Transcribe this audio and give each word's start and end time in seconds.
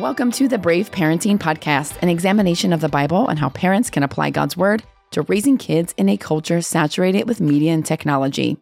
Welcome 0.00 0.30
to 0.32 0.48
the 0.48 0.56
Brave 0.56 0.90
Parenting 0.90 1.36
Podcast, 1.36 2.00
an 2.00 2.08
examination 2.08 2.72
of 2.72 2.80
the 2.80 2.88
Bible 2.88 3.28
and 3.28 3.38
how 3.38 3.50
parents 3.50 3.90
can 3.90 4.02
apply 4.02 4.30
God's 4.30 4.56
Word 4.56 4.82
to 5.10 5.20
raising 5.24 5.58
kids 5.58 5.92
in 5.98 6.08
a 6.08 6.16
culture 6.16 6.62
saturated 6.62 7.28
with 7.28 7.42
media 7.42 7.74
and 7.74 7.84
technology. 7.84 8.56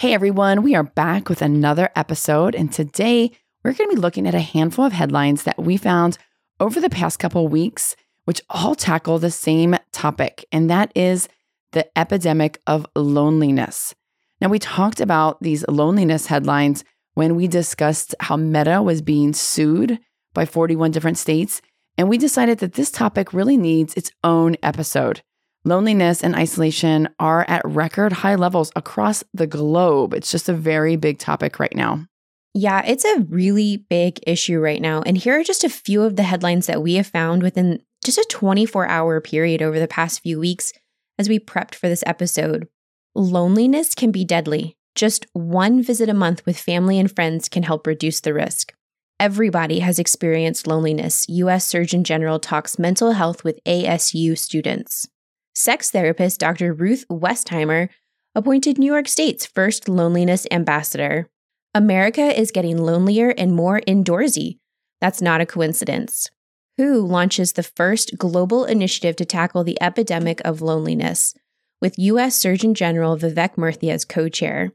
Hey 0.00 0.12
everyone, 0.12 0.62
we 0.62 0.74
are 0.74 0.82
back 0.82 1.30
with 1.30 1.40
another 1.40 1.88
episode, 1.96 2.54
and 2.54 2.70
today 2.70 3.30
we're 3.64 3.72
going 3.72 3.88
to 3.88 3.96
be 3.96 4.02
looking 4.02 4.26
at 4.28 4.34
a 4.34 4.40
handful 4.40 4.84
of 4.84 4.92
headlines 4.92 5.44
that 5.44 5.58
we 5.58 5.78
found 5.78 6.18
over 6.60 6.78
the 6.78 6.90
past 6.90 7.18
couple 7.18 7.48
weeks, 7.48 7.96
which 8.26 8.42
all 8.50 8.74
tackle 8.74 9.18
the 9.18 9.30
same 9.30 9.74
topic, 9.92 10.44
and 10.52 10.68
that 10.68 10.92
is 10.94 11.26
the 11.70 11.86
epidemic 11.98 12.60
of 12.66 12.86
loneliness. 12.94 13.94
Now, 14.42 14.50
we 14.50 14.58
talked 14.58 15.00
about 15.00 15.42
these 15.42 15.66
loneliness 15.68 16.26
headlines 16.26 16.84
when 17.14 17.34
we 17.34 17.48
discussed 17.48 18.14
how 18.20 18.36
Meta 18.36 18.82
was 18.82 19.00
being 19.00 19.32
sued 19.32 19.98
by 20.32 20.44
41 20.44 20.90
different 20.90 21.18
states, 21.18 21.62
and 21.98 22.08
we 22.08 22.18
decided 22.18 22.58
that 22.58 22.74
this 22.74 22.90
topic 22.90 23.32
really 23.32 23.56
needs 23.56 23.94
its 23.94 24.10
own 24.24 24.56
episode. 24.62 25.22
Loneliness 25.64 26.24
and 26.24 26.34
isolation 26.34 27.08
are 27.20 27.44
at 27.48 27.64
record 27.64 28.12
high 28.12 28.34
levels 28.34 28.72
across 28.74 29.22
the 29.32 29.46
globe. 29.46 30.12
It's 30.12 30.30
just 30.30 30.48
a 30.48 30.54
very 30.54 30.96
big 30.96 31.18
topic 31.18 31.60
right 31.60 31.74
now. 31.74 32.06
Yeah, 32.54 32.82
it's 32.84 33.04
a 33.04 33.24
really 33.28 33.78
big 33.88 34.18
issue 34.26 34.58
right 34.58 34.82
now. 34.82 35.02
And 35.02 35.16
here 35.16 35.38
are 35.38 35.44
just 35.44 35.64
a 35.64 35.70
few 35.70 36.02
of 36.02 36.16
the 36.16 36.24
headlines 36.24 36.66
that 36.66 36.82
we 36.82 36.94
have 36.94 37.06
found 37.06 37.42
within 37.42 37.82
just 38.04 38.18
a 38.18 38.26
24 38.28 38.88
hour 38.88 39.20
period 39.20 39.62
over 39.62 39.78
the 39.78 39.88
past 39.88 40.20
few 40.20 40.40
weeks 40.40 40.72
as 41.18 41.28
we 41.28 41.38
prepped 41.38 41.74
for 41.74 41.88
this 41.88 42.04
episode. 42.06 42.68
Loneliness 43.14 43.94
can 43.94 44.10
be 44.10 44.24
deadly. 44.24 44.76
Just 44.94 45.26
one 45.32 45.82
visit 45.82 46.08
a 46.08 46.14
month 46.14 46.44
with 46.44 46.58
family 46.58 46.98
and 46.98 47.14
friends 47.14 47.48
can 47.48 47.62
help 47.62 47.86
reduce 47.86 48.20
the 48.20 48.34
risk. 48.34 48.74
Everybody 49.22 49.78
has 49.78 50.00
experienced 50.00 50.66
loneliness. 50.66 51.24
US 51.28 51.64
Surgeon 51.64 52.02
General 52.02 52.40
talks 52.40 52.76
mental 52.76 53.12
health 53.12 53.44
with 53.44 53.62
ASU 53.64 54.36
students. 54.36 55.06
Sex 55.54 55.92
therapist 55.92 56.40
Dr. 56.40 56.74
Ruth 56.74 57.04
Westheimer 57.08 57.88
appointed 58.34 58.78
New 58.78 58.92
York 58.92 59.06
State's 59.06 59.46
first 59.46 59.88
loneliness 59.88 60.44
ambassador. 60.50 61.28
America 61.72 62.36
is 62.36 62.50
getting 62.50 62.76
lonelier 62.76 63.32
and 63.38 63.54
more 63.54 63.80
indoorsy. 63.86 64.58
That's 65.00 65.22
not 65.22 65.40
a 65.40 65.46
coincidence. 65.46 66.28
WHO 66.76 67.06
launches 67.06 67.52
the 67.52 67.62
first 67.62 68.18
global 68.18 68.64
initiative 68.64 69.14
to 69.14 69.24
tackle 69.24 69.62
the 69.62 69.80
epidemic 69.80 70.40
of 70.44 70.62
loneliness, 70.62 71.32
with 71.80 71.96
U.S. 71.96 72.34
Surgeon 72.34 72.74
General 72.74 73.16
Vivek 73.16 73.54
Murthy 73.54 73.88
as 73.88 74.04
co 74.04 74.28
chair. 74.28 74.72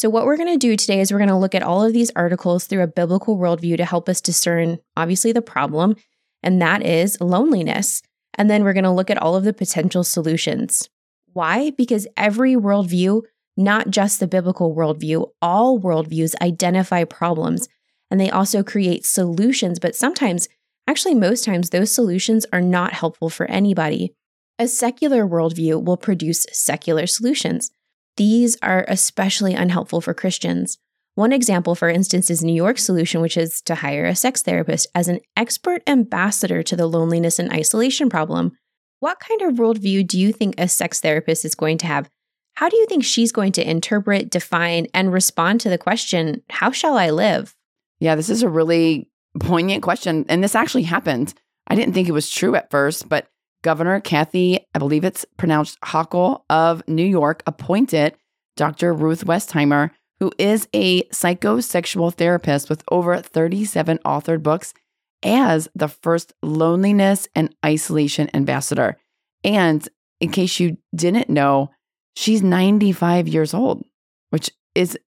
So, 0.00 0.08
what 0.08 0.24
we're 0.24 0.38
going 0.38 0.48
to 0.48 0.56
do 0.56 0.78
today 0.78 1.00
is 1.00 1.12
we're 1.12 1.18
going 1.18 1.28
to 1.28 1.36
look 1.36 1.54
at 1.54 1.62
all 1.62 1.84
of 1.84 1.92
these 1.92 2.10
articles 2.16 2.64
through 2.64 2.82
a 2.82 2.86
biblical 2.86 3.36
worldview 3.36 3.76
to 3.76 3.84
help 3.84 4.08
us 4.08 4.22
discern, 4.22 4.78
obviously, 4.96 5.30
the 5.30 5.42
problem, 5.42 5.94
and 6.42 6.62
that 6.62 6.82
is 6.82 7.20
loneliness. 7.20 8.00
And 8.32 8.48
then 8.48 8.64
we're 8.64 8.72
going 8.72 8.84
to 8.84 8.90
look 8.90 9.10
at 9.10 9.20
all 9.20 9.36
of 9.36 9.44
the 9.44 9.52
potential 9.52 10.02
solutions. 10.02 10.88
Why? 11.34 11.72
Because 11.72 12.06
every 12.16 12.54
worldview, 12.54 13.24
not 13.58 13.90
just 13.90 14.20
the 14.20 14.26
biblical 14.26 14.74
worldview, 14.74 15.32
all 15.42 15.78
worldviews 15.78 16.34
identify 16.40 17.04
problems 17.04 17.68
and 18.10 18.18
they 18.18 18.30
also 18.30 18.62
create 18.62 19.04
solutions, 19.04 19.78
but 19.78 19.94
sometimes, 19.94 20.48
actually, 20.88 21.14
most 21.14 21.44
times, 21.44 21.68
those 21.68 21.94
solutions 21.94 22.46
are 22.54 22.62
not 22.62 22.94
helpful 22.94 23.28
for 23.28 23.44
anybody. 23.50 24.14
A 24.58 24.66
secular 24.66 25.26
worldview 25.26 25.84
will 25.84 25.98
produce 25.98 26.46
secular 26.52 27.06
solutions. 27.06 27.70
These 28.16 28.56
are 28.62 28.84
especially 28.88 29.54
unhelpful 29.54 30.00
for 30.00 30.14
Christians. 30.14 30.78
One 31.14 31.32
example, 31.32 31.74
for 31.74 31.88
instance, 31.88 32.30
is 32.30 32.44
New 32.44 32.54
York's 32.54 32.84
solution, 32.84 33.20
which 33.20 33.36
is 33.36 33.60
to 33.62 33.76
hire 33.76 34.06
a 34.06 34.14
sex 34.14 34.42
therapist 34.42 34.86
as 34.94 35.08
an 35.08 35.20
expert 35.36 35.82
ambassador 35.86 36.62
to 36.62 36.76
the 36.76 36.86
loneliness 36.86 37.38
and 37.38 37.52
isolation 37.52 38.08
problem. 38.08 38.52
What 39.00 39.20
kind 39.20 39.42
of 39.42 39.54
worldview 39.54 40.06
do 40.06 40.18
you 40.18 40.32
think 40.32 40.54
a 40.58 40.68
sex 40.68 41.00
therapist 41.00 41.44
is 41.44 41.54
going 41.54 41.78
to 41.78 41.86
have? 41.86 42.08
How 42.54 42.68
do 42.68 42.76
you 42.76 42.86
think 42.86 43.04
she's 43.04 43.32
going 43.32 43.52
to 43.52 43.68
interpret, 43.68 44.30
define, 44.30 44.86
and 44.92 45.12
respond 45.12 45.60
to 45.62 45.70
the 45.70 45.78
question, 45.78 46.42
How 46.50 46.70
shall 46.70 46.96
I 46.96 47.10
live? 47.10 47.54
Yeah, 47.98 48.14
this 48.14 48.30
is 48.30 48.42
a 48.42 48.48
really 48.48 49.10
poignant 49.38 49.82
question. 49.82 50.24
And 50.28 50.42
this 50.42 50.54
actually 50.54 50.82
happened. 50.84 51.34
I 51.66 51.74
didn't 51.74 51.94
think 51.94 52.08
it 52.08 52.12
was 52.12 52.30
true 52.30 52.54
at 52.54 52.70
first, 52.70 53.08
but 53.08 53.28
Governor 53.62 54.00
Kathy, 54.00 54.66
I 54.74 54.78
believe 54.78 55.04
it's 55.04 55.26
pronounced 55.36 55.80
Hochul 55.80 56.42
of 56.48 56.82
New 56.88 57.04
York, 57.04 57.42
appointed 57.46 58.14
Dr. 58.56 58.92
Ruth 58.92 59.24
Westheimer 59.24 59.90
who 60.20 60.30
is 60.38 60.68
a 60.74 61.02
psychosexual 61.04 62.14
therapist 62.14 62.68
with 62.68 62.84
over 62.90 63.16
37 63.16 63.98
authored 64.04 64.42
books, 64.42 64.74
as 65.22 65.68
the 65.74 65.88
first 65.88 66.32
loneliness 66.42 67.26
and 67.34 67.54
isolation 67.64 68.30
ambassador. 68.34 68.96
And 69.42 69.86
in 70.20 70.30
case 70.30 70.60
you 70.60 70.76
didn't 70.94 71.30
know, 71.30 71.70
she's 72.14 72.42
95 72.42 73.28
years 73.28 73.54
old, 73.54 73.84
which 74.28 74.50
is 74.74 74.98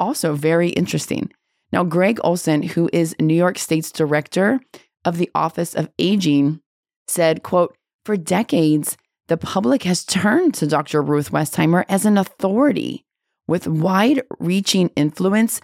also 0.00 0.34
very 0.34 0.70
interesting. 0.70 1.30
Now, 1.70 1.84
Greg 1.84 2.18
Olsen, 2.24 2.62
who 2.62 2.88
is 2.92 3.14
New 3.20 3.34
York 3.34 3.58
State's 3.58 3.92
director 3.92 4.60
of 5.04 5.18
the 5.18 5.30
Office 5.34 5.74
of 5.74 5.90
Aging, 5.98 6.60
said, 7.06 7.42
quote, 7.42 7.76
for 8.04 8.16
decades, 8.16 8.96
the 9.28 9.36
public 9.36 9.84
has 9.84 10.04
turned 10.04 10.54
to 10.54 10.66
Dr. 10.66 11.02
Ruth 11.02 11.30
Westheimer 11.30 11.84
as 11.88 12.04
an 12.04 12.18
authority 12.18 13.04
with 13.46 13.66
wide 13.66 14.22
reaching 14.38 14.90
influence 14.96 15.60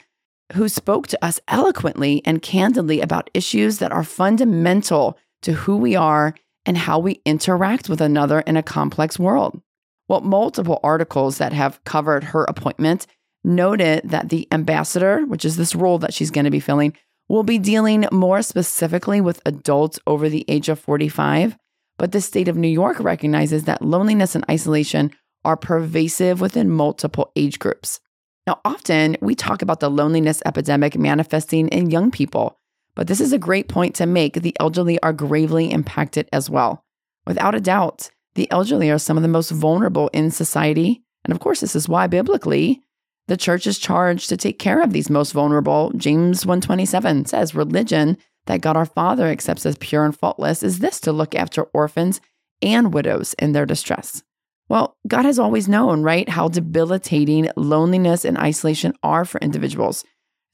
who 0.54 0.68
spoke 0.68 1.06
to 1.08 1.24
us 1.24 1.40
eloquently 1.48 2.22
and 2.24 2.42
candidly 2.42 3.00
about 3.00 3.30
issues 3.34 3.78
that 3.78 3.92
are 3.92 4.04
fundamental 4.04 5.18
to 5.42 5.52
who 5.52 5.76
we 5.76 5.94
are 5.94 6.34
and 6.64 6.78
how 6.78 6.98
we 6.98 7.20
interact 7.24 7.88
with 7.88 8.00
another 8.00 8.40
in 8.40 8.56
a 8.56 8.62
complex 8.62 9.18
world. 9.18 9.60
Well, 10.08 10.20
multiple 10.22 10.80
articles 10.82 11.38
that 11.38 11.52
have 11.52 11.82
covered 11.84 12.24
her 12.24 12.44
appointment 12.44 13.06
noted 13.44 14.02
that 14.04 14.30
the 14.30 14.48
ambassador, 14.50 15.24
which 15.26 15.44
is 15.44 15.56
this 15.56 15.74
role 15.74 15.98
that 15.98 16.14
she's 16.14 16.30
going 16.30 16.44
to 16.44 16.50
be 16.50 16.60
filling, 16.60 16.94
will 17.28 17.42
be 17.42 17.58
dealing 17.58 18.06
more 18.10 18.42
specifically 18.42 19.20
with 19.20 19.42
adults 19.44 19.98
over 20.06 20.28
the 20.28 20.44
age 20.48 20.68
of 20.68 20.78
45. 20.78 21.56
But 21.98 22.12
the 22.12 22.20
state 22.20 22.48
of 22.48 22.56
New 22.56 22.68
York 22.68 23.00
recognizes 23.00 23.64
that 23.64 23.82
loneliness 23.82 24.34
and 24.34 24.44
isolation 24.50 25.10
are 25.44 25.56
pervasive 25.56 26.40
within 26.40 26.70
multiple 26.70 27.32
age 27.36 27.58
groups. 27.58 28.00
Now, 28.46 28.60
often 28.64 29.16
we 29.20 29.34
talk 29.34 29.60
about 29.60 29.80
the 29.80 29.90
loneliness 29.90 30.42
epidemic 30.46 30.96
manifesting 30.96 31.68
in 31.68 31.90
young 31.90 32.10
people, 32.10 32.58
but 32.94 33.06
this 33.06 33.20
is 33.20 33.32
a 33.32 33.38
great 33.38 33.68
point 33.68 33.94
to 33.96 34.06
make. 34.06 34.34
The 34.34 34.56
elderly 34.58 34.98
are 35.02 35.12
gravely 35.12 35.70
impacted 35.70 36.28
as 36.32 36.48
well. 36.48 36.84
Without 37.26 37.54
a 37.54 37.60
doubt, 37.60 38.10
the 38.36 38.50
elderly 38.50 38.90
are 38.90 38.98
some 38.98 39.16
of 39.16 39.22
the 39.22 39.28
most 39.28 39.50
vulnerable 39.50 40.08
in 40.12 40.30
society. 40.30 41.02
And 41.24 41.32
of 41.32 41.40
course, 41.40 41.60
this 41.60 41.76
is 41.76 41.88
why 41.88 42.06
biblically 42.06 42.80
the 43.26 43.36
church 43.36 43.66
is 43.66 43.78
charged 43.78 44.28
to 44.30 44.36
take 44.36 44.58
care 44.58 44.80
of 44.80 44.92
these 44.92 45.10
most 45.10 45.32
vulnerable. 45.32 45.92
James 45.96 46.46
127 46.46 47.26
says 47.26 47.54
religion 47.54 48.16
that 48.48 48.62
God 48.62 48.76
our 48.76 48.86
Father 48.86 49.26
accepts 49.26 49.64
as 49.64 49.76
pure 49.78 50.04
and 50.04 50.16
faultless 50.16 50.62
is 50.62 50.80
this 50.80 50.98
to 51.00 51.12
look 51.12 51.34
after 51.34 51.64
orphans 51.74 52.20
and 52.60 52.92
widows 52.92 53.34
in 53.34 53.52
their 53.52 53.66
distress. 53.66 54.22
Well, 54.68 54.96
God 55.06 55.24
has 55.24 55.38
always 55.38 55.68
known, 55.68 56.02
right, 56.02 56.28
how 56.28 56.48
debilitating 56.48 57.50
loneliness 57.56 58.24
and 58.24 58.36
isolation 58.36 58.94
are 59.02 59.24
for 59.24 59.38
individuals. 59.40 60.04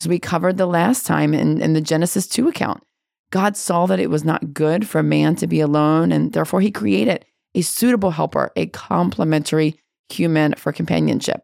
As 0.03 0.09
we 0.09 0.19
covered 0.19 0.57
the 0.57 0.67
last 0.67 1.07
time 1.07 1.35
in, 1.35 1.61
in 1.61 1.73
the 1.73 1.81
Genesis 1.81 2.27
2 2.27 2.49
account, 2.49 2.83
God 3.31 3.57
saw 3.57 3.87
that 3.87 4.01
it 4.01 4.11
was 4.11 4.25
not 4.25 4.53
good 4.53 4.89
for 4.89 5.03
man 5.03 5.35
to 5.37 5.47
be 5.47 5.61
alone, 5.61 6.13
and 6.13 6.33
therefore 6.33 6.61
he 6.61 6.71
created 6.71 7.25
a 7.55 7.63
suitable 7.63 8.11
helper, 8.11 8.53
a 8.57 8.67
complementary 8.67 9.77
human 10.09 10.55
for 10.55 10.73
companionship. 10.73 11.41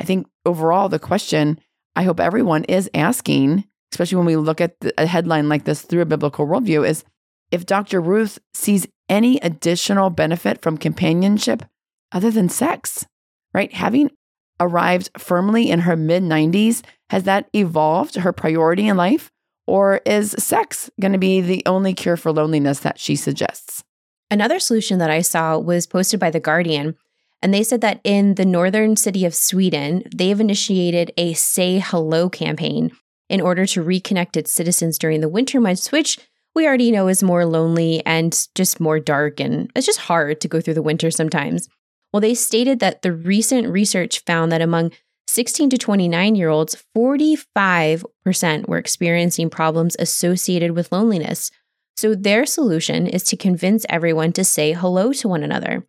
I 0.00 0.04
think 0.04 0.26
overall, 0.44 0.88
the 0.88 0.98
question 0.98 1.58
I 1.96 2.04
hope 2.04 2.20
everyone 2.20 2.64
is 2.64 2.90
asking, 2.94 3.64
especially 3.94 4.16
when 4.16 4.26
we 4.26 4.34
look 4.34 4.60
at 4.60 4.74
a 4.98 5.06
headline 5.06 5.48
like 5.48 5.64
this 5.64 5.82
through 5.82 6.02
a 6.02 6.06
biblical 6.06 6.48
worldview, 6.48 6.86
is 6.86 7.04
if 7.52 7.64
Dr. 7.64 8.00
Ruth 8.00 8.40
sees 8.52 8.88
any 9.08 9.38
additional 9.38 10.10
benefit 10.10 10.60
from 10.60 10.78
companionship 10.78 11.62
other 12.10 12.32
than 12.32 12.48
sex, 12.48 13.06
right? 13.52 13.72
Having 13.72 14.10
arrived 14.58 15.10
firmly 15.16 15.70
in 15.70 15.80
her 15.80 15.94
mid 15.94 16.24
90s, 16.24 16.82
has 17.10 17.22
that 17.22 17.48
evolved 17.54 18.16
her 18.16 18.32
priority 18.32 18.88
in 18.88 18.96
life? 18.96 19.30
Or 19.68 20.00
is 20.04 20.34
sex 20.38 20.90
going 21.00 21.12
to 21.12 21.18
be 21.18 21.40
the 21.40 21.62
only 21.64 21.94
cure 21.94 22.16
for 22.16 22.32
loneliness 22.32 22.80
that 22.80 22.98
she 22.98 23.14
suggests? 23.14 23.84
Another 24.28 24.58
solution 24.58 24.98
that 24.98 25.10
I 25.10 25.20
saw 25.20 25.56
was 25.56 25.86
posted 25.86 26.18
by 26.18 26.30
The 26.30 26.40
Guardian. 26.40 26.96
And 27.40 27.54
they 27.54 27.62
said 27.62 27.80
that 27.82 28.00
in 28.02 28.34
the 28.34 28.44
northern 28.44 28.96
city 28.96 29.24
of 29.24 29.34
Sweden, 29.34 30.02
they've 30.12 30.40
initiated 30.40 31.12
a 31.16 31.34
Say 31.34 31.78
Hello 31.78 32.28
campaign 32.28 32.90
in 33.34 33.40
order 33.40 33.66
to 33.66 33.82
reconnect 33.82 34.36
its 34.36 34.52
citizens 34.52 34.96
during 34.96 35.20
the 35.20 35.28
winter 35.28 35.60
months, 35.60 35.90
which 35.90 36.20
we 36.54 36.68
already 36.68 36.92
know 36.92 37.08
is 37.08 37.20
more 37.20 37.44
lonely 37.44 38.00
and 38.06 38.46
just 38.54 38.78
more 38.78 39.00
dark. 39.00 39.40
And 39.40 39.72
it's 39.74 39.86
just 39.86 39.98
hard 39.98 40.40
to 40.40 40.46
go 40.46 40.60
through 40.60 40.74
the 40.74 40.82
winter 40.82 41.10
sometimes. 41.10 41.68
Well, 42.12 42.20
they 42.20 42.34
stated 42.34 42.78
that 42.78 43.02
the 43.02 43.12
recent 43.12 43.66
research 43.66 44.20
found 44.20 44.52
that 44.52 44.62
among 44.62 44.92
16 45.26 45.70
to 45.70 45.76
29 45.76 46.36
year 46.36 46.48
olds, 46.48 46.84
45% 46.96 48.68
were 48.68 48.78
experiencing 48.78 49.50
problems 49.50 49.96
associated 49.98 50.70
with 50.70 50.92
loneliness. 50.92 51.50
So 51.96 52.14
their 52.14 52.46
solution 52.46 53.08
is 53.08 53.24
to 53.24 53.36
convince 53.36 53.84
everyone 53.88 54.32
to 54.34 54.44
say 54.44 54.74
hello 54.74 55.12
to 55.14 55.28
one 55.28 55.42
another. 55.42 55.84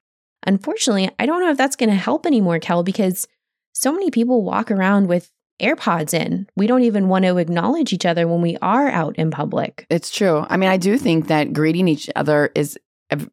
Unfortunately, 0.47 1.11
I 1.19 1.27
don't 1.27 1.41
know 1.41 1.51
if 1.51 1.57
that's 1.57 1.75
going 1.75 1.89
to 1.91 1.95
help 1.95 2.25
anymore, 2.25 2.57
Kel, 2.57 2.81
because 2.81 3.27
so 3.71 3.91
many 3.91 4.09
people 4.09 4.41
walk 4.41 4.71
around 4.71 5.09
with 5.09 5.29
AirPods 5.61 6.13
in. 6.13 6.47
We 6.55 6.67
don't 6.67 6.83
even 6.83 7.07
want 7.07 7.25
to 7.25 7.37
acknowledge 7.37 7.93
each 7.93 8.05
other 8.05 8.27
when 8.27 8.41
we 8.41 8.57
are 8.61 8.89
out 8.89 9.15
in 9.17 9.31
public. 9.31 9.85
It's 9.89 10.09
true. 10.09 10.45
I 10.49 10.57
mean, 10.57 10.69
I 10.69 10.77
do 10.77 10.97
think 10.97 11.27
that 11.27 11.53
greeting 11.53 11.87
each 11.87 12.09
other 12.15 12.51
is 12.55 12.77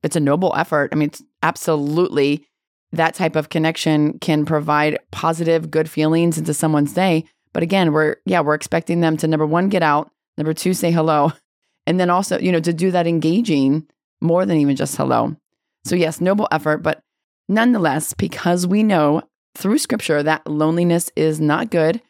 it's 0.03 0.17
a 0.17 0.21
noble 0.21 0.53
effort. 0.57 0.91
I 0.93 0.97
mean, 0.97 1.09
it's 1.09 1.23
absolutely 1.43 2.47
that 2.93 3.15
type 3.15 3.37
of 3.37 3.49
connection 3.49 4.19
can 4.19 4.45
provide 4.45 4.99
positive, 5.11 5.71
good 5.71 5.89
feelings 5.89 6.39
into 6.39 6.55
someone's 6.55 6.93
day. 6.93 7.25
But 7.53 7.63
again, 7.63 7.93
we're 7.93 8.17
yeah, 8.25 8.41
we're 8.41 8.55
expecting 8.55 9.01
them 9.01 9.17
to 9.19 9.27
number 9.27 9.47
one, 9.47 9.69
get 9.69 9.83
out, 9.83 10.11
number 10.37 10.55
two, 10.55 10.75
say 10.75 10.91
hello, 10.91 11.33
and 11.87 11.99
then 11.99 12.11
also, 12.11 12.39
you 12.39 12.53
know, 12.53 12.61
to 12.61 12.73
do 12.73 12.91
that 12.91 13.07
engaging 13.07 13.87
more 14.21 14.47
than 14.47 14.59
even 14.59 14.77
just 14.77 14.97
hello. 14.97 15.37
So 15.85 15.97
yes, 15.97 16.21
noble 16.21 16.49
effort, 16.53 16.79
but 16.79 17.03
nonetheless, 17.49 18.15
because 18.15 18.67
we 18.67 18.83
know 18.83 19.23
through 19.57 19.79
scripture 19.79 20.23
that 20.23 20.47
loneliness 20.47 21.11
is 21.17 21.41
not 21.41 21.71
good, 21.71 22.01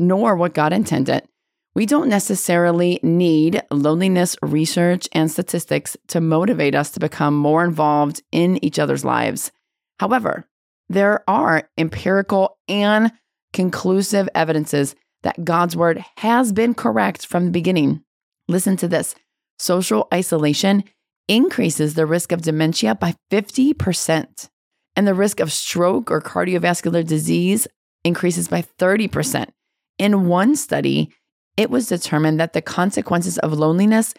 nor 0.00 0.34
what 0.34 0.54
God 0.54 0.72
intended, 0.72 1.22
we 1.74 1.86
don't 1.86 2.08
necessarily 2.08 2.98
need 3.02 3.62
loneliness 3.70 4.36
research 4.42 5.08
and 5.12 5.30
statistics 5.30 5.96
to 6.08 6.20
motivate 6.20 6.74
us 6.74 6.90
to 6.92 7.00
become 7.00 7.36
more 7.36 7.62
involved 7.62 8.22
in 8.32 8.62
each 8.64 8.78
other's 8.78 9.04
lives. 9.04 9.52
However, 10.00 10.46
there 10.88 11.22
are 11.28 11.68
empirical 11.78 12.58
and 12.66 13.12
conclusive 13.52 14.28
evidences 14.34 14.96
that 15.22 15.44
God's 15.44 15.76
word 15.76 16.04
has 16.16 16.52
been 16.52 16.74
correct 16.74 17.26
from 17.26 17.44
the 17.44 17.52
beginning. 17.52 18.02
Listen 18.48 18.76
to 18.78 18.88
this 18.88 19.14
social 19.58 20.08
isolation 20.12 20.82
increases 21.28 21.94
the 21.94 22.06
risk 22.06 22.32
of 22.32 22.42
dementia 22.42 22.96
by 22.96 23.14
50%, 23.30 24.48
and 24.96 25.06
the 25.06 25.14
risk 25.14 25.38
of 25.38 25.52
stroke 25.52 26.10
or 26.10 26.20
cardiovascular 26.20 27.06
disease 27.06 27.68
increases 28.02 28.48
by 28.48 28.64
30%. 28.80 29.50
In 30.00 30.28
one 30.28 30.56
study, 30.56 31.10
it 31.58 31.68
was 31.68 31.88
determined 31.88 32.40
that 32.40 32.54
the 32.54 32.62
consequences 32.62 33.36
of 33.36 33.52
loneliness 33.52 34.14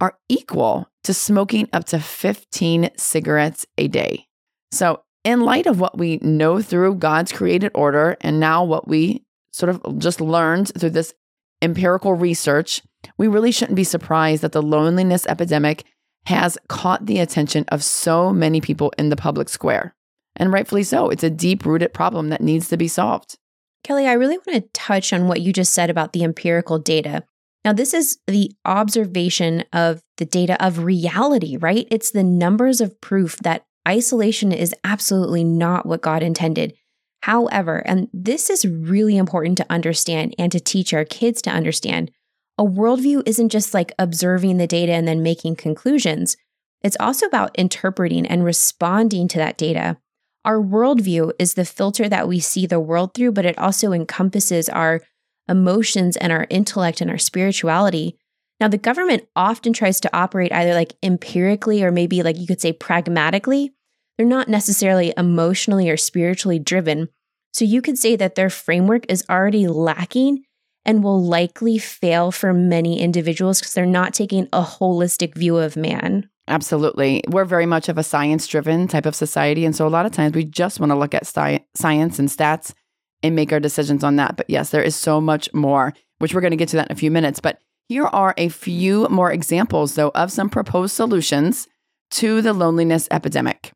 are 0.00 0.16
equal 0.28 0.88
to 1.02 1.12
smoking 1.12 1.68
up 1.72 1.86
to 1.86 1.98
15 1.98 2.90
cigarettes 2.96 3.66
a 3.76 3.88
day. 3.88 4.28
So, 4.70 5.02
in 5.24 5.40
light 5.40 5.66
of 5.66 5.80
what 5.80 5.98
we 5.98 6.18
know 6.18 6.62
through 6.62 6.94
God's 6.96 7.32
created 7.32 7.72
order 7.74 8.16
and 8.20 8.38
now 8.38 8.62
what 8.62 8.86
we 8.86 9.24
sort 9.50 9.70
of 9.70 9.98
just 9.98 10.20
learned 10.20 10.70
through 10.78 10.90
this 10.90 11.12
empirical 11.60 12.14
research, 12.14 12.80
we 13.18 13.26
really 13.26 13.50
shouldn't 13.50 13.74
be 13.74 13.82
surprised 13.82 14.42
that 14.42 14.52
the 14.52 14.62
loneliness 14.62 15.26
epidemic 15.26 15.82
has 16.26 16.56
caught 16.68 17.06
the 17.06 17.18
attention 17.18 17.64
of 17.72 17.82
so 17.82 18.32
many 18.32 18.60
people 18.60 18.92
in 18.98 19.08
the 19.08 19.16
public 19.16 19.48
square. 19.48 19.96
And 20.36 20.52
rightfully 20.52 20.84
so. 20.84 21.08
It's 21.08 21.24
a 21.24 21.30
deep 21.30 21.66
rooted 21.66 21.92
problem 21.92 22.28
that 22.28 22.40
needs 22.40 22.68
to 22.68 22.76
be 22.76 22.86
solved. 22.86 23.36
Kelly, 23.84 24.08
I 24.08 24.14
really 24.14 24.38
want 24.38 24.62
to 24.62 24.68
touch 24.72 25.12
on 25.12 25.28
what 25.28 25.42
you 25.42 25.52
just 25.52 25.74
said 25.74 25.90
about 25.90 26.12
the 26.12 26.24
empirical 26.24 26.78
data. 26.78 27.22
Now, 27.64 27.72
this 27.72 27.94
is 27.94 28.18
the 28.26 28.50
observation 28.64 29.64
of 29.72 30.02
the 30.16 30.24
data 30.24 30.62
of 30.64 30.84
reality, 30.84 31.56
right? 31.56 31.86
It's 31.90 32.10
the 32.10 32.24
numbers 32.24 32.80
of 32.80 33.00
proof 33.00 33.36
that 33.38 33.64
isolation 33.86 34.52
is 34.52 34.74
absolutely 34.84 35.44
not 35.44 35.86
what 35.86 36.02
God 36.02 36.22
intended. 36.22 36.74
However, 37.22 37.82
and 37.86 38.08
this 38.12 38.50
is 38.50 38.66
really 38.66 39.16
important 39.16 39.56
to 39.58 39.66
understand 39.70 40.34
and 40.38 40.50
to 40.52 40.60
teach 40.60 40.92
our 40.92 41.04
kids 41.04 41.40
to 41.42 41.50
understand, 41.50 42.10
a 42.58 42.64
worldview 42.64 43.22
isn't 43.26 43.48
just 43.48 43.74
like 43.74 43.92
observing 43.98 44.58
the 44.58 44.66
data 44.66 44.92
and 44.92 45.08
then 45.08 45.22
making 45.22 45.56
conclusions. 45.56 46.36
It's 46.82 46.96
also 47.00 47.26
about 47.26 47.56
interpreting 47.56 48.26
and 48.26 48.44
responding 48.44 49.26
to 49.28 49.38
that 49.38 49.56
data. 49.56 49.96
Our 50.44 50.60
worldview 50.60 51.32
is 51.38 51.54
the 51.54 51.64
filter 51.64 52.08
that 52.08 52.28
we 52.28 52.38
see 52.38 52.66
the 52.66 52.80
world 52.80 53.14
through, 53.14 53.32
but 53.32 53.46
it 53.46 53.58
also 53.58 53.92
encompasses 53.92 54.68
our 54.68 55.00
emotions 55.48 56.16
and 56.16 56.32
our 56.32 56.46
intellect 56.50 57.00
and 57.00 57.10
our 57.10 57.18
spirituality. 57.18 58.18
Now, 58.60 58.68
the 58.68 58.78
government 58.78 59.26
often 59.34 59.72
tries 59.72 60.00
to 60.00 60.16
operate 60.16 60.52
either 60.52 60.74
like 60.74 60.94
empirically 61.02 61.82
or 61.82 61.90
maybe 61.90 62.22
like 62.22 62.38
you 62.38 62.46
could 62.46 62.60
say 62.60 62.72
pragmatically. 62.72 63.72
They're 64.16 64.26
not 64.26 64.48
necessarily 64.48 65.12
emotionally 65.16 65.90
or 65.90 65.96
spiritually 65.96 66.58
driven. 66.58 67.08
So 67.52 67.64
you 67.64 67.82
could 67.82 67.98
say 67.98 68.16
that 68.16 68.34
their 68.34 68.50
framework 68.50 69.06
is 69.08 69.24
already 69.28 69.66
lacking 69.66 70.44
and 70.84 71.02
will 71.02 71.22
likely 71.22 71.78
fail 71.78 72.30
for 72.30 72.52
many 72.52 73.00
individuals 73.00 73.60
because 73.60 73.74
they're 73.74 73.86
not 73.86 74.14
taking 74.14 74.48
a 74.52 74.62
holistic 74.62 75.34
view 75.34 75.56
of 75.56 75.76
man. 75.76 76.28
Absolutely. 76.46 77.22
We're 77.28 77.46
very 77.46 77.66
much 77.66 77.88
of 77.88 77.96
a 77.96 78.02
science 78.02 78.46
driven 78.46 78.86
type 78.86 79.06
of 79.06 79.14
society. 79.14 79.64
And 79.64 79.74
so 79.74 79.86
a 79.86 79.88
lot 79.88 80.06
of 80.06 80.12
times 80.12 80.34
we 80.34 80.44
just 80.44 80.78
want 80.78 80.90
to 80.90 80.98
look 80.98 81.14
at 81.14 81.26
sci- 81.26 81.64
science 81.74 82.18
and 82.18 82.28
stats 82.28 82.74
and 83.22 83.34
make 83.34 83.52
our 83.52 83.60
decisions 83.60 84.04
on 84.04 84.16
that. 84.16 84.36
But 84.36 84.50
yes, 84.50 84.70
there 84.70 84.82
is 84.82 84.94
so 84.94 85.20
much 85.20 85.52
more, 85.54 85.94
which 86.18 86.34
we're 86.34 86.42
going 86.42 86.50
to 86.50 86.56
get 86.56 86.68
to 86.70 86.76
that 86.76 86.90
in 86.90 86.92
a 86.92 86.98
few 86.98 87.10
minutes. 87.10 87.40
But 87.40 87.60
here 87.88 88.06
are 88.06 88.34
a 88.36 88.48
few 88.48 89.08
more 89.08 89.32
examples, 89.32 89.94
though, 89.94 90.10
of 90.14 90.30
some 90.30 90.50
proposed 90.50 90.94
solutions 90.94 91.66
to 92.12 92.42
the 92.42 92.52
loneliness 92.52 93.08
epidemic. 93.10 93.72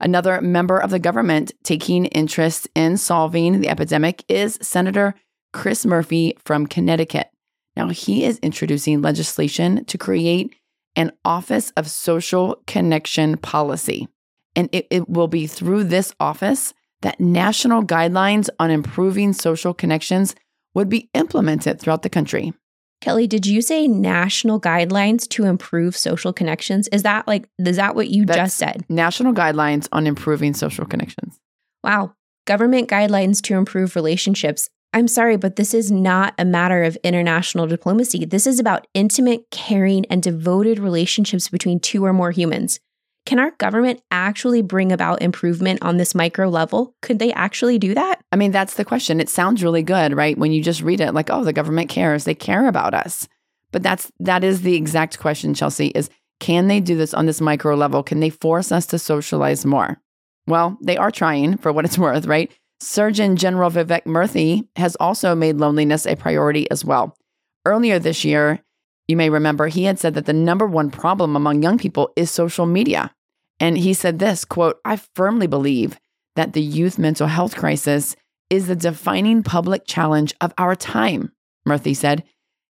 Another 0.00 0.40
member 0.40 0.78
of 0.78 0.90
the 0.90 0.98
government 0.98 1.52
taking 1.62 2.06
interest 2.06 2.68
in 2.74 2.96
solving 2.96 3.60
the 3.60 3.68
epidemic 3.68 4.24
is 4.28 4.58
Senator 4.60 5.14
Chris 5.52 5.84
Murphy 5.84 6.36
from 6.44 6.66
Connecticut. 6.66 7.28
Now, 7.76 7.88
he 7.88 8.24
is 8.24 8.38
introducing 8.38 9.00
legislation 9.00 9.84
to 9.86 9.98
create 9.98 10.54
an 10.96 11.12
Office 11.24 11.72
of 11.76 11.88
Social 11.88 12.62
Connection 12.66 13.36
Policy. 13.38 14.08
And 14.54 14.68
it, 14.72 14.86
it 14.90 15.08
will 15.08 15.28
be 15.28 15.46
through 15.46 15.84
this 15.84 16.14
office 16.20 16.74
that 17.00 17.20
national 17.20 17.82
guidelines 17.82 18.48
on 18.58 18.70
improving 18.70 19.32
social 19.32 19.74
connections 19.74 20.34
would 20.74 20.88
be 20.88 21.10
implemented 21.14 21.80
throughout 21.80 22.02
the 22.02 22.10
country. 22.10 22.52
Kelly, 23.00 23.26
did 23.26 23.46
you 23.46 23.62
say 23.62 23.88
national 23.88 24.60
guidelines 24.60 25.28
to 25.30 25.44
improve 25.44 25.96
social 25.96 26.32
connections? 26.32 26.86
Is 26.88 27.02
that 27.02 27.26
like, 27.26 27.48
is 27.58 27.76
that 27.76 27.96
what 27.96 28.08
you 28.08 28.24
That's 28.24 28.38
just 28.38 28.56
said? 28.58 28.84
National 28.88 29.32
guidelines 29.32 29.88
on 29.90 30.06
improving 30.06 30.54
social 30.54 30.86
connections. 30.86 31.40
Wow. 31.82 32.14
Government 32.46 32.88
guidelines 32.88 33.42
to 33.42 33.54
improve 33.54 33.96
relationships. 33.96 34.70
I'm 34.94 35.08
sorry, 35.08 35.36
but 35.36 35.56
this 35.56 35.72
is 35.72 35.90
not 35.90 36.34
a 36.38 36.44
matter 36.44 36.82
of 36.82 36.96
international 37.02 37.66
diplomacy. 37.66 38.26
This 38.26 38.46
is 38.46 38.60
about 38.60 38.86
intimate, 38.92 39.50
caring, 39.50 40.04
and 40.06 40.22
devoted 40.22 40.78
relationships 40.78 41.48
between 41.48 41.80
two 41.80 42.04
or 42.04 42.12
more 42.12 42.30
humans. 42.30 42.78
Can 43.24 43.38
our 43.38 43.52
government 43.52 44.02
actually 44.10 44.62
bring 44.62 44.92
about 44.92 45.22
improvement 45.22 45.80
on 45.82 45.96
this 45.96 46.14
micro 46.14 46.48
level? 46.48 46.94
Could 47.02 47.20
they 47.20 47.32
actually 47.32 47.78
do 47.78 47.94
that? 47.94 48.20
I 48.32 48.36
mean, 48.36 48.50
that's 48.50 48.74
the 48.74 48.84
question. 48.84 49.20
It 49.20 49.28
sounds 49.28 49.62
really 49.62 49.82
good, 49.82 50.14
right? 50.14 50.36
When 50.36 50.52
you 50.52 50.62
just 50.62 50.82
read 50.82 51.00
it 51.00 51.12
like, 51.12 51.30
oh, 51.30 51.44
the 51.44 51.52
government 51.52 51.88
cares. 51.88 52.24
They 52.24 52.34
care 52.34 52.66
about 52.66 52.94
us. 52.94 53.28
But 53.70 53.82
that's 53.82 54.10
that 54.20 54.44
is 54.44 54.62
the 54.62 54.74
exact 54.74 55.18
question, 55.18 55.54
Chelsea, 55.54 55.88
is 55.88 56.10
can 56.40 56.66
they 56.66 56.80
do 56.80 56.96
this 56.96 57.14
on 57.14 57.26
this 57.26 57.40
micro 57.40 57.76
level? 57.76 58.02
Can 58.02 58.20
they 58.20 58.28
force 58.28 58.72
us 58.72 58.86
to 58.86 58.98
socialize 58.98 59.64
more? 59.64 59.98
Well, 60.46 60.76
they 60.82 60.96
are 60.96 61.12
trying 61.12 61.56
for 61.56 61.72
what 61.72 61.84
it's 61.84 61.98
worth, 61.98 62.26
right? 62.26 62.52
Surgeon 62.82 63.36
General 63.36 63.70
Vivek 63.70 64.06
Murthy 64.06 64.66
has 64.74 64.96
also 64.96 65.36
made 65.36 65.58
loneliness 65.58 66.04
a 66.04 66.16
priority 66.16 66.68
as 66.68 66.84
well. 66.84 67.16
Earlier 67.64 68.00
this 68.00 68.24
year, 68.24 68.58
you 69.06 69.16
may 69.16 69.30
remember 69.30 69.68
he 69.68 69.84
had 69.84 70.00
said 70.00 70.14
that 70.14 70.26
the 70.26 70.32
number 70.32 70.66
one 70.66 70.90
problem 70.90 71.36
among 71.36 71.62
young 71.62 71.78
people 71.78 72.12
is 72.16 72.28
social 72.28 72.66
media. 72.66 73.14
And 73.60 73.78
he 73.78 73.94
said 73.94 74.18
this 74.18 74.44
quote, 74.44 74.80
I 74.84 74.96
firmly 75.14 75.46
believe 75.46 75.96
that 76.34 76.54
the 76.54 76.60
youth 76.60 76.98
mental 76.98 77.28
health 77.28 77.54
crisis 77.54 78.16
is 78.50 78.66
the 78.66 78.74
defining 78.74 79.44
public 79.44 79.86
challenge 79.86 80.34
of 80.40 80.52
our 80.58 80.74
time, 80.74 81.30
Murthy 81.66 81.94
said. 81.94 82.24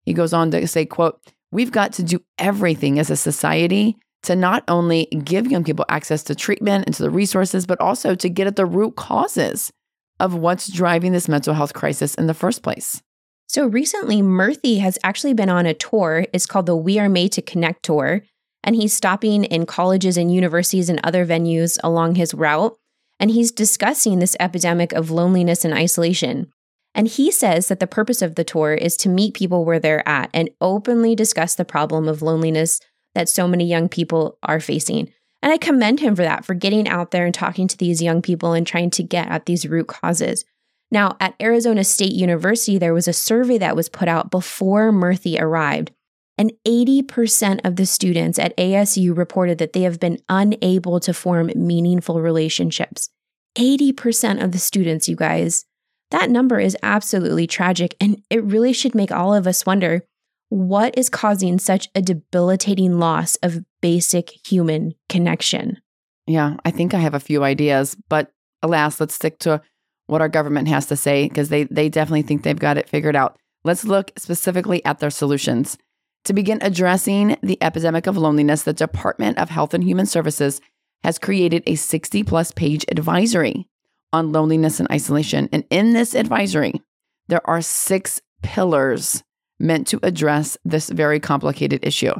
He 0.04 0.12
goes 0.12 0.34
on 0.34 0.50
to 0.50 0.66
say, 0.68 0.84
quote, 0.84 1.22
we've 1.50 1.72
got 1.72 1.94
to 1.94 2.02
do 2.02 2.22
everything 2.36 2.98
as 2.98 3.08
a 3.08 3.16
society 3.16 3.96
to 4.24 4.36
not 4.36 4.62
only 4.68 5.06
give 5.24 5.50
young 5.50 5.64
people 5.64 5.86
access 5.88 6.22
to 6.24 6.34
treatment 6.34 6.84
and 6.84 6.94
to 6.96 7.02
the 7.02 7.10
resources, 7.10 7.64
but 7.64 7.80
also 7.80 8.14
to 8.14 8.28
get 8.28 8.46
at 8.46 8.56
the 8.56 8.66
root 8.66 8.94
causes 8.96 9.72
of 10.20 10.34
what's 10.34 10.70
driving 10.70 11.12
this 11.12 11.28
mental 11.28 11.54
health 11.54 11.74
crisis 11.74 12.14
in 12.14 12.26
the 12.26 12.34
first 12.34 12.62
place. 12.62 13.02
So 13.48 13.66
recently, 13.66 14.22
Murthy 14.22 14.80
has 14.80 14.98
actually 15.04 15.34
been 15.34 15.50
on 15.50 15.66
a 15.66 15.74
tour. 15.74 16.26
It's 16.32 16.46
called 16.46 16.66
the 16.66 16.76
We 16.76 16.98
Are 16.98 17.08
Made 17.08 17.32
to 17.32 17.42
Connect 17.42 17.82
tour. 17.82 18.22
And 18.64 18.76
he's 18.76 18.92
stopping 18.92 19.44
in 19.44 19.66
colleges 19.66 20.16
and 20.16 20.32
universities 20.32 20.88
and 20.88 21.00
other 21.02 21.26
venues 21.26 21.78
along 21.84 22.14
his 22.14 22.32
route. 22.32 22.76
And 23.20 23.30
he's 23.30 23.52
discussing 23.52 24.18
this 24.18 24.36
epidemic 24.40 24.92
of 24.92 25.10
loneliness 25.10 25.64
and 25.64 25.74
isolation. 25.74 26.50
And 26.94 27.08
he 27.08 27.30
says 27.30 27.68
that 27.68 27.80
the 27.80 27.86
purpose 27.86 28.22
of 28.22 28.34
the 28.34 28.44
tour 28.44 28.74
is 28.74 28.96
to 28.98 29.08
meet 29.08 29.34
people 29.34 29.64
where 29.64 29.78
they're 29.78 30.06
at 30.08 30.30
and 30.32 30.50
openly 30.60 31.14
discuss 31.14 31.54
the 31.54 31.64
problem 31.64 32.08
of 32.08 32.22
loneliness 32.22 32.80
that 33.14 33.28
so 33.28 33.46
many 33.46 33.66
young 33.66 33.88
people 33.88 34.38
are 34.42 34.60
facing. 34.60 35.12
And 35.42 35.52
I 35.52 35.58
commend 35.58 36.00
him 36.00 36.14
for 36.14 36.22
that, 36.22 36.44
for 36.44 36.54
getting 36.54 36.88
out 36.88 37.10
there 37.10 37.26
and 37.26 37.34
talking 37.34 37.66
to 37.68 37.76
these 37.76 38.00
young 38.00 38.22
people 38.22 38.52
and 38.52 38.66
trying 38.66 38.90
to 38.90 39.02
get 39.02 39.28
at 39.28 39.46
these 39.46 39.66
root 39.66 39.88
causes. 39.88 40.44
Now, 40.92 41.16
at 41.18 41.34
Arizona 41.40 41.84
State 41.84 42.12
University, 42.12 42.78
there 42.78 42.94
was 42.94 43.08
a 43.08 43.12
survey 43.12 43.58
that 43.58 43.74
was 43.74 43.88
put 43.88 44.08
out 44.08 44.30
before 44.30 44.92
Murthy 44.92 45.40
arrived. 45.40 45.90
And 46.38 46.52
80% 46.66 47.60
of 47.64 47.76
the 47.76 47.86
students 47.86 48.38
at 48.38 48.56
ASU 48.56 49.16
reported 49.16 49.58
that 49.58 49.72
they 49.72 49.82
have 49.82 49.98
been 49.98 50.18
unable 50.28 51.00
to 51.00 51.12
form 51.12 51.50
meaningful 51.54 52.20
relationships. 52.20 53.08
80% 53.56 54.42
of 54.42 54.52
the 54.52 54.58
students, 54.58 55.08
you 55.08 55.16
guys. 55.16 55.64
That 56.10 56.30
number 56.30 56.60
is 56.60 56.76
absolutely 56.82 57.46
tragic, 57.46 57.94
and 58.00 58.22
it 58.28 58.44
really 58.44 58.72
should 58.72 58.94
make 58.94 59.10
all 59.10 59.34
of 59.34 59.46
us 59.46 59.66
wonder 59.66 60.04
what 60.52 60.98
is 60.98 61.08
causing 61.08 61.58
such 61.58 61.88
a 61.94 62.02
debilitating 62.02 62.98
loss 62.98 63.36
of 63.36 63.64
basic 63.80 64.30
human 64.46 64.92
connection? 65.08 65.80
Yeah, 66.26 66.56
I 66.62 66.70
think 66.70 66.92
I 66.92 66.98
have 66.98 67.14
a 67.14 67.20
few 67.20 67.42
ideas, 67.42 67.96
but 68.10 68.30
alas, 68.62 69.00
let's 69.00 69.14
stick 69.14 69.38
to 69.40 69.62
what 70.08 70.20
our 70.20 70.28
government 70.28 70.68
has 70.68 70.84
to 70.86 70.96
say 70.96 71.26
because 71.26 71.48
they, 71.48 71.64
they 71.64 71.88
definitely 71.88 72.20
think 72.20 72.42
they've 72.42 72.58
got 72.58 72.76
it 72.76 72.86
figured 72.86 73.16
out. 73.16 73.38
Let's 73.64 73.84
look 73.84 74.12
specifically 74.18 74.84
at 74.84 74.98
their 74.98 75.08
solutions. 75.08 75.78
To 76.24 76.34
begin 76.34 76.58
addressing 76.60 77.38
the 77.42 77.56
epidemic 77.62 78.06
of 78.06 78.18
loneliness, 78.18 78.64
the 78.64 78.74
Department 78.74 79.38
of 79.38 79.48
Health 79.48 79.72
and 79.72 79.82
Human 79.82 80.04
Services 80.04 80.60
has 81.02 81.18
created 81.18 81.62
a 81.66 81.76
60 81.76 82.24
plus 82.24 82.50
page 82.50 82.84
advisory 82.90 83.66
on 84.12 84.32
loneliness 84.32 84.80
and 84.80 84.90
isolation. 84.92 85.48
And 85.50 85.64
in 85.70 85.94
this 85.94 86.14
advisory, 86.14 86.82
there 87.28 87.40
are 87.48 87.62
six 87.62 88.20
pillars 88.42 89.22
meant 89.62 89.86
to 89.86 90.00
address 90.02 90.58
this 90.64 90.90
very 90.90 91.20
complicated 91.20 91.80
issue. 91.82 92.12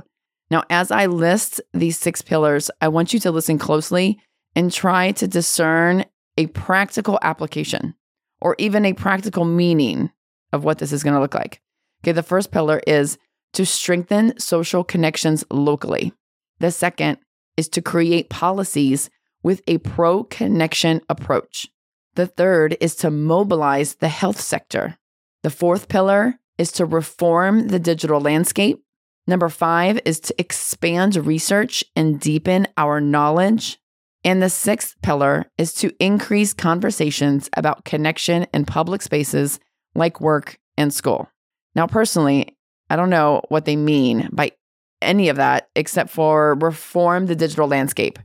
Now, 0.51 0.65
as 0.71 0.91
I 0.91 1.07
list 1.07 1.61
these 1.73 1.99
six 1.99 2.23
pillars, 2.23 2.71
I 2.81 2.89
want 2.89 3.13
you 3.13 3.21
to 3.21 3.31
listen 3.31 3.59
closely 3.59 4.21
and 4.55 4.71
try 4.71 5.13
to 5.13 5.27
discern 5.27 6.05
a 6.37 6.47
practical 6.49 7.19
application 7.23 7.95
or 8.41 8.55
even 8.59 8.85
a 8.85 8.93
practical 8.93 9.45
meaning 9.45 10.11
of 10.53 10.65
what 10.65 10.79
this 10.79 10.93
is 10.93 11.03
going 11.03 11.15
to 11.15 11.21
look 11.21 11.35
like. 11.35 11.61
Okay, 12.03 12.13
the 12.13 12.23
first 12.23 12.51
pillar 12.51 12.81
is 12.87 13.19
to 13.55 13.65
strengthen 13.65 14.39
social 14.39 14.85
connections 14.85 15.45
locally. 15.51 16.13
The 16.59 16.71
second 16.71 17.19
is 17.57 17.69
to 17.71 17.83
create 17.83 18.31
policies 18.31 19.11
with 19.43 19.63
a 19.67 19.79
pro 19.79 20.25
connection 20.25 21.01
approach. 21.09 21.69
The 22.15 22.27
third 22.27 22.77
is 22.81 22.95
to 22.97 23.11
mobilize 23.11 23.97
the 23.97 24.09
health 24.09 24.41
sector. 24.41 24.99
The 25.43 25.51
fourth 25.51 25.89
pillar 25.89 26.39
is 26.63 26.71
to 26.71 26.87
reform 26.87 27.67
the 27.67 27.81
digital 27.81 28.21
landscape. 28.21 28.81
Number 29.27 29.49
five 29.49 29.99
is 30.05 30.21
to 30.21 30.35
expand 30.39 31.17
research 31.17 31.83
and 31.97 32.21
deepen 32.21 32.69
our 32.77 33.01
knowledge. 33.01 33.81
And 34.23 34.41
the 34.41 34.49
sixth 34.49 34.95
pillar 35.03 35.51
is 35.59 35.75
to 35.75 35.93
increase 35.99 36.55
conversations 36.55 37.51
about 37.57 37.85
connection 37.85 38.47
in 38.55 38.65
public 38.65 39.03
spaces 39.03 39.59
like 39.97 40.21
work 40.21 40.57
and 40.77 40.95
school. 40.95 41.29
Now, 41.75 41.89
personally, 41.89 42.57
I 42.89 42.95
don't 42.95 43.11
know 43.11 43.43
what 43.49 43.65
they 43.65 43.75
mean 43.75 44.29
by 44.33 44.53
any 45.01 45.31
of 45.31 45.39
that 45.39 45.69
except 45.75 46.11
for 46.11 46.55
reform 46.61 47.27
the 47.27 47.35
digital 47.35 47.67
landscape, 47.67 48.21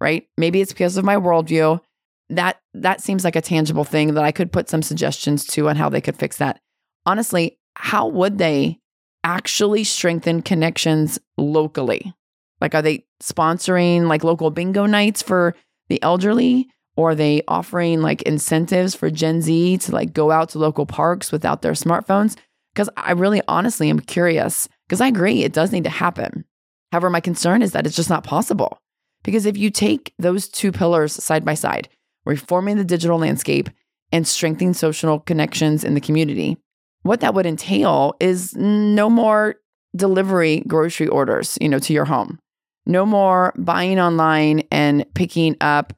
right? 0.00 0.28
Maybe 0.36 0.60
it's 0.60 0.72
because 0.72 0.96
of 0.96 1.04
my 1.04 1.16
worldview. 1.16 1.80
That 2.28 2.60
that 2.74 3.00
seems 3.00 3.24
like 3.24 3.34
a 3.34 3.40
tangible 3.40 3.82
thing 3.82 4.14
that 4.14 4.22
I 4.22 4.30
could 4.30 4.52
put 4.52 4.68
some 4.68 4.82
suggestions 4.82 5.44
to 5.46 5.68
on 5.68 5.74
how 5.74 5.88
they 5.88 6.00
could 6.00 6.16
fix 6.16 6.36
that. 6.36 6.60
Honestly, 7.04 7.58
how 7.74 8.06
would 8.08 8.38
they 8.38 8.78
actually 9.24 9.84
strengthen 9.84 10.42
connections 10.42 11.18
locally? 11.36 12.12
Like, 12.60 12.74
are 12.74 12.82
they 12.82 13.04
sponsoring 13.22 14.06
like 14.08 14.24
local 14.24 14.50
bingo 14.50 14.86
nights 14.86 15.22
for 15.22 15.54
the 15.88 16.02
elderly? 16.02 16.68
Or 16.96 17.10
are 17.10 17.14
they 17.14 17.42
offering 17.48 18.02
like 18.02 18.22
incentives 18.22 18.94
for 18.94 19.10
Gen 19.10 19.40
Z 19.40 19.78
to 19.78 19.92
like 19.92 20.12
go 20.12 20.30
out 20.30 20.50
to 20.50 20.58
local 20.58 20.86
parks 20.86 21.32
without 21.32 21.62
their 21.62 21.72
smartphones? 21.72 22.36
Because 22.74 22.90
I 22.96 23.12
really 23.12 23.40
honestly 23.48 23.88
am 23.90 24.00
curious 24.00 24.68
because 24.86 25.00
I 25.00 25.06
agree 25.08 25.42
it 25.42 25.52
does 25.52 25.72
need 25.72 25.84
to 25.84 25.90
happen. 25.90 26.44
However, 26.92 27.10
my 27.10 27.20
concern 27.20 27.62
is 27.62 27.72
that 27.72 27.86
it's 27.86 27.96
just 27.96 28.10
not 28.10 28.24
possible. 28.24 28.78
Because 29.22 29.46
if 29.46 29.56
you 29.56 29.70
take 29.70 30.12
those 30.18 30.48
two 30.48 30.72
pillars 30.72 31.12
side 31.12 31.44
by 31.44 31.54
side, 31.54 31.88
reforming 32.24 32.76
the 32.76 32.84
digital 32.84 33.18
landscape 33.18 33.70
and 34.12 34.26
strengthening 34.26 34.74
social 34.74 35.20
connections 35.20 35.84
in 35.84 35.94
the 35.94 36.00
community, 36.00 36.56
what 37.02 37.20
that 37.20 37.34
would 37.34 37.46
entail 37.46 38.14
is 38.20 38.54
no 38.56 39.08
more 39.08 39.56
delivery 39.96 40.62
grocery 40.66 41.08
orders, 41.08 41.58
you 41.60 41.68
know, 41.68 41.78
to 41.80 41.92
your 41.92 42.04
home. 42.04 42.38
No 42.86 43.04
more 43.06 43.52
buying 43.56 44.00
online 44.00 44.62
and 44.70 45.04
picking 45.14 45.56
up 45.60 45.92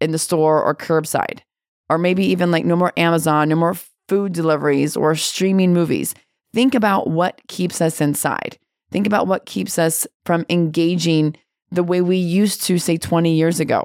in 0.00 0.12
the 0.12 0.18
store 0.18 0.62
or 0.62 0.74
curbside. 0.74 1.40
Or 1.90 1.98
maybe 1.98 2.24
even 2.26 2.50
like 2.50 2.64
no 2.64 2.76
more 2.76 2.92
Amazon, 2.96 3.48
no 3.48 3.56
more 3.56 3.76
food 4.08 4.32
deliveries 4.32 4.96
or 4.96 5.14
streaming 5.14 5.72
movies. 5.72 6.14
Think 6.52 6.74
about 6.74 7.08
what 7.08 7.40
keeps 7.48 7.80
us 7.80 8.00
inside. 8.00 8.58
Think 8.90 9.06
about 9.06 9.26
what 9.26 9.46
keeps 9.46 9.78
us 9.78 10.06
from 10.24 10.46
engaging 10.48 11.36
the 11.70 11.82
way 11.82 12.00
we 12.00 12.16
used 12.16 12.62
to, 12.64 12.78
say, 12.78 12.96
20 12.96 13.34
years 13.34 13.60
ago. 13.60 13.84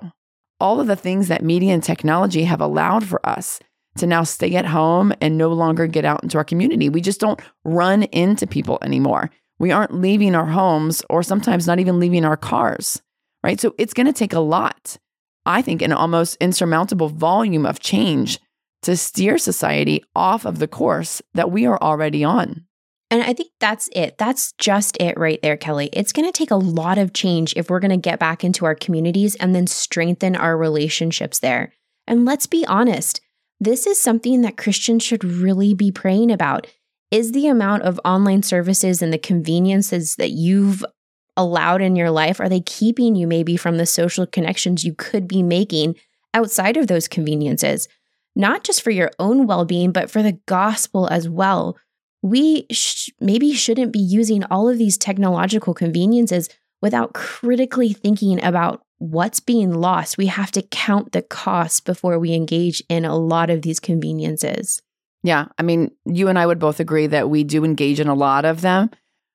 All 0.59 0.79
of 0.79 0.87
the 0.87 0.95
things 0.95 1.27
that 1.27 1.43
media 1.43 1.73
and 1.73 1.83
technology 1.83 2.43
have 2.45 2.61
allowed 2.61 3.05
for 3.05 3.25
us 3.27 3.59
to 3.97 4.07
now 4.07 4.23
stay 4.23 4.55
at 4.55 4.65
home 4.65 5.13
and 5.21 5.37
no 5.37 5.49
longer 5.49 5.87
get 5.87 6.05
out 6.05 6.23
into 6.23 6.37
our 6.37 6.43
community. 6.43 6.89
We 6.89 7.01
just 7.01 7.19
don't 7.19 7.39
run 7.63 8.03
into 8.03 8.47
people 8.47 8.79
anymore. 8.81 9.29
We 9.59 9.71
aren't 9.71 9.93
leaving 9.93 10.35
our 10.35 10.47
homes 10.47 11.03
or 11.09 11.23
sometimes 11.23 11.67
not 11.67 11.79
even 11.79 11.99
leaving 11.99 12.25
our 12.25 12.37
cars, 12.37 13.01
right? 13.43 13.59
So 13.59 13.75
it's 13.77 13.93
going 13.93 14.07
to 14.07 14.13
take 14.13 14.33
a 14.33 14.39
lot, 14.39 14.97
I 15.45 15.61
think, 15.61 15.81
an 15.81 15.93
almost 15.93 16.37
insurmountable 16.41 17.09
volume 17.09 17.65
of 17.65 17.79
change 17.79 18.39
to 18.81 18.97
steer 18.97 19.37
society 19.37 20.03
off 20.15 20.45
of 20.45 20.59
the 20.59 20.67
course 20.67 21.21
that 21.33 21.51
we 21.51 21.65
are 21.65 21.81
already 21.81 22.23
on. 22.23 22.65
And 23.13 23.21
I 23.21 23.33
think 23.33 23.51
that's 23.59 23.89
it. 23.93 24.17
That's 24.17 24.53
just 24.53 24.97
it 24.99 25.17
right 25.19 25.39
there, 25.43 25.55
Kelly. 25.55 25.89
It's 25.93 26.11
going 26.11 26.27
to 26.27 26.35
take 26.35 26.49
a 26.49 26.55
lot 26.55 26.97
of 26.97 27.13
change 27.13 27.53
if 27.55 27.69
we're 27.69 27.79
going 27.79 27.91
to 27.91 27.97
get 27.97 28.17
back 28.17 28.43
into 28.43 28.65
our 28.65 28.73
communities 28.73 29.35
and 29.35 29.53
then 29.53 29.67
strengthen 29.67 30.35
our 30.35 30.57
relationships 30.57 31.37
there. 31.37 31.73
And 32.07 32.25
let's 32.25 32.47
be 32.47 32.65
honest, 32.65 33.21
this 33.63 33.87
is 33.87 34.01
something 34.01 34.41
that 34.41 34.57
Christians 34.57 35.03
should 35.03 35.23
really 35.23 35.73
be 35.73 35.91
praying 35.91 36.31
about. 36.31 36.67
Is 37.11 37.31
the 37.31 37.47
amount 37.47 37.83
of 37.83 37.99
online 38.03 38.43
services 38.43 39.01
and 39.01 39.13
the 39.13 39.17
conveniences 39.19 40.15
that 40.15 40.31
you've 40.31 40.83
allowed 41.37 41.81
in 41.81 41.95
your 41.95 42.11
life 42.11 42.39
are 42.39 42.49
they 42.49 42.59
keeping 42.59 43.15
you 43.15 43.25
maybe 43.25 43.57
from 43.57 43.77
the 43.77 43.85
social 43.85 44.27
connections 44.27 44.83
you 44.83 44.93
could 44.93 45.27
be 45.27 45.41
making 45.41 45.95
outside 46.33 46.75
of 46.75 46.87
those 46.87 47.07
conveniences? 47.07 47.87
Not 48.35 48.63
just 48.63 48.81
for 48.81 48.91
your 48.91 49.11
own 49.19 49.45
well-being, 49.47 49.91
but 49.91 50.09
for 50.09 50.23
the 50.23 50.39
gospel 50.47 51.07
as 51.07 51.29
well. 51.29 51.77
We 52.21 52.65
sh- 52.71 53.11
maybe 53.19 53.53
shouldn't 53.53 53.93
be 53.93 53.99
using 53.99 54.43
all 54.45 54.67
of 54.67 54.77
these 54.77 54.97
technological 54.97 55.73
conveniences 55.73 56.49
without 56.81 57.13
critically 57.13 57.93
thinking 57.93 58.43
about 58.43 58.81
what's 59.03 59.41
being 59.41 59.73
lost. 59.73 60.17
We 60.17 60.27
have 60.27 60.49
to 60.51 60.61
count 60.61 61.11
the 61.11 61.21
cost 61.21 61.83
before 61.83 62.17
we 62.19 62.33
engage 62.33 62.81
in 62.87 63.03
a 63.03 63.17
lot 63.17 63.49
of 63.49 63.61
these 63.61 63.81
conveniences. 63.81 64.81
Yeah. 65.23 65.47
I 65.57 65.63
mean, 65.63 65.91
you 66.05 66.29
and 66.29 66.39
I 66.39 66.45
would 66.45 66.59
both 66.59 66.79
agree 66.79 67.07
that 67.07 67.29
we 67.29 67.43
do 67.43 67.65
engage 67.65 67.99
in 67.99 68.07
a 68.07 68.15
lot 68.15 68.45
of 68.45 68.61
them. 68.61 68.89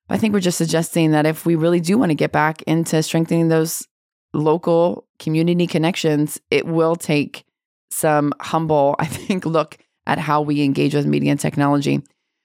I 0.09 0.17
think 0.17 0.33
we're 0.33 0.41
just 0.41 0.57
suggesting 0.57 1.11
that 1.11 1.27
if 1.27 1.45
we 1.45 1.55
really 1.55 1.81
do 1.81 1.99
want 1.99 2.11
to 2.11 2.15
get 2.15 2.33
back 2.33 2.63
into 2.63 3.03
strengthening 3.03 3.49
those 3.49 3.87
local 4.33 5.07
community 5.19 5.67
connections, 5.67 6.41
it 6.51 6.67
will 6.67 6.97
take 6.97 7.45
some 7.91 8.33
humble, 8.41 8.97
I 8.99 9.05
think, 9.05 9.45
look 9.45 9.77
at 10.07 10.19
how 10.19 10.41
we 10.41 10.63
engage 10.63 10.95
with 10.95 11.05
media 11.05 11.33
and 11.33 11.41
technology. 11.41 12.01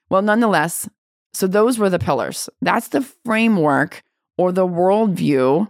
Well, 0.09 0.21
nonetheless, 0.21 0.89
so 1.33 1.47
those 1.47 1.79
were 1.79 1.89
the 1.89 1.99
pillars. 1.99 2.49
That's 2.61 2.89
the 2.89 3.01
framework 3.23 4.01
or 4.37 4.51
the 4.51 4.67
worldview 4.67 5.67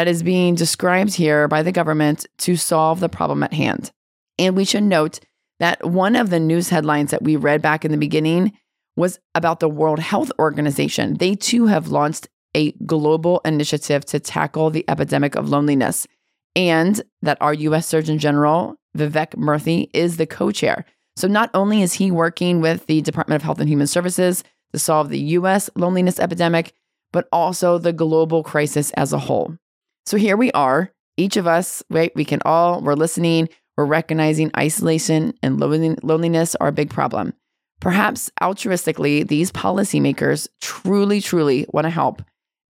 that 0.00 0.08
is 0.08 0.22
being 0.22 0.54
described 0.54 1.14
here 1.14 1.46
by 1.46 1.62
the 1.62 1.70
government 1.70 2.24
to 2.38 2.56
solve 2.56 3.00
the 3.00 3.08
problem 3.10 3.42
at 3.42 3.52
hand. 3.52 3.90
And 4.38 4.56
we 4.56 4.64
should 4.64 4.82
note 4.82 5.20
that 5.58 5.86
one 5.86 6.16
of 6.16 6.30
the 6.30 6.40
news 6.40 6.70
headlines 6.70 7.10
that 7.10 7.20
we 7.20 7.36
read 7.36 7.60
back 7.60 7.84
in 7.84 7.90
the 7.90 7.98
beginning 7.98 8.54
was 8.96 9.18
about 9.34 9.60
the 9.60 9.68
World 9.68 9.98
Health 9.98 10.32
Organization. 10.38 11.18
They 11.18 11.34
too 11.34 11.66
have 11.66 11.88
launched 11.88 12.28
a 12.54 12.72
global 12.86 13.42
initiative 13.44 14.06
to 14.06 14.18
tackle 14.18 14.70
the 14.70 14.86
epidemic 14.88 15.34
of 15.34 15.50
loneliness, 15.50 16.06
and 16.56 17.02
that 17.20 17.36
our 17.42 17.52
US 17.52 17.86
Surgeon 17.86 18.18
General, 18.18 18.76
Vivek 18.96 19.34
Murthy, 19.34 19.90
is 19.92 20.16
the 20.16 20.26
co 20.26 20.50
chair. 20.50 20.86
So 21.16 21.28
not 21.28 21.50
only 21.52 21.82
is 21.82 21.92
he 21.92 22.10
working 22.10 22.62
with 22.62 22.86
the 22.86 23.02
Department 23.02 23.36
of 23.36 23.44
Health 23.44 23.60
and 23.60 23.68
Human 23.68 23.86
Services 23.86 24.44
to 24.72 24.78
solve 24.78 25.10
the 25.10 25.20
US 25.36 25.68
loneliness 25.76 26.18
epidemic, 26.18 26.72
but 27.12 27.28
also 27.30 27.76
the 27.76 27.92
global 27.92 28.42
crisis 28.42 28.92
as 28.92 29.12
a 29.12 29.18
whole. 29.18 29.58
So 30.06 30.16
here 30.16 30.36
we 30.36 30.50
are, 30.52 30.92
each 31.16 31.36
of 31.36 31.46
us, 31.46 31.82
right? 31.90 32.12
We 32.14 32.24
can 32.24 32.40
all, 32.44 32.80
we're 32.80 32.94
listening, 32.94 33.48
we're 33.76 33.84
recognizing 33.84 34.50
isolation 34.56 35.34
and 35.42 35.60
loneliness 35.60 36.54
are 36.56 36.68
a 36.68 36.72
big 36.72 36.90
problem. 36.90 37.34
Perhaps 37.80 38.30
altruistically, 38.42 39.26
these 39.26 39.50
policymakers 39.50 40.48
truly, 40.60 41.20
truly 41.20 41.66
want 41.72 41.86
to 41.86 41.90
help. 41.90 42.22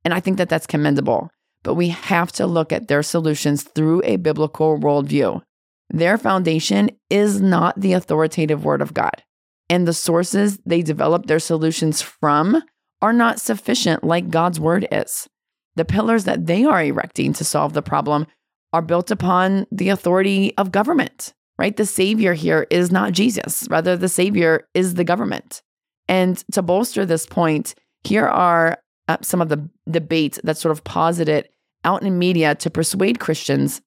And 0.04 0.14
I 0.14 0.20
think 0.20 0.38
that 0.38 0.48
that's 0.48 0.66
commendable. 0.66 1.30
But 1.62 1.74
we 1.74 1.88
have 1.88 2.32
to 2.32 2.46
look 2.46 2.72
at 2.72 2.88
their 2.88 3.02
solutions 3.02 3.64
through 3.64 4.02
a 4.04 4.16
biblical 4.16 4.78
worldview. 4.78 5.42
Their 5.90 6.16
foundation 6.16 6.90
is 7.10 7.40
not 7.40 7.80
the 7.80 7.92
authoritative 7.92 8.64
word 8.64 8.80
of 8.80 8.94
God. 8.94 9.22
And 9.68 9.86
the 9.86 9.92
sources 9.92 10.58
they 10.64 10.82
develop 10.82 11.26
their 11.26 11.38
solutions 11.38 12.00
from 12.00 12.62
are 13.02 13.12
not 13.12 13.40
sufficient 13.40 14.04
like 14.04 14.30
God's 14.30 14.60
word 14.60 14.86
is. 14.90 15.28
The 15.76 15.84
pillars 15.84 16.24
that 16.24 16.46
they 16.46 16.64
are 16.64 16.82
erecting 16.82 17.32
to 17.34 17.44
solve 17.44 17.72
the 17.72 17.82
problem 17.82 18.26
are 18.72 18.82
built 18.82 19.10
upon 19.10 19.66
the 19.72 19.88
authority 19.88 20.56
of 20.56 20.72
government, 20.72 21.32
right? 21.58 21.76
The 21.76 21.86
savior 21.86 22.34
here 22.34 22.66
is 22.70 22.90
not 22.90 23.12
Jesus, 23.12 23.66
rather, 23.70 23.96
the 23.96 24.08
savior 24.08 24.66
is 24.74 24.94
the 24.94 25.04
government. 25.04 25.62
And 26.08 26.36
to 26.52 26.62
bolster 26.62 27.06
this 27.06 27.26
point, 27.26 27.74
here 28.04 28.26
are 28.26 28.78
uh, 29.08 29.18
some 29.22 29.40
of 29.40 29.48
the 29.48 29.68
debates 29.88 30.38
that 30.44 30.56
sort 30.56 30.72
of 30.72 30.84
posited 30.84 31.48
out 31.84 32.02
in 32.02 32.18
media 32.18 32.54
to 32.56 32.70
persuade 32.70 33.20
Christians 33.20 33.80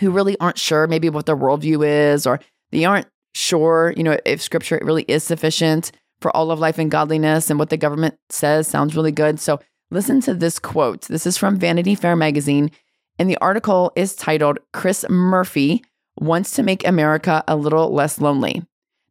who 0.00 0.10
really 0.10 0.36
aren't 0.38 0.58
sure 0.58 0.86
maybe 0.86 1.10
what 1.10 1.26
their 1.26 1.36
worldview 1.36 1.86
is, 2.12 2.26
or 2.26 2.40
they 2.70 2.84
aren't 2.84 3.08
sure, 3.34 3.92
you 3.96 4.02
know, 4.02 4.16
if 4.24 4.40
scripture 4.42 4.78
really 4.82 5.04
is 5.04 5.24
sufficient 5.24 5.92
for 6.20 6.36
all 6.36 6.50
of 6.50 6.58
life 6.58 6.78
and 6.78 6.90
godliness 6.90 7.50
and 7.50 7.58
what 7.58 7.70
the 7.70 7.76
government 7.76 8.16
says 8.28 8.66
sounds 8.66 8.96
really 8.96 9.12
good. 9.12 9.40
So 9.40 9.60
listen 9.90 10.20
to 10.22 10.34
this 10.34 10.58
quote. 10.58 11.02
This 11.02 11.26
is 11.26 11.36
from 11.36 11.56
Vanity 11.56 11.94
Fair 11.94 12.16
magazine, 12.16 12.70
and 13.18 13.28
the 13.28 13.38
article 13.38 13.92
is 13.96 14.14
titled 14.14 14.58
Chris 14.72 15.04
Murphy 15.08 15.84
Wants 16.20 16.52
to 16.52 16.62
Make 16.62 16.86
America 16.86 17.42
a 17.48 17.56
Little 17.56 17.92
Less 17.92 18.20
Lonely. 18.20 18.62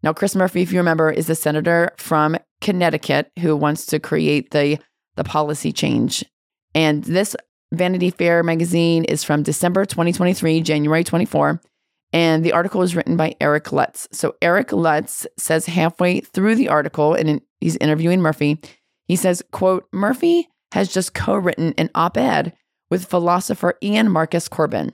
Now, 0.03 0.13
Chris 0.13 0.35
Murphy, 0.35 0.61
if 0.61 0.71
you 0.71 0.77
remember, 0.79 1.11
is 1.11 1.27
the 1.27 1.35
senator 1.35 1.91
from 1.97 2.37
Connecticut 2.61 3.31
who 3.39 3.55
wants 3.55 3.85
to 3.87 3.99
create 3.99 4.51
the, 4.51 4.79
the 5.15 5.23
policy 5.23 5.71
change. 5.71 6.23
And 6.75 7.03
this 7.03 7.35
Vanity 7.73 8.11
Fair 8.11 8.43
magazine 8.43 9.03
is 9.05 9.23
from 9.23 9.43
December 9.43 9.85
2023, 9.85 10.61
January 10.61 11.03
24. 11.03 11.61
And 12.13 12.43
the 12.45 12.53
article 12.53 12.83
is 12.83 12.95
written 12.95 13.17
by 13.17 13.35
Eric 13.41 13.71
Lutz. 13.73 14.07
So 14.11 14.35
Eric 14.41 14.71
Lutz 14.71 15.27
says 15.37 15.65
halfway 15.65 16.21
through 16.21 16.55
the 16.55 16.69
article, 16.69 17.13
and 17.13 17.41
he's 17.59 17.75
interviewing 17.77 18.21
Murphy, 18.21 18.59
he 19.07 19.15
says, 19.15 19.43
quote, 19.51 19.87
Murphy 19.91 20.47
has 20.71 20.91
just 20.91 21.13
co-written 21.13 21.73
an 21.77 21.89
op-ed 21.95 22.53
with 22.89 23.05
philosopher 23.05 23.77
Ian 23.83 24.09
Marcus 24.09 24.47
Corbin, 24.47 24.91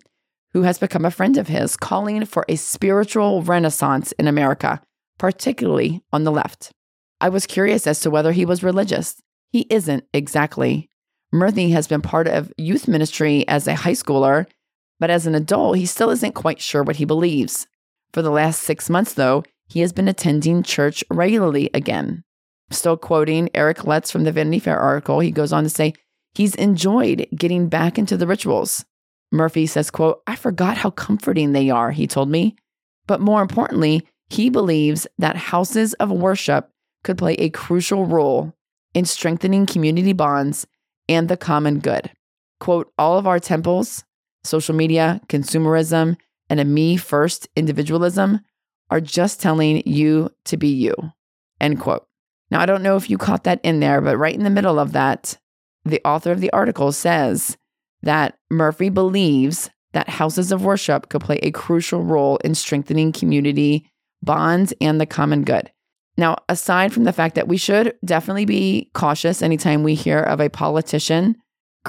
who 0.54 0.64
has 0.64 0.78
become 0.78 1.06
a 1.06 1.12
friend 1.12 1.38
of 1.38 1.48
his, 1.48 1.76
calling 1.78 2.26
for 2.26 2.46
a 2.48 2.56
spiritual 2.56 3.44
renaissance 3.44 4.12
in 4.14 4.28
America, 4.28 4.82
particularly 5.18 6.02
on 6.12 6.24
the 6.24 6.32
left. 6.32 6.72
I 7.22 7.30
was 7.30 7.46
curious 7.46 7.88
as 7.88 8.00
to 8.02 8.10
whether 8.10 8.32
he 8.32 8.46
was 8.46 8.64
religious. 8.64 9.22
He 9.52 9.68
isn't 9.70 10.06
exactly. 10.14 10.90
Murphy 11.32 11.72
has 11.72 11.88
been 11.88 12.02
part 12.02 12.28
of 12.28 12.52
youth 12.58 12.88
ministry 12.88 13.48
as 13.48 13.68
a 13.68 13.76
high 13.76 13.94
schooler 13.94 14.46
but 15.04 15.10
as 15.10 15.28
an 15.28 15.36
adult, 15.36 15.76
he 15.76 15.86
still 15.86 16.12
isn't 16.12 16.34
quite 16.34 16.62
sure 16.62 16.82
what 16.82 16.96
he 16.96 17.04
believes. 17.04 17.68
For 18.14 18.22
the 18.22 18.32
last 18.32 18.62
six 18.62 18.90
months, 18.90 19.14
though, 19.14 19.44
he 19.68 19.82
has 19.82 19.92
been 19.92 20.08
attending 20.08 20.64
church 20.64 21.04
regularly 21.10 21.70
again. 21.74 22.24
Still 22.74 22.98
quoting 22.98 23.50
Eric 23.54 23.86
Lutz 23.86 24.10
from 24.10 24.24
the 24.24 24.32
Vanity 24.32 24.58
Fair 24.58 24.80
article, 24.80 25.20
he 25.20 25.32
goes 25.32 25.54
on 25.54 25.64
to 25.64 25.70
say 25.70 25.94
he's 26.34 26.56
enjoyed 26.56 27.28
getting 27.36 27.70
back 27.70 28.00
into 28.00 28.18
the 28.18 28.26
rituals. 28.26 28.84
Murphy 29.32 29.68
says, 29.68 29.92
quote, 29.92 30.22
I 30.26 30.36
forgot 30.36 30.78
how 30.78 30.90
comforting 30.90 31.52
they 31.52 31.70
are, 31.70 31.92
he 31.92 32.08
told 32.08 32.30
me. 32.30 32.56
But 33.06 33.22
more 33.22 33.42
importantly, 33.42 34.08
he 34.30 34.50
believes 34.50 35.06
that 35.20 35.36
houses 35.36 35.94
of 35.96 36.12
worship 36.12 36.72
could 37.04 37.18
play 37.18 37.34
a 37.36 37.52
crucial 37.52 38.06
role 38.06 38.54
in 38.94 39.06
strengthening 39.06 39.66
community 39.66 40.14
bonds 40.14 40.66
and 41.08 41.30
the 41.30 41.38
common 41.38 41.80
good. 41.80 42.12
Quote, 42.60 42.92
all 42.98 43.18
of 43.18 43.28
our 43.28 43.40
temples, 43.40 44.04
social 44.44 44.74
media, 44.74 45.22
consumerism, 45.28 46.18
and 46.50 46.60
a 46.60 46.66
me 46.66 46.98
first 46.98 47.48
individualism 47.56 48.40
are 48.90 49.02
just 49.02 49.42
telling 49.42 49.84
you 49.86 50.30
to 50.46 50.58
be 50.58 50.70
you. 50.70 50.96
End 51.60 51.80
quote. 51.80 52.08
Now, 52.54 52.62
I 52.62 52.68
don't 52.68 52.84
know 52.84 52.96
if 52.96 53.10
you 53.10 53.18
caught 53.18 53.46
that 53.46 53.60
in 53.64 53.80
there, 53.80 54.00
but 54.00 54.16
right 54.16 54.36
in 54.36 54.44
the 54.44 54.50
middle 54.52 54.78
of 54.78 54.92
that, 54.92 55.40
the 55.86 56.00
author 56.06 56.32
of 56.32 56.40
the 56.40 56.52
article 56.52 56.92
says 56.92 57.58
that 58.04 58.38
Murphy 58.52 58.90
believes 58.90 59.72
that 59.94 60.08
houses 60.08 60.52
of 60.52 60.64
worship 60.64 61.10
could 61.10 61.22
play 61.22 61.38
a 61.38 61.50
crucial 61.50 62.04
role 62.04 62.38
in 62.38 62.54
strengthening 62.54 63.12
community 63.12 63.90
bonds 64.22 64.72
and 64.80 65.02
the 65.02 65.08
common 65.08 65.42
good. 65.42 65.72
Now, 66.16 66.38
aside 66.48 66.94
from 66.94 67.06
the 67.06 67.12
fact 67.12 67.34
that 67.34 67.48
we 67.48 67.58
should 67.58 67.96
definitely 68.06 68.46
be 68.46 68.92
cautious 68.94 69.42
anytime 69.42 69.82
we 69.82 69.96
hear 69.96 70.20
of 70.20 70.40
a 70.40 70.48
politician 70.48 71.38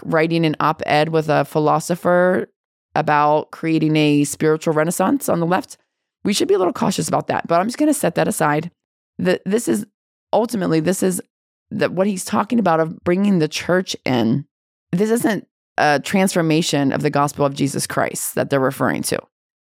writing 0.02 0.46
an 0.46 0.56
op 0.60 0.80
ed 0.86 1.10
with 1.10 1.28
a 1.28 1.44
philosopher 1.44 2.48
about 2.94 3.50
creating 3.50 3.96
a 3.96 4.24
spiritual 4.24 4.72
renaissance 4.72 5.28
on 5.28 5.40
the 5.40 5.46
left. 5.46 5.76
We 6.24 6.32
should 6.32 6.48
be 6.48 6.54
a 6.54 6.58
little 6.58 6.72
cautious 6.72 7.06
about 7.06 7.26
that, 7.26 7.46
but 7.46 7.60
I'm 7.60 7.66
just 7.66 7.76
going 7.76 7.92
to 7.92 7.98
set 7.98 8.14
that 8.14 8.28
aside. 8.28 8.70
That 9.18 9.42
this 9.44 9.68
is 9.68 9.86
ultimately 10.34 10.80
this 10.80 11.02
is 11.02 11.22
that 11.70 11.92
what 11.92 12.06
he's 12.06 12.24
talking 12.24 12.58
about 12.58 12.80
of 12.80 13.02
bringing 13.04 13.38
the 13.38 13.48
church 13.48 13.96
in. 14.04 14.46
This 14.92 15.10
isn't 15.10 15.46
a 15.78 16.00
transformation 16.00 16.92
of 16.92 17.02
the 17.02 17.10
gospel 17.10 17.44
of 17.44 17.54
Jesus 17.54 17.86
Christ 17.86 18.34
that 18.34 18.50
they're 18.50 18.60
referring 18.60 19.02
to, 19.04 19.18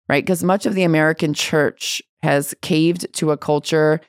right? 0.07 0.23
Because 0.23 0.43
much 0.43 0.65
of 0.65 0.75
the 0.75 0.83
American 0.83 1.33
church 1.33 2.01
has 2.23 2.55
caved 2.61 3.11
to 3.13 3.31
a 3.31 3.37
culture 3.37 3.99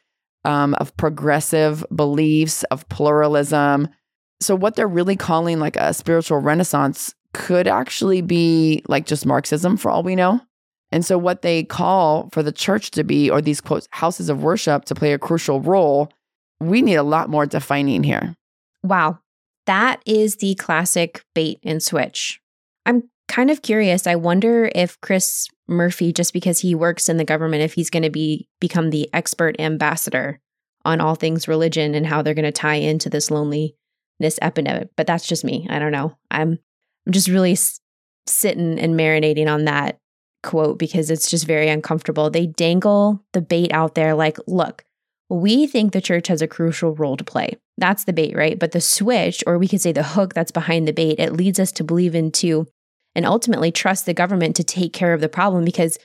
um, 0.45 0.75
of 0.75 0.97
progressive 0.97 1.85
beliefs, 1.95 2.63
of 2.65 2.89
pluralism, 2.89 3.89
so, 4.41 4.57
what 4.57 4.75
they're 4.75 4.89
really 4.89 5.17
calling 5.17 5.61
like 5.61 5.77
a 5.77 5.93
spiritual 5.93 6.39
renaissance 6.39 7.15
could 7.33 7.69
actually 7.69 8.23
be 8.23 8.83
like 8.89 9.07
just 9.07 9.27
Marxism 9.27 9.77
for 9.77 9.91
all 9.91 10.03
we 10.03 10.17
know. 10.17 10.41
And 10.91 11.05
so, 11.05 11.19
what 11.19 11.43
they 11.43 11.63
call 11.63 12.31
for 12.33 12.43
the 12.43 12.53
church 12.53 12.91
to 12.93 13.05
be, 13.05 13.31
or 13.31 13.43
these 13.43 13.61
quotes, 13.61 13.87
houses 13.91 14.29
of 14.29 14.43
worship 14.43 14.87
to 14.87 14.95
play 14.95 15.13
a 15.13 15.19
crucial 15.19 15.61
role, 15.61 16.11
we 16.61 16.83
need 16.83 16.97
a 16.97 17.03
lot 17.03 17.31
more 17.31 17.47
defining 17.47 18.03
here. 18.03 18.37
Wow. 18.83 19.19
That 19.67 20.01
is 20.07 20.37
the 20.37 20.55
classic 20.57 21.23
bait 21.35 21.59
and 21.63 21.83
switch. 21.83 22.41
I'm 22.87 23.05
kind 23.29 23.51
of 23.51 23.63
curious. 23.63 24.07
I 24.07 24.17
wonder 24.17 24.71
if 24.75 25.01
Chris 25.01 25.49
Murphy, 25.69 26.13
just 26.13 26.33
because 26.33 26.61
he 26.61 26.75
works 26.75 27.09
in 27.09 27.17
the 27.17 27.25
government, 27.25 27.63
if 27.63 27.75
he's 27.75 27.91
going 27.91 28.03
to 28.03 28.11
be 28.11 28.49
become 28.61 28.91
the 28.91 29.09
expert 29.13 29.59
ambassador 29.61 30.41
on 30.85 31.01
all 31.01 31.15
things 31.15 31.47
religion 31.47 31.95
and 31.95 32.07
how 32.07 32.23
they're 32.23 32.35
going 32.35 32.45
to 32.45 32.53
tie 32.53 32.77
into 32.77 33.11
this 33.11 33.31
lonely 33.31 33.77
this 34.19 34.39
epidemic. 34.43 34.89
But 34.97 35.07
that's 35.07 35.27
just 35.27 35.45
me. 35.45 35.67
I 35.71 35.79
don't 35.79 35.93
know. 35.93 36.17
I'm 36.31 36.59
I'm 37.07 37.13
just 37.13 37.29
really 37.29 37.53
s- 37.53 37.81
sitting 38.27 38.79
and 38.79 38.95
marinating 38.95 39.49
on 39.49 39.65
that 39.65 39.99
quote 40.43 40.79
because 40.79 41.11
it's 41.11 41.31
just 41.31 41.47
very 41.47 41.69
uncomfortable. 41.69 42.31
They 42.31 42.47
dangle 42.47 43.25
the 43.33 43.41
bait 43.41 43.73
out 43.73 43.95
there 43.95 44.15
like, 44.15 44.39
look, 44.47 44.85
we 45.31 45.67
think 45.67 45.93
the 45.93 46.01
church 46.01 46.29
has 46.29 46.43
a 46.43 46.49
crucial 46.49 46.95
role 46.95 47.17
to 47.17 47.25
play. 47.25 47.57
That's 47.79 48.05
the 48.05 48.13
bait, 48.13 48.37
right? 48.37 48.59
But 48.59 48.73
the 48.73 48.81
switch, 48.81 49.43
or 49.47 49.59
we 49.59 49.69
could 49.69 49.81
say 49.81 49.93
the 49.93 50.03
hook 50.03 50.35
that's 50.35 50.51
behind 50.51 50.87
the 50.87 50.93
bait, 50.93 51.19
it 51.19 51.33
leads 51.33 51.59
us 51.59 51.73
to 51.73 51.85
believe 51.85 52.15
into 52.15 52.67
and 53.15 53.25
ultimately 53.25 53.73
trust 53.73 54.07
the 54.07 54.15
government 54.15 54.57
to 54.57 54.65
take 54.65 54.93
care 54.93 55.15
of 55.15 55.21
the 55.21 55.29
problem 55.29 55.65
because 55.65 55.99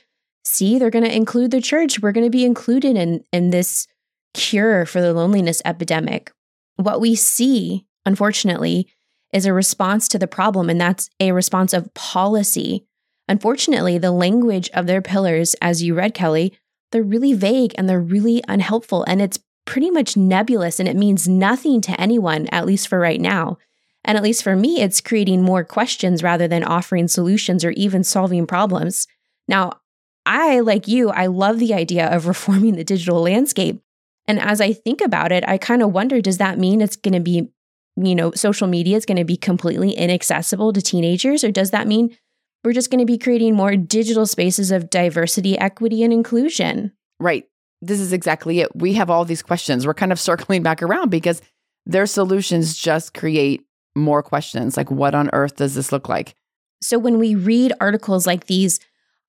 see, 0.44 0.78
they're 0.78 0.90
going 0.90 1.04
to 1.04 1.14
include 1.14 1.50
the 1.50 1.60
church. 1.60 2.00
We're 2.00 2.12
going 2.12 2.26
to 2.26 2.30
be 2.30 2.44
included 2.44 2.96
in 2.96 3.24
in 3.32 3.50
this 3.50 3.86
cure 4.32 4.86
for 4.86 5.00
the 5.00 5.12
loneliness 5.12 5.60
epidemic. 5.64 6.32
What 6.76 7.00
we 7.00 7.14
see 7.14 7.86
unfortunately, 8.06 8.88
is 9.32 9.44
a 9.44 9.52
response 9.52 10.08
to 10.08 10.18
the 10.18 10.28
problem, 10.28 10.70
and 10.70 10.80
that's 10.80 11.10
a 11.20 11.32
response 11.32 11.74
of 11.74 11.92
policy. 11.92 12.86
Unfortunately, 13.28 13.98
the 13.98 14.12
language 14.12 14.70
of 14.72 14.86
their 14.86 15.02
pillars, 15.02 15.54
as 15.60 15.82
you 15.82 15.94
read, 15.94 16.14
Kelly, 16.14 16.56
they're 16.96 17.02
really 17.02 17.34
vague 17.34 17.74
and 17.76 17.86
they're 17.86 18.00
really 18.00 18.42
unhelpful, 18.48 19.04
and 19.04 19.20
it's 19.20 19.38
pretty 19.66 19.90
much 19.90 20.16
nebulous 20.16 20.80
and 20.80 20.88
it 20.88 20.96
means 20.96 21.28
nothing 21.28 21.82
to 21.82 22.00
anyone, 22.00 22.46
at 22.46 22.64
least 22.64 22.88
for 22.88 22.98
right 22.98 23.20
now. 23.20 23.58
And 24.02 24.16
at 24.16 24.24
least 24.24 24.42
for 24.42 24.56
me, 24.56 24.80
it's 24.80 25.02
creating 25.02 25.42
more 25.42 25.62
questions 25.62 26.22
rather 26.22 26.48
than 26.48 26.64
offering 26.64 27.06
solutions 27.06 27.64
or 27.66 27.72
even 27.72 28.02
solving 28.02 28.46
problems. 28.46 29.06
Now, 29.46 29.80
I, 30.24 30.60
like 30.60 30.88
you, 30.88 31.10
I 31.10 31.26
love 31.26 31.58
the 31.58 31.74
idea 31.74 32.06
of 32.06 32.26
reforming 32.28 32.76
the 32.76 32.84
digital 32.84 33.20
landscape. 33.20 33.82
And 34.26 34.40
as 34.40 34.62
I 34.62 34.72
think 34.72 35.02
about 35.02 35.32
it, 35.32 35.44
I 35.46 35.58
kind 35.58 35.82
of 35.82 35.92
wonder 35.92 36.22
does 36.22 36.38
that 36.38 36.58
mean 36.58 36.80
it's 36.80 36.96
going 36.96 37.12
to 37.12 37.20
be 37.20 37.50
you 37.96 38.14
know, 38.14 38.30
social 38.32 38.66
media 38.66 38.96
is 38.96 39.06
going 39.06 39.16
to 39.16 39.24
be 39.24 39.36
completely 39.36 39.92
inaccessible 39.92 40.72
to 40.72 40.82
teenagers? 40.82 41.42
Or 41.42 41.50
does 41.50 41.70
that 41.70 41.86
mean 41.86 42.16
we're 42.64 42.72
just 42.72 42.90
going 42.90 43.00
to 43.00 43.06
be 43.06 43.18
creating 43.18 43.54
more 43.54 43.76
digital 43.76 44.26
spaces 44.26 44.70
of 44.70 44.90
diversity, 44.90 45.58
equity, 45.58 46.02
and 46.02 46.12
inclusion? 46.12 46.92
Right. 47.20 47.44
This 47.82 48.00
is 48.00 48.12
exactly 48.12 48.60
it. 48.60 48.74
We 48.74 48.94
have 48.94 49.10
all 49.10 49.24
these 49.24 49.42
questions. 49.42 49.86
We're 49.86 49.94
kind 49.94 50.12
of 50.12 50.20
circling 50.28 50.62
back 50.62 50.82
around 50.82 51.10
because 51.10 51.42
their 51.84 52.06
solutions 52.06 52.76
just 52.76 53.14
create 53.14 53.64
more 53.94 54.22
questions 54.22 54.76
like, 54.76 54.90
what 54.90 55.14
on 55.14 55.30
earth 55.32 55.56
does 55.56 55.74
this 55.74 55.92
look 55.92 56.08
like? 56.08 56.34
So 56.82 56.98
when 56.98 57.18
we 57.18 57.34
read 57.34 57.72
articles 57.80 58.26
like 58.26 58.46
these, 58.46 58.80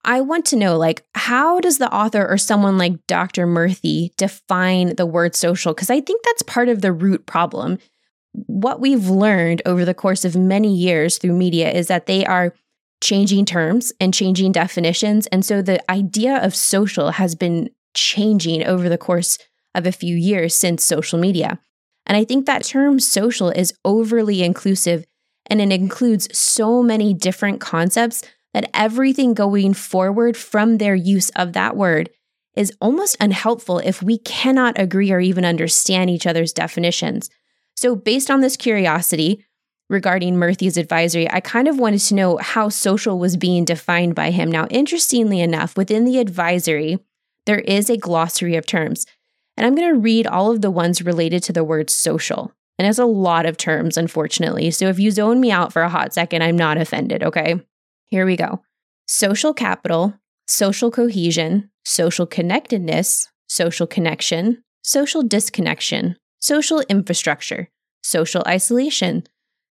I 0.03 0.21
want 0.21 0.45
to 0.47 0.55
know 0.55 0.77
like 0.77 1.05
how 1.15 1.59
does 1.59 1.77
the 1.77 1.93
author 1.93 2.27
or 2.27 2.37
someone 2.37 2.77
like 2.77 3.07
Dr. 3.07 3.47
Murthy 3.47 4.15
define 4.15 4.95
the 4.95 5.05
word 5.05 5.35
social 5.35 5.73
because 5.73 5.89
I 5.89 6.01
think 6.01 6.23
that's 6.23 6.43
part 6.43 6.69
of 6.69 6.81
the 6.81 6.91
root 6.91 7.25
problem 7.25 7.77
what 8.45 8.79
we've 8.79 9.09
learned 9.09 9.61
over 9.65 9.83
the 9.83 9.93
course 9.93 10.23
of 10.23 10.35
many 10.35 10.73
years 10.73 11.17
through 11.17 11.33
media 11.33 11.71
is 11.71 11.87
that 11.87 12.05
they 12.05 12.25
are 12.25 12.53
changing 13.01 13.45
terms 13.45 13.93
and 13.99 14.13
changing 14.13 14.51
definitions. 14.51 15.27
And 15.27 15.45
so 15.45 15.61
the 15.61 15.79
idea 15.91 16.37
of 16.37 16.55
social 16.55 17.11
has 17.11 17.35
been 17.35 17.69
changing 17.93 18.65
over 18.65 18.89
the 18.89 18.97
course 18.97 19.37
of 19.75 19.85
a 19.85 19.91
few 19.91 20.15
years 20.15 20.55
since 20.55 20.83
social 20.83 21.19
media. 21.19 21.59
And 22.05 22.17
I 22.17 22.23
think 22.23 22.45
that 22.45 22.63
term 22.63 22.99
social 22.99 23.49
is 23.49 23.73
overly 23.85 24.41
inclusive 24.41 25.05
and 25.49 25.61
it 25.61 25.71
includes 25.71 26.27
so 26.37 26.83
many 26.83 27.13
different 27.13 27.61
concepts 27.61 28.23
that 28.53 28.69
everything 28.73 29.33
going 29.33 29.73
forward 29.73 30.35
from 30.35 30.77
their 30.77 30.95
use 30.95 31.29
of 31.31 31.53
that 31.53 31.75
word 31.75 32.09
is 32.55 32.73
almost 32.81 33.15
unhelpful 33.19 33.79
if 33.79 34.01
we 34.01 34.17
cannot 34.17 34.79
agree 34.79 35.11
or 35.11 35.19
even 35.19 35.45
understand 35.45 36.09
each 36.09 36.25
other's 36.25 36.53
definitions. 36.53 37.29
So, 37.75 37.95
based 37.95 38.31
on 38.31 38.41
this 38.41 38.57
curiosity 38.57 39.45
regarding 39.89 40.37
Murthy's 40.37 40.77
advisory, 40.77 41.29
I 41.29 41.39
kind 41.39 41.67
of 41.67 41.79
wanted 41.79 41.99
to 42.01 42.15
know 42.15 42.37
how 42.37 42.69
social 42.69 43.19
was 43.19 43.37
being 43.37 43.65
defined 43.65 44.15
by 44.15 44.31
him. 44.31 44.51
Now, 44.51 44.67
interestingly 44.67 45.39
enough, 45.39 45.77
within 45.77 46.05
the 46.05 46.19
advisory, 46.19 46.99
there 47.45 47.59
is 47.59 47.89
a 47.89 47.97
glossary 47.97 48.55
of 48.55 48.65
terms. 48.65 49.05
And 49.55 49.65
I'm 49.65 49.75
going 49.75 49.93
to 49.93 49.99
read 49.99 50.27
all 50.27 50.51
of 50.51 50.61
the 50.61 50.71
ones 50.71 51.01
related 51.01 51.41
to 51.43 51.53
the 51.53 51.63
word 51.63 51.89
social. 51.89 52.51
And 52.77 52.87
it's 52.87 52.99
a 52.99 53.05
lot 53.05 53.45
of 53.45 53.57
terms, 53.57 53.97
unfortunately. 53.97 54.69
So 54.71 54.87
if 54.87 54.99
you 54.99 55.09
zone 55.09 55.39
me 55.39 55.51
out 55.51 55.73
for 55.73 55.81
a 55.81 55.89
hot 55.89 56.13
second, 56.13 56.43
I'm 56.43 56.57
not 56.57 56.77
offended, 56.77 57.23
okay? 57.23 57.59
Here 58.05 58.25
we 58.25 58.35
go 58.35 58.61
social 59.07 59.53
capital, 59.53 60.13
social 60.47 60.91
cohesion, 60.91 61.69
social 61.83 62.25
connectedness, 62.25 63.27
social 63.47 63.87
connection, 63.87 64.63
social 64.81 65.23
disconnection, 65.23 66.17
social 66.39 66.81
infrastructure, 66.89 67.69
social 68.03 68.43
isolation, 68.45 69.23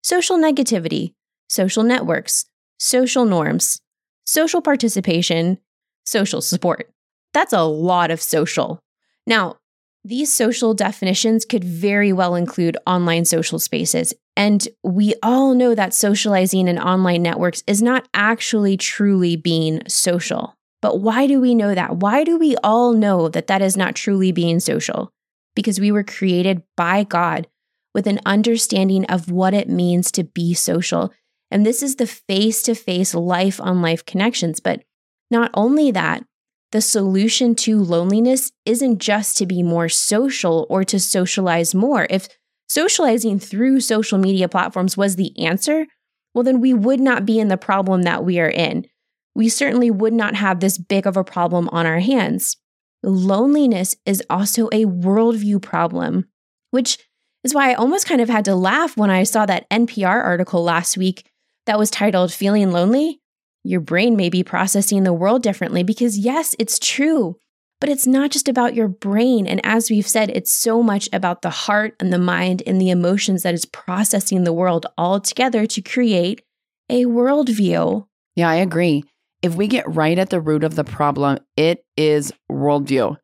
social 0.05 0.37
negativity, 0.37 1.15
social 1.49 1.81
networks, 1.81 2.45
social 2.77 3.25
norms, 3.25 3.81
social 4.23 4.61
participation, 4.61 5.57
social 6.05 6.41
support. 6.41 6.91
That's 7.33 7.53
a 7.53 7.63
lot 7.63 8.11
of 8.11 8.21
social. 8.21 8.79
Now, 9.25 9.57
these 10.03 10.31
social 10.31 10.75
definitions 10.75 11.43
could 11.43 11.63
very 11.63 12.13
well 12.13 12.35
include 12.35 12.77
online 12.85 13.25
social 13.25 13.57
spaces. 13.57 14.13
And 14.37 14.67
we 14.83 15.15
all 15.23 15.55
know 15.55 15.73
that 15.73 15.95
socializing 15.95 16.67
in 16.67 16.77
online 16.77 17.23
networks 17.23 17.63
is 17.65 17.81
not 17.81 18.07
actually 18.13 18.77
truly 18.77 19.35
being 19.35 19.81
social. 19.87 20.53
But 20.83 20.99
why 20.99 21.25
do 21.25 21.41
we 21.41 21.55
know 21.55 21.73
that? 21.73 21.95
Why 21.95 22.23
do 22.23 22.37
we 22.37 22.55
all 22.57 22.93
know 22.93 23.27
that 23.29 23.47
that 23.47 23.63
is 23.63 23.75
not 23.75 23.95
truly 23.95 24.31
being 24.31 24.59
social? 24.59 25.09
Because 25.55 25.79
we 25.79 25.91
were 25.91 26.03
created 26.03 26.61
by 26.77 27.05
God 27.05 27.47
with 27.95 28.05
an 28.07 28.19
understanding 28.25 29.05
of 29.05 29.31
what 29.31 29.53
it 29.53 29.69
means 29.69 30.11
to 30.11 30.25
be 30.25 30.53
social. 30.53 31.13
And 31.49 31.65
this 31.65 31.81
is 31.81 31.95
the 31.95 32.05
face 32.05 32.61
to 32.63 32.75
face 32.75 33.15
life 33.15 33.61
on 33.61 33.81
life 33.81 34.05
connections. 34.05 34.59
But 34.59 34.83
not 35.31 35.49
only 35.53 35.91
that, 35.91 36.25
the 36.73 36.81
solution 36.81 37.55
to 37.55 37.81
loneliness 37.81 38.51
isn't 38.65 38.99
just 38.99 39.37
to 39.37 39.45
be 39.45 39.63
more 39.63 39.87
social 39.87 40.67
or 40.69 40.83
to 40.83 40.99
socialize 40.99 41.73
more. 41.73 42.05
If 42.09 42.27
socializing 42.67 43.39
through 43.39 43.79
social 43.79 44.17
media 44.17 44.49
platforms 44.49 44.97
was 44.97 45.15
the 45.15 45.31
answer, 45.39 45.85
well, 46.33 46.43
then 46.43 46.59
we 46.59 46.73
would 46.73 46.99
not 46.99 47.25
be 47.25 47.39
in 47.39 47.47
the 47.47 47.55
problem 47.55 48.01
that 48.01 48.25
we 48.25 48.41
are 48.41 48.49
in. 48.49 48.87
We 49.35 49.47
certainly 49.47 49.89
would 49.89 50.13
not 50.13 50.35
have 50.35 50.59
this 50.59 50.77
big 50.77 51.07
of 51.07 51.15
a 51.15 51.23
problem 51.23 51.69
on 51.69 51.85
our 51.85 51.99
hands. 51.99 52.57
Loneliness 53.03 53.95
is 54.05 54.21
also 54.29 54.67
a 54.67 54.83
worldview 54.83 55.61
problem, 55.61 56.25
which 56.71 56.97
is 57.45 57.53
why 57.53 57.71
I 57.71 57.75
almost 57.75 58.07
kind 58.07 58.19
of 58.19 58.29
had 58.29 58.45
to 58.45 58.55
laugh 58.55 58.97
when 58.97 59.09
I 59.09 59.23
saw 59.23 59.45
that 59.45 59.69
NPR 59.69 60.23
article 60.23 60.63
last 60.63 60.97
week 60.97 61.25
that 61.65 61.79
was 61.79 61.89
titled 61.89 62.33
Feeling 62.33 62.71
Lonely 62.71 63.21
your 63.65 63.81
brain 63.81 64.15
may 64.15 64.29
be 64.29 64.43
processing 64.43 65.03
the 65.03 65.11
world 65.11 65.41
differently 65.41 65.81
because, 65.81 66.19
yes, 66.19 66.55
it's 66.59 66.77
true. 66.77 67.35
But 67.81 67.89
it's 67.89 68.05
not 68.05 68.29
just 68.29 68.47
about 68.47 68.75
your 68.75 68.87
brain. 68.87 69.47
And 69.47 69.59
as 69.63 69.89
we've 69.89 70.07
said, 70.07 70.29
it's 70.29 70.51
so 70.51 70.83
much 70.83 71.09
about 71.11 71.41
the 71.41 71.49
heart 71.49 71.95
and 71.99 72.13
the 72.13 72.19
mind 72.19 72.61
and 72.67 72.79
the 72.79 72.91
emotions 72.91 73.41
that 73.41 73.55
is 73.55 73.65
processing 73.65 74.43
the 74.43 74.53
world 74.53 74.85
all 74.97 75.19
together 75.19 75.65
to 75.65 75.81
create 75.81 76.43
a 76.89 77.05
worldview. 77.05 78.05
Yeah, 78.35 78.49
I 78.49 78.55
agree. 78.55 79.03
If 79.41 79.55
we 79.55 79.67
get 79.67 79.91
right 79.93 80.17
at 80.17 80.29
the 80.29 80.39
root 80.39 80.63
of 80.63 80.75
the 80.75 80.83
problem, 80.83 81.39
it 81.57 81.83
is 81.97 82.31
worldview. 82.49 83.17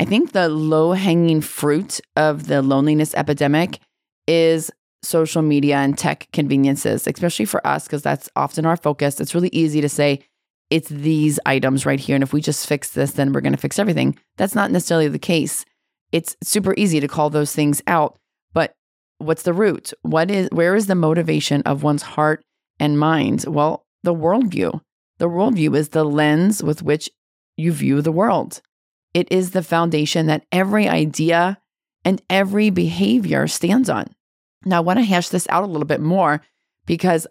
I 0.00 0.04
think 0.04 0.32
the 0.32 0.48
low 0.48 0.92
hanging 0.92 1.40
fruit 1.40 2.00
of 2.16 2.46
the 2.46 2.62
loneliness 2.62 3.14
epidemic 3.14 3.80
is 4.26 4.70
social 5.02 5.42
media 5.42 5.76
and 5.76 5.96
tech 5.98 6.28
conveniences, 6.32 7.06
especially 7.06 7.44
for 7.44 7.64
us, 7.66 7.84
because 7.84 8.02
that's 8.02 8.28
often 8.36 8.66
our 8.66 8.76
focus. 8.76 9.20
It's 9.20 9.34
really 9.34 9.50
easy 9.52 9.80
to 9.80 9.88
say, 9.88 10.20
it's 10.70 10.88
these 10.88 11.40
items 11.46 11.86
right 11.86 11.98
here. 11.98 12.14
And 12.14 12.22
if 12.22 12.32
we 12.32 12.40
just 12.40 12.66
fix 12.66 12.90
this, 12.90 13.12
then 13.12 13.32
we're 13.32 13.40
going 13.40 13.54
to 13.54 13.58
fix 13.58 13.78
everything. 13.78 14.18
That's 14.36 14.54
not 14.54 14.70
necessarily 14.70 15.08
the 15.08 15.18
case. 15.18 15.64
It's 16.12 16.36
super 16.42 16.74
easy 16.76 17.00
to 17.00 17.08
call 17.08 17.30
those 17.30 17.54
things 17.54 17.82
out. 17.86 18.18
But 18.52 18.74
what's 19.18 19.42
the 19.42 19.52
root? 19.52 19.92
What 20.02 20.30
is 20.30 20.48
where 20.52 20.74
is 20.74 20.86
the 20.86 20.94
motivation 20.94 21.62
of 21.62 21.82
one's 21.82 22.02
heart 22.02 22.44
and 22.78 22.98
mind? 22.98 23.44
Well, 23.48 23.86
the 24.02 24.14
worldview. 24.14 24.80
The 25.18 25.28
worldview 25.28 25.76
is 25.76 25.90
the 25.90 26.04
lens 26.04 26.62
with 26.62 26.82
which 26.82 27.10
you 27.56 27.72
view 27.72 28.02
the 28.02 28.12
world. 28.12 28.60
It 29.14 29.30
is 29.30 29.50
the 29.50 29.62
foundation 29.62 30.26
that 30.26 30.44
every 30.52 30.88
idea 30.88 31.58
and 32.04 32.22
every 32.30 32.70
behavior 32.70 33.46
stands 33.46 33.88
on. 33.90 34.14
Now, 34.64 34.78
I 34.78 34.80
want 34.80 34.98
to 34.98 35.04
hash 35.04 35.28
this 35.28 35.46
out 35.50 35.64
a 35.64 35.66
little 35.66 35.86
bit 35.86 36.00
more 36.00 36.42
because 36.86 37.26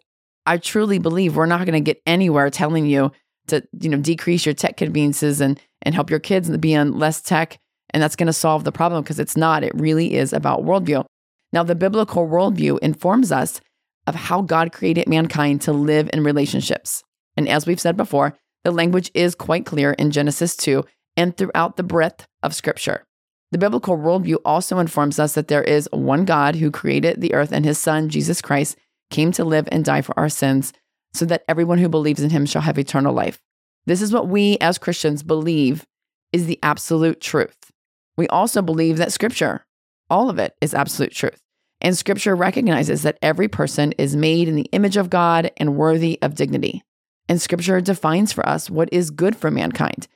I 0.46 0.58
truly 0.58 1.00
believe 1.00 1.36
we're 1.36 1.46
not 1.46 1.66
going 1.66 1.74
to 1.74 1.80
get 1.80 2.02
anywhere 2.06 2.50
telling 2.50 2.86
you 2.86 3.12
to, 3.48 3.64
you 3.80 3.90
know, 3.90 3.98
decrease 3.98 4.46
your 4.46 4.54
tech 4.54 4.78
conveniences 4.78 5.42
and 5.42 5.60
and 5.84 5.94
help 5.94 6.10
your 6.10 6.20
kids 6.20 6.50
be 6.58 6.76
on 6.76 6.98
less 6.98 7.22
tech, 7.22 7.60
and 7.92 8.02
that's 8.02 8.16
going 8.16 8.28
to 8.28 8.34
solve 8.34 8.64
the 8.64 8.72
problem 8.72 9.04
because 9.04 9.20
it's 9.20 9.38
not. 9.38 9.64
It 9.64 9.74
really 9.76 10.16
is 10.16 10.34
about 10.34 10.64
worldview. 10.64 11.06
Now, 11.54 11.64
the 11.64 11.76
biblical 11.76 12.28
worldview 12.28 12.80
informs 12.80 13.32
us 13.32 13.62
of 14.06 14.16
how 14.16 14.42
God 14.42 14.72
created 14.72 15.08
mankind 15.08 15.62
to 15.62 15.74
live 15.74 16.10
in 16.14 16.24
relationships. 16.24 17.04
And 17.36 17.48
as 17.48 17.68
we've 17.68 17.80
said 17.80 17.96
before, 17.96 18.36
the 18.64 18.72
language 18.72 19.12
is 19.14 19.36
quite 19.36 19.66
clear 19.66 19.94
in 19.94 20.12
Genesis 20.12 20.56
2 20.58 20.84
and 21.18 21.36
throughout 21.36 21.76
the 21.76 21.84
breadth 21.84 22.28
of 22.44 22.56
Scripture. 22.56 23.04
The 23.52 23.58
biblical 23.58 23.98
worldview 23.98 24.38
also 24.46 24.78
informs 24.78 25.20
us 25.20 25.34
that 25.34 25.48
there 25.48 25.64
is 25.64 25.90
one 25.92 26.26
God 26.26 26.56
who 26.56 26.70
created 26.70 27.20
the 27.20 27.34
earth 27.34 27.52
and 27.52 27.66
his 27.66 27.78
son, 27.78 28.10
Jesus 28.10 28.42
Christ, 28.42 28.78
came 29.10 29.32
to 29.34 29.46
live 29.46 29.68
and 29.72 29.84
die 29.84 30.02
for 30.02 30.18
our 30.20 30.30
sins 30.30 30.74
so 31.14 31.26
that 31.26 31.44
everyone 31.48 31.78
who 31.78 31.90
believes 31.90 32.22
in 32.22 32.30
him 32.30 32.46
shall 32.46 32.62
have 32.62 32.78
eternal 32.78 33.14
life. 33.14 33.40
This 33.86 34.02
is 34.02 34.12
what 34.12 34.28
we 34.28 34.58
as 34.60 34.78
Christians 34.78 35.24
believe 35.24 35.86
is 36.34 36.46
the 36.46 36.60
absolute 36.62 37.22
truth. 37.22 37.72
We 38.18 38.28
also 38.28 38.62
believe 38.62 38.98
that 38.98 39.14
scripture, 39.14 39.66
all 40.10 40.30
of 40.30 40.40
it, 40.40 40.56
is 40.60 40.74
absolute 40.74 41.14
truth. 41.14 41.42
And 41.80 41.98
scripture 41.98 42.36
recognizes 42.36 43.04
that 43.04 43.18
every 43.22 43.48
person 43.48 43.94
is 43.94 44.16
made 44.16 44.50
in 44.50 44.56
the 44.56 44.70
image 44.74 44.98
of 44.98 45.10
God 45.10 45.52
and 45.56 45.78
worthy 45.78 46.20
of 46.22 46.36
dignity. 46.36 46.84
And 47.30 47.42
scripture 47.42 47.80
defines 47.80 48.34
for 48.34 48.48
us 48.48 48.70
what 48.70 48.90
is 48.92 49.10
good 49.10 49.36
for 49.36 49.52
mankind 49.52 50.08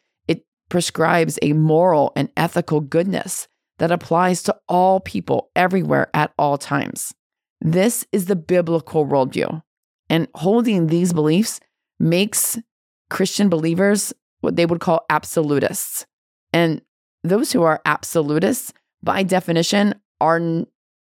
prescribes 0.72 1.38
a 1.42 1.54
moral 1.54 2.14
and 2.16 2.32
ethical 2.38 2.80
goodness 2.80 3.48
that 3.78 3.92
applies 3.92 4.42
to 4.42 4.56
all 4.70 5.00
people 5.02 5.52
everywhere 5.56 6.10
at 6.14 6.32
all 6.38 6.58
times. 6.58 7.14
This 7.60 8.08
is 8.12 8.26
the 8.26 8.36
biblical 8.38 9.06
worldview. 9.06 9.62
And 10.10 10.28
holding 10.34 10.88
these 10.88 11.14
beliefs 11.14 11.60
makes 12.00 12.58
Christian 13.10 13.50
believers 13.50 14.14
what 14.40 14.56
they 14.56 14.66
would 14.66 14.80
call 14.80 15.06
absolutists. 15.10 16.06
And 16.54 16.82
those 17.24 17.52
who 17.52 17.64
are 17.64 17.82
absolutists, 17.86 18.74
by 19.04 19.24
definition, 19.24 19.96
are, 20.22 20.42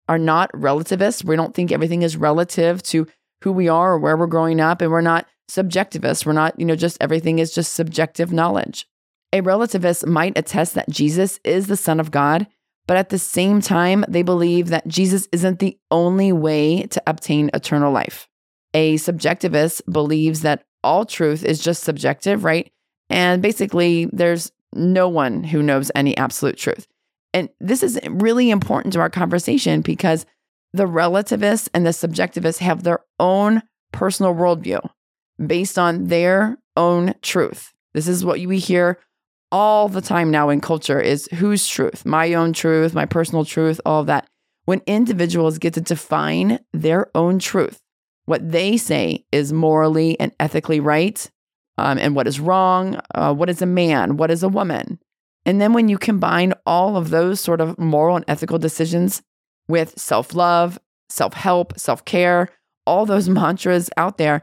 are 0.08 0.20
not 0.20 0.52
relativists. 0.54 1.24
We 1.24 1.36
don't 1.36 1.56
think 1.56 1.72
everything 1.72 2.04
is 2.04 2.18
relative 2.18 2.84
to 2.84 3.08
who 3.42 3.52
we 3.52 3.68
are 3.68 3.94
or 3.94 3.98
where 3.98 4.16
we're 4.16 4.28
growing 4.28 4.62
up. 4.62 4.82
And 4.82 4.92
we're 4.92 5.02
not 5.02 5.26
subjectivists. 5.50 6.26
We're 6.26 6.34
not, 6.34 6.60
you 6.60 6.66
know, 6.66 6.76
just 6.76 6.98
everything 7.02 7.40
is 7.40 7.54
just 7.54 7.74
subjective 7.74 8.32
knowledge. 8.32 8.86
A 9.34 9.42
relativist 9.42 10.06
might 10.06 10.38
attest 10.38 10.76
that 10.76 10.90
Jesus 10.90 11.40
is 11.44 11.68
the 11.68 11.78
Son 11.78 12.00
of 12.00 12.12
God, 12.12 12.48
but 12.88 12.98
at 12.98 13.10
the 13.10 13.20
same 13.20 13.62
time, 13.62 14.06
they 14.08 14.22
believe 14.22 14.70
that 14.70 14.88
Jesus 14.88 15.28
isn't 15.32 15.60
the 15.60 15.78
only 15.92 16.32
way 16.32 16.84
to 16.84 17.02
obtain 17.08 17.50
eternal 17.54 17.92
life. 17.92 18.28
A 18.74 18.96
subjectivist 18.96 19.82
believes 19.92 20.42
that 20.42 20.66
all 20.84 21.06
truth 21.06 21.44
is 21.44 21.64
just 21.64 21.84
subjective, 21.84 22.44
right? 22.44 22.72
And 23.10 23.42
basically, 23.42 24.08
there's 24.12 24.52
no 24.74 25.10
one 25.10 25.44
who 25.44 25.64
knows 25.64 25.92
any 25.96 26.16
absolute 26.18 26.58
truth. 26.58 26.88
And 27.34 27.50
this 27.60 27.84
is 27.84 28.00
really 28.10 28.50
important 28.50 28.94
to 28.94 29.00
our 29.00 29.10
conversation 29.10 29.82
because 29.82 30.26
the 30.74 30.88
relativists 30.88 31.70
and 31.74 31.86
the 31.86 31.92
subjectivists 31.92 32.60
have 32.60 32.84
their 32.84 33.00
own 33.20 33.62
personal 33.92 34.34
worldview 34.34 34.80
based 35.46 35.80
on 35.80 36.08
their 36.08 36.58
own 36.76 37.14
truth. 37.22 37.74
This 37.94 38.08
is 38.08 38.26
what 38.26 38.40
we 38.40 38.60
hear 38.60 39.00
all 39.56 39.88
the 39.88 40.02
time 40.02 40.32
now 40.32 40.50
in 40.50 40.60
culture 40.60 41.00
is 41.00 41.30
whose 41.36 41.66
truth, 41.66 42.06
my 42.06 42.34
own 42.34 42.52
truth, 42.52 42.94
my 42.94 43.06
personal 43.06 43.46
truth, 43.46 43.80
all 43.86 44.02
of 44.02 44.08
that. 44.08 44.28
When 44.66 44.82
individuals 44.86 45.60
get 45.60 45.76
to 45.76 45.82
define 45.82 46.60
their 46.74 47.10
own 47.16 47.40
truth, 47.40 47.80
what 48.26 48.52
they 48.52 48.76
say 48.76 49.24
is 49.32 49.54
morally 49.54 50.20
and 50.20 50.34
ethically 50.42 50.82
right, 50.82 51.32
um, 51.78 51.98
and 51.98 52.18
what 52.18 52.28
is 52.28 52.38
wrong, 52.38 53.00
uh, 53.14 53.34
what 53.34 53.50
is 53.50 53.62
a 53.62 53.66
man, 53.66 54.18
what 54.18 54.30
is 54.30 54.44
a 54.44 54.50
woman. 54.50 55.00
And 55.46 55.62
then 55.62 55.72
when 55.72 55.88
you 55.88 55.98
combine 55.98 56.54
all 56.66 56.98
of 56.98 57.10
those 57.10 57.40
sort 57.40 57.62
of 57.62 57.80
moral 57.80 58.18
and 58.18 58.26
ethical 58.28 58.60
decisions 58.60 59.22
with 59.70 59.98
self 59.98 60.36
love, 60.36 60.78
self 61.08 61.34
help, 61.34 61.80
self 61.80 62.04
care, 62.04 62.50
all 62.86 63.06
those 63.06 63.30
mantras 63.40 63.90
out 63.96 64.18
there 64.18 64.42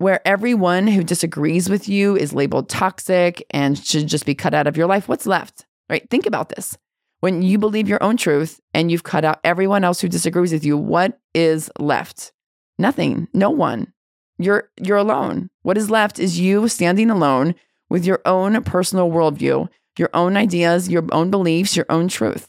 where 0.00 0.26
everyone 0.26 0.86
who 0.86 1.04
disagrees 1.04 1.68
with 1.68 1.86
you 1.86 2.16
is 2.16 2.32
labeled 2.32 2.70
toxic 2.70 3.44
and 3.50 3.78
should 3.78 4.06
just 4.06 4.24
be 4.24 4.34
cut 4.34 4.54
out 4.54 4.66
of 4.66 4.74
your 4.74 4.86
life, 4.86 5.08
what's 5.08 5.26
left? 5.26 5.66
Right? 5.90 6.08
Think 6.08 6.24
about 6.24 6.48
this. 6.48 6.74
When 7.20 7.42
you 7.42 7.58
believe 7.58 7.86
your 7.86 8.02
own 8.02 8.16
truth 8.16 8.62
and 8.72 8.90
you've 8.90 9.02
cut 9.02 9.26
out 9.26 9.40
everyone 9.44 9.84
else 9.84 10.00
who 10.00 10.08
disagrees 10.08 10.54
with 10.54 10.64
you, 10.64 10.78
what 10.78 11.20
is 11.34 11.70
left? 11.78 12.32
Nothing. 12.78 13.28
No 13.34 13.50
one. 13.50 13.92
You're 14.38 14.70
you're 14.80 14.96
alone. 14.96 15.50
What 15.64 15.76
is 15.76 15.90
left 15.90 16.18
is 16.18 16.40
you 16.40 16.66
standing 16.68 17.10
alone 17.10 17.54
with 17.90 18.06
your 18.06 18.22
own 18.24 18.62
personal 18.62 19.10
worldview, 19.10 19.68
your 19.98 20.08
own 20.14 20.34
ideas, 20.34 20.88
your 20.88 21.04
own 21.12 21.30
beliefs, 21.30 21.76
your 21.76 21.86
own 21.90 22.08
truth. 22.08 22.48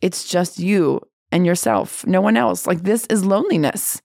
It's 0.00 0.22
just 0.28 0.60
you 0.60 1.00
and 1.32 1.44
yourself, 1.44 2.06
no 2.06 2.20
one 2.20 2.36
else. 2.36 2.64
Like 2.64 2.84
this 2.84 3.06
is 3.06 3.24
loneliness. 3.24 4.00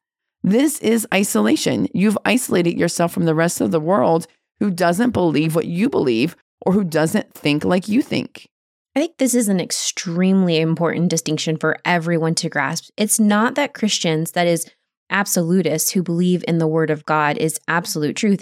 This 0.48 0.80
is 0.80 1.06
isolation. 1.14 1.90
You've 1.94 2.18
isolated 2.24 2.80
yourself 2.80 3.12
from 3.12 3.26
the 3.26 3.36
rest 3.36 3.60
of 3.60 3.72
the 3.72 3.82
world 3.82 4.28
who 4.62 4.72
doesn't 4.72 5.12
believe 5.12 5.56
what 5.56 5.66
you 5.66 5.90
believe 5.90 6.38
or 6.66 6.72
who 6.72 6.86
doesn't 6.86 7.34
think 7.34 7.66
like 7.66 7.90
you 7.90 8.02
think. 8.02 8.48
I 8.96 9.02
think 9.02 9.18
this 9.18 9.36
is 9.36 9.50
an 9.50 9.60
extremely 9.60 10.58
important 10.60 11.10
distinction 11.10 11.58
for 11.58 11.76
everyone 11.84 12.34
to 12.36 12.48
grasp. 12.48 12.90
It's 12.96 13.20
not 13.20 13.56
that 13.56 13.74
Christians, 13.74 14.32
that 14.32 14.48
is, 14.48 14.66
absolutists 15.10 15.92
who 15.92 16.02
believe 16.02 16.46
in 16.48 16.60
the 16.60 16.68
word 16.68 16.92
of 16.92 17.06
God, 17.06 17.38
is 17.38 17.60
absolute 17.68 18.16
truth. 18.16 18.42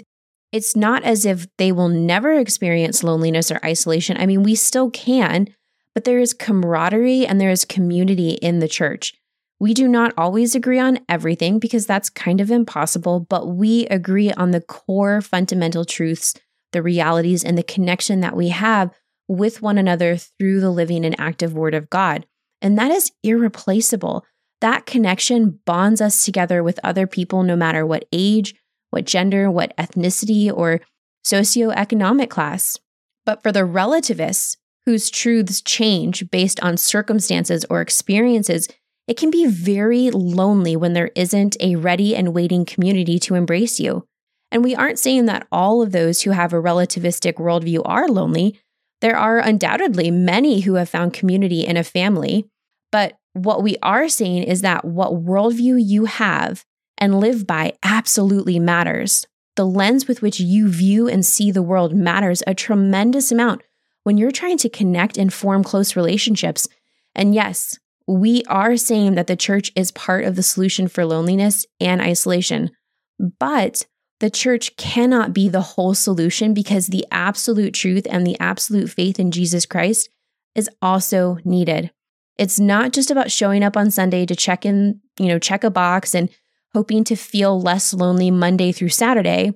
It's 0.52 0.76
not 0.76 1.02
as 1.02 1.26
if 1.26 1.48
they 1.58 1.72
will 1.72 1.88
never 1.88 2.34
experience 2.34 3.02
loneliness 3.02 3.50
or 3.50 3.58
isolation. 3.64 4.16
I 4.16 4.26
mean, 4.26 4.44
we 4.44 4.54
still 4.54 4.90
can, 4.90 5.48
but 5.92 6.04
there 6.04 6.20
is 6.20 6.32
camaraderie 6.32 7.26
and 7.26 7.40
there 7.40 7.50
is 7.50 7.64
community 7.64 8.34
in 8.34 8.60
the 8.60 8.68
church. 8.68 9.12
We 9.58 9.72
do 9.72 9.88
not 9.88 10.12
always 10.18 10.54
agree 10.54 10.78
on 10.78 11.00
everything 11.08 11.58
because 11.58 11.86
that's 11.86 12.10
kind 12.10 12.40
of 12.40 12.50
impossible, 12.50 13.20
but 13.20 13.48
we 13.48 13.86
agree 13.86 14.30
on 14.32 14.50
the 14.50 14.60
core 14.60 15.20
fundamental 15.22 15.84
truths, 15.84 16.34
the 16.72 16.82
realities, 16.82 17.42
and 17.42 17.56
the 17.56 17.62
connection 17.62 18.20
that 18.20 18.36
we 18.36 18.48
have 18.48 18.90
with 19.28 19.62
one 19.62 19.78
another 19.78 20.16
through 20.16 20.60
the 20.60 20.70
living 20.70 21.04
and 21.04 21.18
active 21.18 21.54
Word 21.54 21.74
of 21.74 21.88
God. 21.88 22.26
And 22.60 22.78
that 22.78 22.90
is 22.90 23.12
irreplaceable. 23.22 24.24
That 24.60 24.86
connection 24.86 25.60
bonds 25.64 26.00
us 26.00 26.24
together 26.24 26.62
with 26.62 26.80
other 26.84 27.06
people, 27.06 27.42
no 27.42 27.56
matter 27.56 27.84
what 27.84 28.06
age, 28.12 28.54
what 28.90 29.04
gender, 29.04 29.50
what 29.50 29.76
ethnicity, 29.76 30.52
or 30.54 30.80
socioeconomic 31.26 32.30
class. 32.30 32.78
But 33.24 33.42
for 33.42 33.52
the 33.52 33.64
relativists, 33.64 34.56
whose 34.84 35.10
truths 35.10 35.60
change 35.60 36.30
based 36.30 36.62
on 36.62 36.76
circumstances 36.76 37.66
or 37.68 37.80
experiences, 37.80 38.68
it 39.06 39.16
can 39.16 39.30
be 39.30 39.46
very 39.46 40.10
lonely 40.10 40.76
when 40.76 40.92
there 40.92 41.10
isn't 41.14 41.56
a 41.60 41.76
ready 41.76 42.16
and 42.16 42.34
waiting 42.34 42.64
community 42.64 43.18
to 43.20 43.34
embrace 43.34 43.78
you. 43.78 44.06
And 44.50 44.64
we 44.64 44.74
aren't 44.74 44.98
saying 44.98 45.26
that 45.26 45.46
all 45.50 45.82
of 45.82 45.92
those 45.92 46.22
who 46.22 46.30
have 46.30 46.52
a 46.52 46.62
relativistic 46.62 47.34
worldview 47.34 47.82
are 47.84 48.08
lonely. 48.08 48.58
There 49.00 49.16
are 49.16 49.38
undoubtedly 49.38 50.10
many 50.10 50.60
who 50.60 50.74
have 50.74 50.88
found 50.88 51.12
community 51.12 51.66
in 51.66 51.76
a 51.76 51.84
family. 51.84 52.46
But 52.90 53.18
what 53.32 53.62
we 53.62 53.76
are 53.82 54.08
saying 54.08 54.44
is 54.44 54.62
that 54.62 54.84
what 54.84 55.12
worldview 55.12 55.82
you 55.84 56.06
have 56.06 56.64
and 56.98 57.20
live 57.20 57.46
by 57.46 57.74
absolutely 57.82 58.58
matters. 58.58 59.26
The 59.56 59.66
lens 59.66 60.08
with 60.08 60.22
which 60.22 60.40
you 60.40 60.68
view 60.68 61.08
and 61.08 61.24
see 61.24 61.50
the 61.50 61.62
world 61.62 61.94
matters 61.94 62.42
a 62.46 62.54
tremendous 62.54 63.30
amount 63.30 63.62
when 64.04 64.16
you're 64.16 64.30
trying 64.30 64.58
to 64.58 64.68
connect 64.68 65.18
and 65.18 65.32
form 65.32 65.64
close 65.64 65.96
relationships. 65.96 66.68
And 67.14 67.34
yes, 67.34 67.78
we 68.06 68.44
are 68.44 68.76
saying 68.76 69.14
that 69.14 69.26
the 69.26 69.36
church 69.36 69.72
is 69.74 69.90
part 69.90 70.24
of 70.24 70.36
the 70.36 70.42
solution 70.42 70.88
for 70.88 71.04
loneliness 71.04 71.66
and 71.80 72.00
isolation, 72.00 72.70
but 73.18 73.86
the 74.20 74.30
church 74.30 74.76
cannot 74.76 75.34
be 75.34 75.48
the 75.48 75.60
whole 75.60 75.94
solution 75.94 76.54
because 76.54 76.86
the 76.86 77.04
absolute 77.10 77.74
truth 77.74 78.06
and 78.08 78.26
the 78.26 78.38
absolute 78.40 78.88
faith 78.90 79.18
in 79.18 79.30
Jesus 79.30 79.66
Christ 79.66 80.08
is 80.54 80.70
also 80.80 81.38
needed. 81.44 81.90
It's 82.38 82.60
not 82.60 82.92
just 82.92 83.10
about 83.10 83.30
showing 83.30 83.62
up 83.62 83.76
on 83.76 83.90
Sunday 83.90 84.24
to 84.26 84.36
check 84.36 84.64
in, 84.64 85.00
you 85.18 85.26
know, 85.26 85.38
check 85.38 85.64
a 85.64 85.70
box 85.70 86.14
and 86.14 86.30
hoping 86.74 87.04
to 87.04 87.16
feel 87.16 87.60
less 87.60 87.92
lonely 87.92 88.30
Monday 88.30 88.72
through 88.72 88.90
Saturday. 88.90 89.52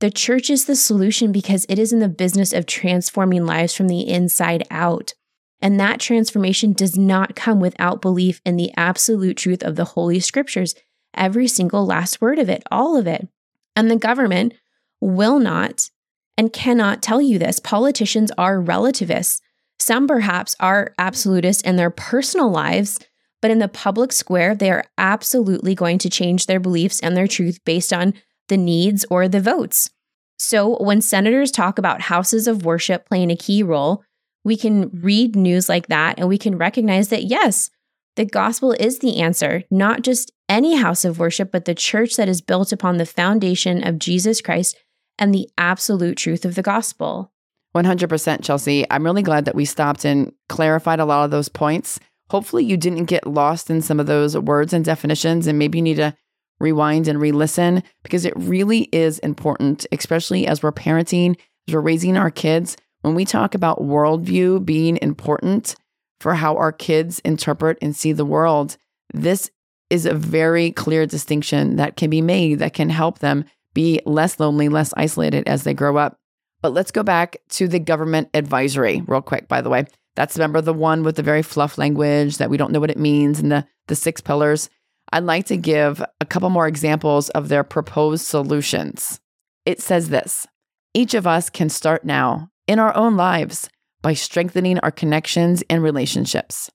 The 0.00 0.10
church 0.10 0.50
is 0.50 0.64
the 0.64 0.76
solution 0.76 1.30
because 1.30 1.66
it 1.68 1.78
is 1.78 1.92
in 1.92 2.00
the 2.00 2.08
business 2.08 2.52
of 2.52 2.66
transforming 2.66 3.46
lives 3.46 3.74
from 3.74 3.88
the 3.88 4.08
inside 4.08 4.66
out. 4.70 5.14
And 5.62 5.78
that 5.78 6.00
transformation 6.00 6.72
does 6.72 6.98
not 6.98 7.36
come 7.36 7.60
without 7.60 8.02
belief 8.02 8.40
in 8.44 8.56
the 8.56 8.72
absolute 8.76 9.36
truth 9.36 9.62
of 9.62 9.76
the 9.76 9.84
Holy 9.84 10.18
Scriptures, 10.18 10.74
every 11.14 11.46
single 11.46 11.86
last 11.86 12.20
word 12.20 12.40
of 12.40 12.48
it, 12.48 12.64
all 12.70 12.96
of 12.96 13.06
it. 13.06 13.28
And 13.76 13.88
the 13.88 13.96
government 13.96 14.54
will 15.00 15.38
not 15.38 15.88
and 16.36 16.52
cannot 16.52 17.02
tell 17.02 17.22
you 17.22 17.38
this. 17.38 17.60
Politicians 17.60 18.32
are 18.36 18.60
relativists. 18.60 19.40
Some 19.78 20.08
perhaps 20.08 20.56
are 20.58 20.94
absolutists 20.98 21.62
in 21.62 21.76
their 21.76 21.90
personal 21.90 22.50
lives, 22.50 22.98
but 23.40 23.50
in 23.50 23.58
the 23.60 23.68
public 23.68 24.12
square, 24.12 24.54
they 24.54 24.70
are 24.70 24.84
absolutely 24.98 25.74
going 25.74 25.98
to 25.98 26.10
change 26.10 26.46
their 26.46 26.60
beliefs 26.60 27.00
and 27.00 27.16
their 27.16 27.28
truth 27.28 27.60
based 27.64 27.92
on 27.92 28.14
the 28.48 28.56
needs 28.56 29.04
or 29.10 29.28
the 29.28 29.40
votes. 29.40 29.90
So 30.38 30.76
when 30.82 31.00
senators 31.00 31.52
talk 31.52 31.78
about 31.78 32.00
houses 32.00 32.48
of 32.48 32.64
worship 32.64 33.06
playing 33.08 33.30
a 33.30 33.36
key 33.36 33.62
role, 33.62 34.02
we 34.44 34.56
can 34.56 34.90
read 35.02 35.36
news 35.36 35.68
like 35.68 35.86
that 35.88 36.18
and 36.18 36.28
we 36.28 36.38
can 36.38 36.58
recognize 36.58 37.08
that, 37.08 37.24
yes, 37.24 37.70
the 38.16 38.24
gospel 38.24 38.72
is 38.72 38.98
the 38.98 39.20
answer, 39.20 39.64
not 39.70 40.02
just 40.02 40.32
any 40.48 40.76
house 40.76 41.04
of 41.04 41.18
worship, 41.18 41.50
but 41.50 41.64
the 41.64 41.74
church 41.74 42.16
that 42.16 42.28
is 42.28 42.42
built 42.42 42.72
upon 42.72 42.98
the 42.98 43.06
foundation 43.06 43.86
of 43.86 43.98
Jesus 43.98 44.40
Christ 44.40 44.76
and 45.18 45.34
the 45.34 45.48
absolute 45.56 46.16
truth 46.16 46.44
of 46.44 46.54
the 46.54 46.62
gospel. 46.62 47.32
100% 47.74 48.42
Chelsea. 48.42 48.84
I'm 48.90 49.04
really 49.04 49.22
glad 49.22 49.46
that 49.46 49.54
we 49.54 49.64
stopped 49.64 50.04
and 50.04 50.32
clarified 50.48 51.00
a 51.00 51.06
lot 51.06 51.24
of 51.24 51.30
those 51.30 51.48
points. 51.48 51.98
Hopefully, 52.28 52.64
you 52.64 52.76
didn't 52.76 53.06
get 53.06 53.26
lost 53.26 53.70
in 53.70 53.80
some 53.80 53.98
of 53.98 54.06
those 54.06 54.36
words 54.36 54.72
and 54.72 54.84
definitions, 54.84 55.46
and 55.46 55.58
maybe 55.58 55.78
you 55.78 55.82
need 55.82 55.96
to 55.96 56.14
rewind 56.60 57.08
and 57.08 57.20
re 57.20 57.32
listen 57.32 57.82
because 58.02 58.24
it 58.24 58.34
really 58.36 58.88
is 58.92 59.18
important, 59.20 59.86
especially 59.90 60.46
as 60.46 60.62
we're 60.62 60.72
parenting, 60.72 61.36
as 61.66 61.74
we're 61.74 61.80
raising 61.80 62.16
our 62.16 62.30
kids. 62.30 62.76
When 63.02 63.14
we 63.14 63.24
talk 63.24 63.54
about 63.54 63.82
worldview 63.82 64.64
being 64.64 64.98
important 65.02 65.74
for 66.20 66.34
how 66.34 66.56
our 66.56 66.72
kids 66.72 67.18
interpret 67.24 67.78
and 67.82 67.94
see 67.94 68.12
the 68.12 68.24
world, 68.24 68.76
this 69.12 69.50
is 69.90 70.06
a 70.06 70.14
very 70.14 70.70
clear 70.70 71.04
distinction 71.04 71.76
that 71.76 71.96
can 71.96 72.10
be 72.10 72.22
made 72.22 72.60
that 72.60 72.74
can 72.74 72.88
help 72.88 73.18
them 73.18 73.44
be 73.74 74.00
less 74.06 74.38
lonely, 74.38 74.68
less 74.68 74.94
isolated 74.96 75.46
as 75.48 75.64
they 75.64 75.74
grow 75.74 75.96
up. 75.96 76.16
But 76.62 76.72
let's 76.72 76.92
go 76.92 77.02
back 77.02 77.38
to 77.50 77.66
the 77.66 77.80
government 77.80 78.30
advisory 78.34 79.02
real 79.06 79.20
quick, 79.20 79.48
by 79.48 79.60
the 79.60 79.68
way. 79.68 79.84
That's 80.14 80.36
remember 80.36 80.60
the 80.60 80.72
one 80.72 81.02
with 81.02 81.16
the 81.16 81.22
very 81.22 81.42
fluff 81.42 81.78
language 81.78 82.36
that 82.36 82.50
we 82.50 82.56
don't 82.56 82.70
know 82.70 82.80
what 82.80 82.90
it 82.90 82.98
means 82.98 83.40
and 83.40 83.50
the, 83.50 83.66
the 83.88 83.96
six 83.96 84.20
pillars. 84.20 84.70
I'd 85.12 85.24
like 85.24 85.46
to 85.46 85.56
give 85.56 86.02
a 86.20 86.26
couple 86.26 86.50
more 86.50 86.68
examples 86.68 87.30
of 87.30 87.48
their 87.48 87.64
proposed 87.64 88.24
solutions. 88.24 89.20
It 89.66 89.80
says 89.80 90.10
this 90.10 90.46
each 90.94 91.14
of 91.14 91.26
us 91.26 91.50
can 91.50 91.68
start 91.68 92.04
now 92.04 92.51
in 92.72 92.78
our 92.78 92.96
own 92.96 93.18
lives 93.18 93.68
by 94.00 94.14
strengthening 94.14 94.78
our 94.78 94.90
connections 94.90 95.62
and 95.68 95.82
relationships. 95.82 96.70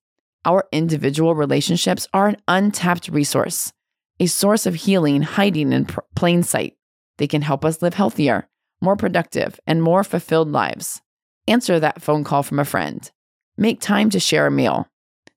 Our 0.45 0.67
individual 0.71 1.33
relationships 1.33 2.07
are 2.13 2.27
an 2.27 2.37
untapped 2.47 3.07
resource, 3.07 3.73
a 4.19 4.27
source 4.27 4.67
of 4.67 4.75
healing 4.75 5.23
hiding 5.23 5.73
in 5.73 5.85
pr- 5.85 6.01
plain 6.15 6.43
sight. 6.43 6.75
They 7.17 7.25
can 7.25 7.41
help 7.41 7.65
us 7.65 7.81
live 7.81 7.95
healthier, 7.95 8.47
more 8.79 8.95
productive, 8.95 9.59
and 9.65 9.81
more 9.81 10.03
fulfilled 10.03 10.51
lives. 10.51 11.01
Answer 11.47 11.79
that 11.79 12.03
phone 12.03 12.23
call 12.23 12.43
from 12.43 12.59
a 12.59 12.65
friend. 12.65 13.09
Make 13.57 13.81
time 13.81 14.11
to 14.11 14.19
share 14.19 14.45
a 14.45 14.51
meal. 14.51 14.87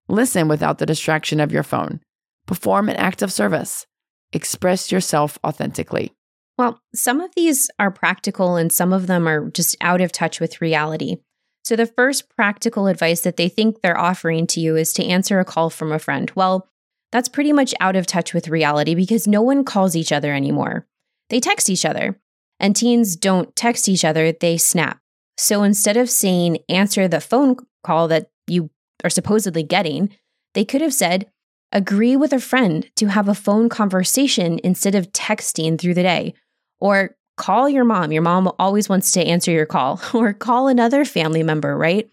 Listen 0.09 0.47
without 0.47 0.77
the 0.77 0.85
distraction 0.85 1.41
of 1.41 1.53
your 1.53 1.63
phone. 1.63 2.01
Perform 2.47 2.91
an 2.91 2.97
act 2.97 3.23
of 3.23 3.33
service. 3.33 3.87
Express 4.35 4.93
yourself 4.93 5.39
authentically. 5.43 6.13
Well, 6.61 6.79
some 6.95 7.23
of 7.23 7.35
these 7.35 7.71
are 7.79 7.91
practical 7.91 8.57
and 8.57 8.71
some 8.71 8.93
of 8.93 9.07
them 9.07 9.27
are 9.27 9.49
just 9.49 9.75
out 9.81 10.03
of 10.03 10.13
touch 10.13 10.41
with 10.41 10.61
reality. 10.61 11.17
So, 11.65 11.75
the 11.75 11.87
first 11.87 12.29
practical 12.37 12.87
advice 12.87 13.23
that 13.23 13.39
they 13.39 13.49
think 13.49 13.81
they're 13.81 13.99
offering 13.99 14.47
to 14.49 14.61
you 14.61 14.77
is 14.77 14.93
to 14.93 15.05
answer 15.07 15.41
a 15.41 15.45
call 15.47 15.71
from 15.71 15.91
a 15.91 15.99
friend. 15.99 16.31
Well, 16.35 16.69
that's 17.13 17.31
pretty 17.31 17.55
much 17.55 17.73
out 17.81 17.97
of 17.97 18.05
touch 18.05 18.35
with 18.35 18.49
reality 18.49 18.95
because 18.95 19.27
no 19.27 19.41
one 19.41 19.65
calls 19.65 19.97
each 19.97 20.13
other 20.13 20.35
anymore. 20.35 20.87
They 21.31 21.41
text 21.41 21.71
each 21.71 21.87
other, 21.87 22.21
and 22.59 22.77
teens 22.77 23.17
don't 23.17 23.57
text 23.57 23.89
each 23.89 24.05
other, 24.05 24.31
they 24.31 24.59
snap. 24.59 24.99
So, 25.39 25.63
instead 25.63 25.97
of 25.97 26.11
saying 26.11 26.59
answer 26.69 27.09
the 27.09 27.23
phone 27.23 27.57
call 27.83 28.07
that 28.09 28.29
you 28.47 28.69
are 29.03 29.09
supposedly 29.09 29.63
getting, 29.63 30.15
they 30.53 30.67
could 30.67 30.83
have 30.83 30.93
said, 30.93 31.31
agree 31.73 32.17
with 32.17 32.35
a 32.35 32.39
friend 32.39 32.91
to 32.97 33.07
have 33.07 33.29
a 33.29 33.35
phone 33.35 33.71
conversation 33.71 34.61
instead 34.63 34.95
of 34.95 35.11
texting 35.13 35.81
through 35.81 35.95
the 35.95 36.03
day 36.03 36.35
or 36.81 37.17
call 37.37 37.69
your 37.69 37.85
mom. 37.85 38.13
Your 38.13 38.23
mom 38.23 38.51
always 38.59 38.89
wants 38.89 39.13
to 39.13 39.23
answer 39.25 39.51
your 39.51 39.67
call, 39.67 40.01
or 40.15 40.33
call 40.33 40.69
another 40.69 41.05
family 41.05 41.43
member, 41.43 41.77
right? 41.77 42.11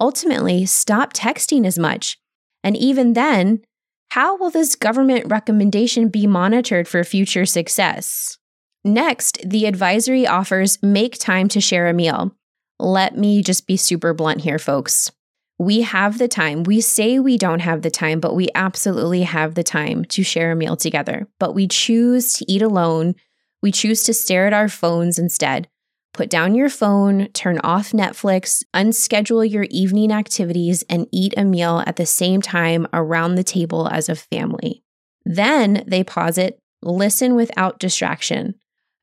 Ultimately, 0.00 0.66
stop 0.66 1.12
texting 1.12 1.66
as 1.66 1.78
much. 1.78 2.18
And 2.62 2.76
even 2.76 3.14
then, 3.14 3.62
How 4.10 4.36
will 4.36 4.50
this 4.50 4.74
government 4.74 5.26
recommendation 5.28 6.08
be 6.08 6.26
monitored 6.26 6.88
for 6.88 7.04
future 7.04 7.46
success? 7.46 8.38
Next, 8.84 9.38
the 9.48 9.66
advisory 9.66 10.26
offers 10.26 10.82
make 10.82 11.16
time 11.16 11.46
to 11.48 11.60
share 11.60 11.86
a 11.86 11.92
meal. 11.94 12.34
Let 12.80 13.16
me 13.16 13.40
just 13.42 13.68
be 13.68 13.76
super 13.76 14.12
blunt 14.12 14.40
here, 14.40 14.58
folks. 14.58 15.12
We 15.60 15.82
have 15.82 16.18
the 16.18 16.26
time. 16.26 16.64
We 16.64 16.80
say 16.80 17.18
we 17.20 17.38
don't 17.38 17.60
have 17.60 17.82
the 17.82 17.90
time, 17.90 18.18
but 18.18 18.34
we 18.34 18.48
absolutely 18.54 19.22
have 19.22 19.54
the 19.54 19.62
time 19.62 20.04
to 20.06 20.24
share 20.24 20.50
a 20.50 20.56
meal 20.56 20.76
together. 20.76 21.28
But 21.38 21.54
we 21.54 21.68
choose 21.68 22.32
to 22.34 22.50
eat 22.50 22.62
alone. 22.62 23.14
We 23.62 23.72
choose 23.72 24.02
to 24.04 24.14
stare 24.14 24.46
at 24.46 24.52
our 24.52 24.68
phones 24.68 25.18
instead. 25.18 25.68
Put 26.12 26.28
down 26.28 26.54
your 26.54 26.68
phone, 26.68 27.28
turn 27.28 27.58
off 27.60 27.92
Netflix, 27.92 28.64
unschedule 28.74 29.48
your 29.48 29.66
evening 29.70 30.10
activities, 30.12 30.82
and 30.88 31.06
eat 31.12 31.34
a 31.36 31.44
meal 31.44 31.82
at 31.86 31.96
the 31.96 32.06
same 32.06 32.42
time 32.42 32.86
around 32.92 33.34
the 33.34 33.44
table 33.44 33.88
as 33.88 34.08
a 34.08 34.16
family. 34.16 34.82
Then 35.24 35.84
they 35.86 36.02
posit 36.02 36.58
listen 36.82 37.34
without 37.34 37.78
distraction. 37.78 38.54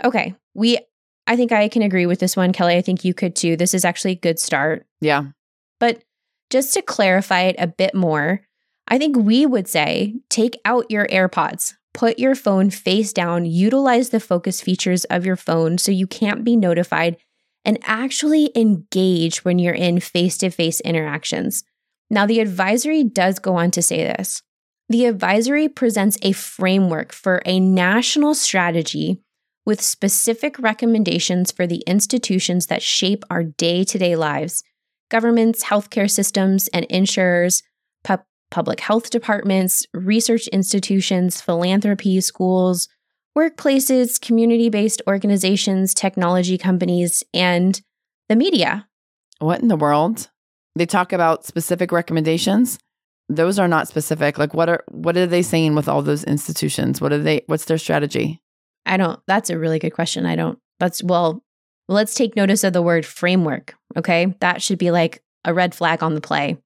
Okay, 0.03 0.35
we 0.53 0.79
I 1.27 1.35
think 1.35 1.51
I 1.51 1.67
can 1.67 1.81
agree 1.81 2.05
with 2.05 2.19
this 2.19 2.37
one, 2.37 2.53
Kelly. 2.53 2.75
I 2.75 2.81
think 2.81 3.03
you 3.03 3.13
could 3.13 3.35
too. 3.35 3.57
This 3.57 3.73
is 3.73 3.85
actually 3.85 4.13
a 4.13 4.15
good 4.15 4.39
start. 4.39 4.85
Yeah. 5.01 5.25
But 5.79 6.03
just 6.49 6.73
to 6.73 6.81
clarify 6.81 7.41
it 7.41 7.55
a 7.59 7.67
bit 7.67 7.93
more, 7.93 8.41
I 8.87 8.97
think 8.97 9.17
we 9.17 9.45
would 9.45 9.67
say 9.67 10.15
take 10.29 10.59
out 10.63 10.89
your 10.89 11.05
AirPods, 11.07 11.75
put 11.97 12.19
your 12.19 12.35
phone 12.35 12.69
face 12.69 13.11
down, 13.11 13.43
utilize 13.43 14.09
the 14.09 14.19
focus 14.19 14.61
features 14.61 15.03
of 15.05 15.25
your 15.25 15.35
phone 15.35 15.79
so 15.79 15.91
you 15.91 16.05
can't 16.05 16.43
be 16.43 16.55
notified, 16.55 17.17
and 17.65 17.79
actually 17.81 18.51
engage 18.55 19.43
when 19.43 19.57
you're 19.57 19.73
in 19.73 19.99
face 19.99 20.37
to 20.37 20.51
face 20.51 20.79
interactions. 20.81 21.63
Now, 22.09 22.27
the 22.27 22.39
advisory 22.39 23.03
does 23.03 23.39
go 23.39 23.55
on 23.55 23.71
to 23.71 23.81
say 23.81 24.03
this. 24.03 24.43
The 24.89 25.05
advisory 25.05 25.67
presents 25.67 26.19
a 26.21 26.33
framework 26.33 27.11
for 27.11 27.41
a 27.45 27.59
national 27.59 28.35
strategy 28.35 29.19
with 29.65 29.81
specific 29.81 30.57
recommendations 30.59 31.51
for 31.51 31.65
the 31.65 31.83
institutions 31.87 32.67
that 32.67 32.83
shape 32.83 33.25
our 33.29 33.43
day 33.43 33.83
to 33.83 33.97
day 33.97 34.15
lives 34.15 34.63
governments, 35.09 35.63
healthcare 35.63 36.09
systems, 36.09 36.67
and 36.69 36.85
insurers, 36.85 37.63
public 38.49 38.79
health 38.79 39.09
departments, 39.09 39.85
research 39.93 40.47
institutions, 40.47 41.41
philanthropy, 41.41 42.21
schools, 42.21 42.87
workplaces, 43.37 44.19
community 44.19 44.69
based 44.69 45.01
organizations, 45.07 45.93
technology 45.93 46.57
companies, 46.57 47.23
and 47.33 47.81
the 48.29 48.35
media. 48.35 48.87
What 49.39 49.61
in 49.61 49.67
the 49.67 49.75
world? 49.75 50.29
They 50.75 50.85
talk 50.85 51.13
about 51.13 51.45
specific 51.45 51.91
recommendations. 51.91 52.79
Those 53.29 53.59
are 53.59 53.67
not 53.67 53.87
specific. 53.87 54.37
Like 54.37 54.53
what 54.53 54.69
are 54.69 54.83
what 54.89 55.17
are 55.17 55.27
they 55.27 55.41
saying 55.41 55.75
with 55.75 55.87
all 55.87 56.01
those 56.01 56.23
institutions? 56.23 57.01
What 57.01 57.13
are 57.13 57.17
they 57.17 57.41
what's 57.47 57.65
their 57.65 57.77
strategy? 57.77 58.41
I 58.85 58.97
don't 58.97 59.19
that's 59.27 59.49
a 59.49 59.59
really 59.59 59.79
good 59.79 59.93
question. 59.93 60.25
I 60.25 60.35
don't 60.35 60.59
that's 60.79 61.03
well, 61.03 61.43
let's 61.87 62.15
take 62.15 62.35
notice 62.35 62.63
of 62.63 62.73
the 62.73 62.81
word 62.81 63.05
framework, 63.05 63.75
okay? 63.95 64.35
That 64.39 64.61
should 64.61 64.79
be 64.79 64.91
like 64.91 65.21
a 65.43 65.53
red 65.53 65.75
flag 65.75 66.03
on 66.03 66.15
the 66.15 66.21
play. 66.21 66.57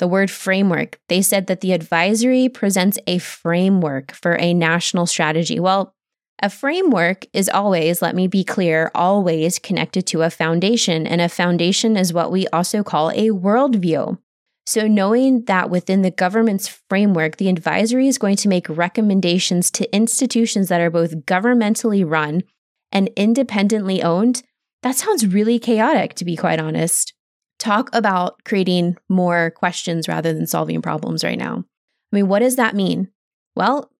The 0.00 0.08
word 0.08 0.30
framework, 0.30 0.98
they 1.10 1.20
said 1.20 1.46
that 1.48 1.60
the 1.60 1.72
advisory 1.72 2.48
presents 2.48 2.98
a 3.06 3.18
framework 3.18 4.12
for 4.12 4.32
a 4.40 4.54
national 4.54 5.04
strategy. 5.04 5.60
Well, 5.60 5.94
a 6.42 6.48
framework 6.48 7.26
is 7.34 7.50
always, 7.50 8.00
let 8.00 8.14
me 8.14 8.26
be 8.26 8.42
clear, 8.42 8.90
always 8.94 9.58
connected 9.58 10.06
to 10.06 10.22
a 10.22 10.30
foundation, 10.30 11.06
and 11.06 11.20
a 11.20 11.28
foundation 11.28 11.98
is 11.98 12.14
what 12.14 12.32
we 12.32 12.48
also 12.48 12.82
call 12.82 13.10
a 13.10 13.28
worldview. 13.28 14.16
So, 14.64 14.86
knowing 14.86 15.44
that 15.44 15.68
within 15.68 16.00
the 16.00 16.10
government's 16.10 16.80
framework, 16.88 17.36
the 17.36 17.50
advisory 17.50 18.08
is 18.08 18.16
going 18.16 18.36
to 18.36 18.48
make 18.48 18.70
recommendations 18.70 19.70
to 19.72 19.94
institutions 19.94 20.68
that 20.68 20.80
are 20.80 20.88
both 20.88 21.26
governmentally 21.26 22.10
run 22.10 22.44
and 22.90 23.10
independently 23.16 24.02
owned, 24.02 24.44
that 24.82 24.96
sounds 24.96 25.26
really 25.26 25.58
chaotic, 25.58 26.14
to 26.14 26.24
be 26.24 26.36
quite 26.36 26.58
honest. 26.58 27.12
Talk 27.60 27.90
about 27.92 28.42
creating 28.44 28.96
more 29.08 29.52
questions 29.52 30.08
rather 30.08 30.32
than 30.32 30.46
solving 30.46 30.82
problems 30.82 31.22
right 31.22 31.38
now. 31.38 31.64
I 32.12 32.16
mean, 32.16 32.26
what 32.26 32.40
does 32.40 32.56
that 32.56 32.74
mean? 32.74 33.08
Well, 33.54 33.92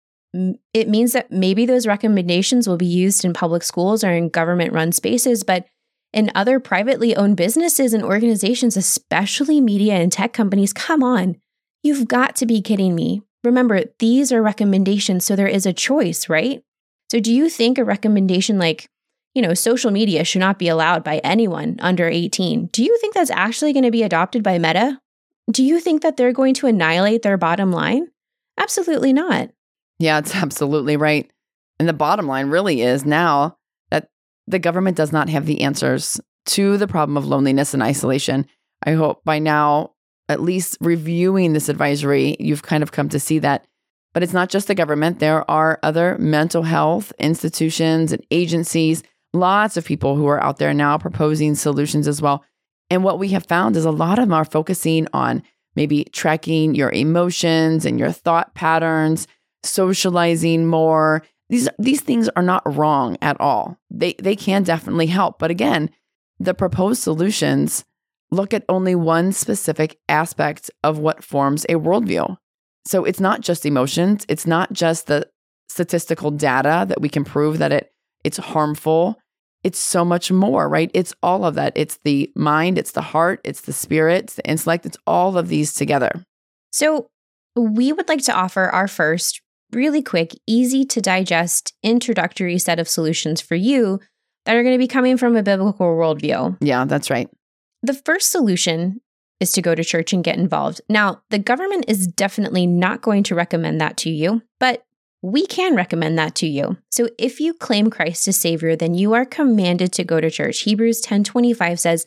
it 0.75 0.89
means 0.89 1.13
that 1.13 1.31
maybe 1.31 1.67
those 1.67 1.87
recommendations 1.87 2.67
will 2.67 2.77
be 2.77 2.87
used 2.87 3.25
in 3.25 3.33
public 3.33 3.63
schools 3.63 4.03
or 4.03 4.11
in 4.11 4.31
government 4.31 4.73
run 4.73 4.93
spaces, 4.93 5.45
but 5.45 5.67
in 6.13 6.31
other 6.35 6.59
privately 6.59 7.15
owned 7.15 7.37
businesses 7.37 7.93
and 7.93 8.03
organizations, 8.03 8.77
especially 8.77 9.61
media 9.61 9.95
and 9.95 10.11
tech 10.11 10.33
companies, 10.33 10.73
come 10.73 11.03
on, 11.03 11.37
you've 11.83 12.09
got 12.09 12.35
to 12.37 12.47
be 12.47 12.61
kidding 12.61 12.95
me. 12.95 13.23
Remember, 13.45 13.85
these 13.99 14.33
are 14.33 14.43
recommendations, 14.43 15.25
so 15.25 15.37
there 15.37 15.47
is 15.47 15.67
a 15.67 15.73
choice, 15.73 16.29
right? 16.29 16.63
So, 17.11 17.21
do 17.21 17.33
you 17.33 17.49
think 17.49 17.79
a 17.79 17.85
recommendation 17.85 18.59
like, 18.59 18.89
you 19.35 19.43
know, 19.43 19.55
social 19.55 19.91
media 19.91 20.25
should 20.25 20.41
not 20.41 20.59
be 20.59 20.69
allowed 20.69 21.05
by 21.05 21.19
anyone 21.19 21.77
under 21.81 22.09
18, 22.09 22.67
do 22.67 22.83
you 22.83 22.97
think 23.01 23.15
that's 23.15 23.31
actually 23.31 23.73
going 23.73 23.85
to 23.85 23.91
be 23.91 24.03
adopted 24.03 24.43
by 24.43 24.59
Meta? 24.59 25.01
Do 25.51 25.65
you 25.65 25.81
think 25.81 26.03
that 26.03 26.17
they're 26.17 26.33
going 26.33 26.55
to 26.55 26.67
annihilate 26.67 27.23
their 27.23 27.37
bottom 27.37 27.73
line? 27.73 28.09
Absolutely 28.59 29.13
not. 29.13 29.51
Yeah, 29.99 30.19
it's 30.19 30.35
absolutely 30.35 30.97
right. 30.97 31.31
And 31.79 31.89
the 31.89 31.95
bottom 31.95 32.27
line 32.27 32.49
really 32.49 32.83
is 32.83 33.05
now 33.05 33.57
that 33.91 34.09
the 34.47 34.59
government 34.59 34.97
does 34.97 35.13
not 35.13 35.29
have 35.29 35.47
the 35.47 35.63
answers 35.63 36.21
to 36.47 36.77
the 36.77 36.89
problem 36.89 37.17
of 37.17 37.27
loneliness 37.27 37.75
and 37.75 37.83
isolation. 37.83 38.47
I 38.85 38.93
hope 38.93 39.25
by 39.25 39.39
now, 39.39 39.93
at 40.29 40.41
least 40.41 40.79
reviewing 40.81 41.53
this 41.53 41.69
advisory, 41.69 42.37
you've 42.39 42.63
kind 42.63 42.83
of 42.83 42.93
come 42.93 43.09
to 43.11 43.21
see 43.21 43.39
that. 43.41 43.67
But 44.13 44.23
it's 44.23 44.33
not 44.33 44.49
just 44.49 44.67
the 44.67 44.75
government, 44.75 45.21
there 45.21 45.49
are 45.51 45.79
other 45.83 46.17
mental 46.19 46.65
health 46.65 47.13
institutions 47.19 48.13
and 48.13 48.25
agencies, 48.31 49.03
lots 49.33 49.77
of 49.77 49.85
people 49.85 50.17
who 50.17 50.27
are 50.27 50.43
out 50.43 50.59
there 50.59 50.75
now 50.75 50.99
proposing 50.99 51.55
solutions 51.55 52.09
as 52.09 52.21
well. 52.21 52.45
And 52.89 53.05
what 53.05 53.19
we 53.19 53.29
have 53.29 53.47
found 53.47 53.77
is 53.77 53.85
a 53.85 53.91
lot 53.91 54.19
of 54.19 54.29
them 54.29 54.35
are 54.35 54.45
focusing 54.45 55.07
on 55.13 55.43
maybe 55.77 56.05
tracking 56.13 56.75
your 56.75 56.91
emotions 56.91 57.85
and 57.85 57.99
your 57.99 58.11
thought 58.13 58.55
patterns 58.55 59.27
socializing 59.63 60.67
more. 60.67 61.23
These 61.49 61.69
these 61.79 62.01
things 62.01 62.29
are 62.31 62.43
not 62.43 62.63
wrong 62.77 63.17
at 63.23 63.41
all. 63.41 63.79
They 63.91 64.15
they 64.15 64.37
can 64.37 64.63
definitely 64.63 65.07
help. 65.07 65.39
But 65.39 65.51
again, 65.51 65.91
the 66.39 66.55
proposed 66.55 67.03
solutions 67.03 67.85
look 68.31 68.55
at 68.55 68.65
only 68.69 68.95
one 68.95 69.33
specific 69.33 69.99
aspect 70.09 70.71
of 70.85 70.99
what 70.99 71.25
forms 71.25 71.65
a 71.69 71.75
worldview. 71.75 72.37
So 72.87 73.05
it's 73.05 73.21
not 73.21 73.41
just 73.41 73.67
emotions, 73.67 74.25
it's 74.29 74.47
not 74.47 74.73
just 74.73 75.07
the 75.07 75.29
statistical 75.69 76.31
data 76.31 76.85
that 76.89 77.01
we 77.01 77.09
can 77.09 77.25
prove 77.25 77.59
that 77.59 77.73
it 77.73 77.93
it's 78.25 78.39
harmful. 78.39 79.19
It's 79.63 79.79
so 79.79 80.05
much 80.05 80.33
more, 80.33 80.69
right? 80.69 80.91
It's 80.95 81.15
all 81.23 81.45
of 81.45 81.55
that. 81.57 81.73
It's 81.77 81.99
the 82.05 82.31
mind, 82.35 82.79
it's 82.79 82.93
the 82.93 83.03
heart, 83.03 83.41
it's 83.45 83.63
the 83.63 83.73
spirit, 83.73 84.25
it's 84.25 84.35
the 84.37 84.49
intellect, 84.49 84.87
it's 84.87 84.97
all 85.07 85.37
of 85.37 85.49
these 85.49 85.75
together. 85.75 86.25
So 86.73 87.09
we 87.55 87.93
would 87.93 88.09
like 88.09 88.25
to 88.25 88.35
offer 88.35 88.65
our 88.71 88.89
first 88.89 89.43
really 89.73 90.03
quick, 90.03 90.35
easy 90.47 90.85
to 90.85 91.01
digest 91.01 91.75
introductory 91.83 92.59
set 92.59 92.79
of 92.79 92.89
solutions 92.89 93.41
for 93.41 93.55
you 93.55 94.01
that 94.45 94.57
are 94.57 94.63
going 94.63 94.75
to 94.75 94.79
be 94.79 94.89
coming 94.89 95.17
from 95.17 95.37
a 95.37 95.43
biblical 95.43 95.87
worldview. 95.87 96.57
Yeah, 96.61 96.85
that's 96.87 97.11
right. 97.11 97.29
The 97.83 97.95
first 97.95 98.31
solution 98.31 99.01
is 99.41 99.53
to 99.53 99.63
go 99.63 99.75
to 99.75 99.85
church 99.85 100.13
and 100.13 100.25
get 100.25 100.39
involved. 100.39 100.81
Now, 100.89 101.23
the 101.31 101.39
government 101.39 101.87
is 101.89 102.07
definitely 102.07 102.67
not 102.67 103.01
going 103.01 103.23
to 103.25 103.35
recommend 103.35 103.81
that 103.81 103.97
to 103.99 104.11
you, 104.11 104.43
but 104.59 104.85
we 105.23 105.47
can 105.47 105.77
recommend 105.77 106.19
that 106.19 106.35
to 106.37 106.47
you. 106.47 106.79
So 106.91 107.09
if 107.19 107.41
you 107.41 107.53
claim 107.55 107.91
Christ 107.91 108.27
as 108.29 108.37
Savior, 108.37 108.77
then 108.77 108.95
you 108.95 109.13
are 109.13 109.25
commanded 109.25 109.93
to 109.93 110.05
go 110.05 110.21
to 110.21 110.31
church. 110.31 110.61
Hebrews 110.61 111.01
10:25 111.01 111.79
says, 111.79 112.07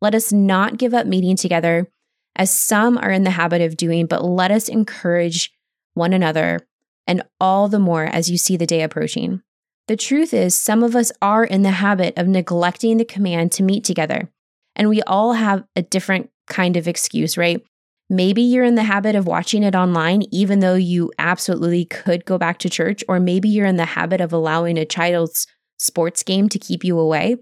"Let 0.00 0.14
us 0.14 0.32
not 0.32 0.78
give 0.78 0.94
up 0.94 1.06
meeting 1.06 1.36
together, 1.36 1.88
as 2.36 2.56
some 2.56 2.98
are 2.98 3.10
in 3.10 3.24
the 3.24 3.30
habit 3.30 3.60
of 3.62 3.76
doing, 3.76 4.06
but 4.06 4.24
let 4.24 4.50
us 4.50 4.68
encourage 4.68 5.52
one 5.94 6.12
another 6.12 6.66
and 7.06 7.22
all 7.40 7.68
the 7.68 7.78
more 7.78 8.04
as 8.04 8.30
you 8.30 8.38
see 8.38 8.56
the 8.56 8.66
day 8.66 8.82
approaching. 8.82 9.42
The 9.86 9.96
truth 9.96 10.32
is, 10.32 10.58
some 10.58 10.82
of 10.82 10.96
us 10.96 11.12
are 11.20 11.44
in 11.44 11.62
the 11.62 11.70
habit 11.70 12.14
of 12.16 12.26
neglecting 12.26 12.96
the 12.96 13.04
command 13.04 13.52
to 13.52 13.62
meet 13.62 13.84
together, 13.84 14.30
and 14.74 14.88
we 14.88 15.02
all 15.02 15.34
have 15.34 15.64
a 15.76 15.82
different 15.82 16.30
kind 16.48 16.76
of 16.76 16.88
excuse, 16.88 17.36
right? 17.36 17.62
Maybe 18.10 18.42
you're 18.42 18.64
in 18.64 18.74
the 18.74 18.82
habit 18.82 19.14
of 19.14 19.26
watching 19.26 19.62
it 19.62 19.74
online, 19.74 20.22
even 20.30 20.60
though 20.60 20.74
you 20.74 21.10
absolutely 21.18 21.86
could 21.86 22.24
go 22.24 22.36
back 22.36 22.58
to 22.58 22.70
church, 22.70 23.02
or 23.08 23.18
maybe 23.18 23.48
you're 23.48 23.66
in 23.66 23.76
the 23.76 23.84
habit 23.84 24.20
of 24.20 24.32
allowing 24.32 24.76
a 24.76 24.84
child's 24.84 25.46
sports 25.78 26.22
game 26.22 26.48
to 26.50 26.58
keep 26.58 26.84
you 26.84 26.98
away. 26.98 27.36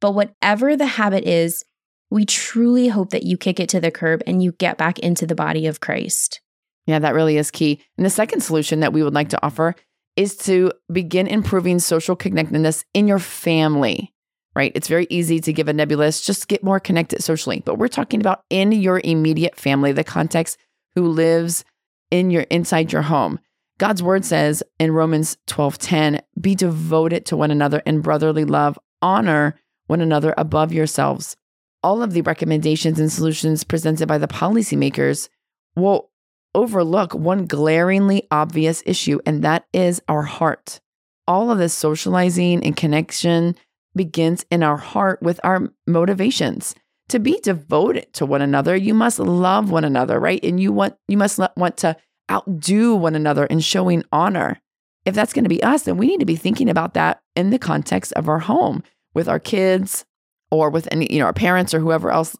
But 0.00 0.12
whatever 0.12 0.76
the 0.76 0.86
habit 0.86 1.24
is, 1.24 1.64
we 2.10 2.24
truly 2.24 2.88
hope 2.88 3.10
that 3.10 3.24
you 3.24 3.36
kick 3.36 3.60
it 3.60 3.68
to 3.70 3.80
the 3.80 3.90
curb 3.90 4.22
and 4.26 4.42
you 4.42 4.52
get 4.52 4.78
back 4.78 4.98
into 5.00 5.26
the 5.26 5.34
body 5.34 5.66
of 5.66 5.80
Christ. 5.80 6.40
Yeah, 6.86 6.98
that 7.00 7.14
really 7.14 7.36
is 7.36 7.50
key. 7.50 7.80
And 7.96 8.06
the 8.06 8.10
second 8.10 8.40
solution 8.40 8.80
that 8.80 8.92
we 8.92 9.02
would 9.02 9.14
like 9.14 9.30
to 9.30 9.44
offer 9.44 9.74
is 10.14 10.36
to 10.36 10.72
begin 10.90 11.26
improving 11.26 11.78
social 11.78 12.16
connectedness 12.16 12.84
in 12.94 13.06
your 13.06 13.18
family, 13.18 14.14
right? 14.56 14.72
It's 14.74 14.88
very 14.88 15.06
easy 15.10 15.38
to 15.40 15.52
give 15.52 15.68
a 15.68 15.72
nebulous, 15.74 16.22
just 16.22 16.48
get 16.48 16.64
more 16.64 16.80
connected 16.80 17.22
socially. 17.22 17.62
But 17.64 17.76
we're 17.76 17.88
talking 17.88 18.20
about 18.20 18.42
in 18.48 18.72
your 18.72 19.02
immediate 19.04 19.54
family, 19.54 19.92
the 19.92 20.02
context 20.02 20.56
who 20.94 21.08
lives 21.08 21.62
in 22.10 22.30
your 22.30 22.42
inside 22.44 22.90
your 22.90 23.02
home. 23.02 23.38
God's 23.78 24.02
word 24.02 24.24
says 24.24 24.62
in 24.80 24.92
Romans 24.92 25.36
12:10, 25.46 26.22
"Be 26.40 26.54
devoted 26.54 27.26
to 27.26 27.36
one 27.36 27.50
another 27.50 27.82
in 27.84 28.00
brotherly 28.00 28.46
love, 28.46 28.78
honor 29.02 29.60
one 29.86 30.00
another 30.00 30.32
above 30.38 30.72
yourselves." 30.72 31.36
All 31.82 32.02
of 32.02 32.14
the 32.14 32.22
recommendations 32.22 32.98
and 32.98 33.12
solutions 33.12 33.62
presented 33.62 34.08
by 34.08 34.16
the 34.16 34.26
policymakers 34.26 35.28
will 35.76 36.08
overlook 36.54 37.14
one 37.14 37.44
glaringly 37.44 38.26
obvious 38.30 38.82
issue, 38.86 39.20
and 39.26 39.42
that 39.44 39.66
is 39.74 40.00
our 40.08 40.22
heart. 40.22 40.80
All 41.28 41.50
of 41.50 41.58
this 41.58 41.74
socializing 41.74 42.64
and 42.64 42.74
connection 42.74 43.54
begins 43.96 44.44
in 44.50 44.62
our 44.62 44.76
heart 44.76 45.22
with 45.22 45.40
our 45.42 45.72
motivations. 45.86 46.74
To 47.10 47.18
be 47.18 47.38
devoted 47.40 48.12
to 48.14 48.26
one 48.26 48.42
another, 48.42 48.76
you 48.76 48.92
must 48.92 49.18
love 49.18 49.70
one 49.70 49.84
another, 49.84 50.18
right? 50.18 50.42
And 50.42 50.60
you 50.60 50.72
want 50.72 50.96
you 51.08 51.16
must 51.16 51.40
want 51.56 51.76
to 51.78 51.96
outdo 52.30 52.96
one 52.96 53.14
another 53.14 53.46
in 53.46 53.60
showing 53.60 54.02
honor. 54.12 54.60
If 55.04 55.14
that's 55.14 55.32
going 55.32 55.44
to 55.44 55.48
be 55.48 55.62
us, 55.62 55.84
then 55.84 55.96
we 55.96 56.08
need 56.08 56.20
to 56.20 56.26
be 56.26 56.36
thinking 56.36 56.68
about 56.68 56.94
that 56.94 57.22
in 57.36 57.50
the 57.50 57.60
context 57.60 58.12
of 58.14 58.28
our 58.28 58.40
home 58.40 58.82
with 59.14 59.28
our 59.28 59.38
kids 59.38 60.04
or 60.50 60.68
with 60.68 60.88
any, 60.90 61.12
you 61.12 61.20
know, 61.20 61.26
our 61.26 61.32
parents 61.32 61.72
or 61.72 61.78
whoever 61.78 62.10
else, 62.10 62.36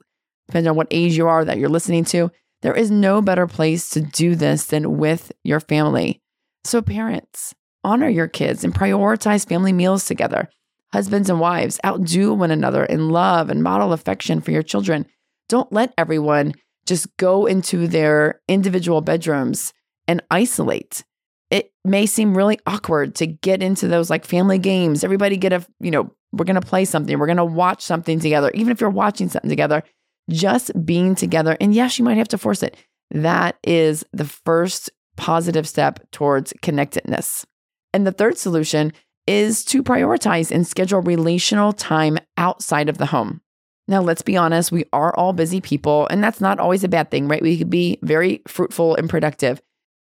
depending 0.48 0.70
on 0.70 0.76
what 0.76 0.88
age 0.90 1.16
you 1.16 1.28
are 1.28 1.44
that 1.44 1.58
you're 1.58 1.68
listening 1.68 2.04
to. 2.06 2.30
There 2.62 2.74
is 2.74 2.90
no 2.90 3.22
better 3.22 3.46
place 3.46 3.90
to 3.90 4.00
do 4.00 4.34
this 4.34 4.66
than 4.66 4.98
with 4.98 5.30
your 5.44 5.60
family. 5.60 6.20
So, 6.64 6.82
parents, 6.82 7.54
honor 7.84 8.08
your 8.08 8.26
kids 8.26 8.64
and 8.64 8.74
prioritize 8.74 9.48
family 9.48 9.72
meals 9.72 10.04
together. 10.04 10.48
Husbands 10.92 11.28
and 11.28 11.40
wives, 11.40 11.78
outdo 11.84 12.32
one 12.32 12.50
another 12.50 12.84
in 12.84 13.10
love 13.10 13.50
and 13.50 13.62
model 13.62 13.92
affection 13.92 14.40
for 14.40 14.50
your 14.50 14.62
children. 14.62 15.06
Don't 15.48 15.72
let 15.72 15.92
everyone 15.98 16.54
just 16.86 17.14
go 17.16 17.46
into 17.46 17.88
their 17.88 18.40
individual 18.48 19.00
bedrooms 19.00 19.72
and 20.06 20.22
isolate. 20.30 21.04
It 21.50 21.72
may 21.84 22.06
seem 22.06 22.36
really 22.36 22.58
awkward 22.66 23.14
to 23.16 23.26
get 23.26 23.62
into 23.62 23.88
those 23.88 24.10
like 24.10 24.24
family 24.24 24.58
games. 24.58 25.04
Everybody 25.04 25.36
get 25.36 25.52
a, 25.52 25.66
you 25.80 25.90
know, 25.90 26.12
we're 26.32 26.44
going 26.44 26.60
to 26.60 26.66
play 26.66 26.84
something, 26.84 27.18
we're 27.18 27.26
going 27.26 27.36
to 27.36 27.44
watch 27.44 27.82
something 27.82 28.20
together. 28.20 28.50
Even 28.54 28.70
if 28.70 28.80
you're 28.80 28.90
watching 28.90 29.28
something 29.28 29.50
together, 29.50 29.82
just 30.30 30.72
being 30.84 31.14
together. 31.14 31.56
And 31.60 31.74
yes, 31.74 31.98
you 31.98 32.04
might 32.04 32.18
have 32.18 32.28
to 32.28 32.38
force 32.38 32.62
it. 32.62 32.76
That 33.10 33.56
is 33.64 34.04
the 34.12 34.24
first 34.24 34.90
positive 35.16 35.68
step 35.68 36.00
towards 36.10 36.52
connectedness. 36.62 37.46
And 37.92 38.06
the 38.06 38.12
third 38.12 38.36
solution 38.36 38.92
is 39.26 39.64
to 39.66 39.82
prioritize 39.82 40.50
and 40.50 40.66
schedule 40.66 41.00
relational 41.00 41.72
time 41.72 42.18
outside 42.36 42.88
of 42.88 42.98
the 42.98 43.06
home. 43.06 43.40
Now, 43.88 44.00
let's 44.00 44.22
be 44.22 44.36
honest, 44.36 44.72
we 44.72 44.84
are 44.92 45.14
all 45.16 45.32
busy 45.32 45.60
people, 45.60 46.08
and 46.10 46.22
that's 46.22 46.40
not 46.40 46.58
always 46.58 46.82
a 46.82 46.88
bad 46.88 47.10
thing, 47.10 47.28
right? 47.28 47.42
We 47.42 47.58
could 47.58 47.70
be 47.70 47.98
very 48.02 48.42
fruitful 48.48 48.96
and 48.96 49.08
productive. 49.08 49.60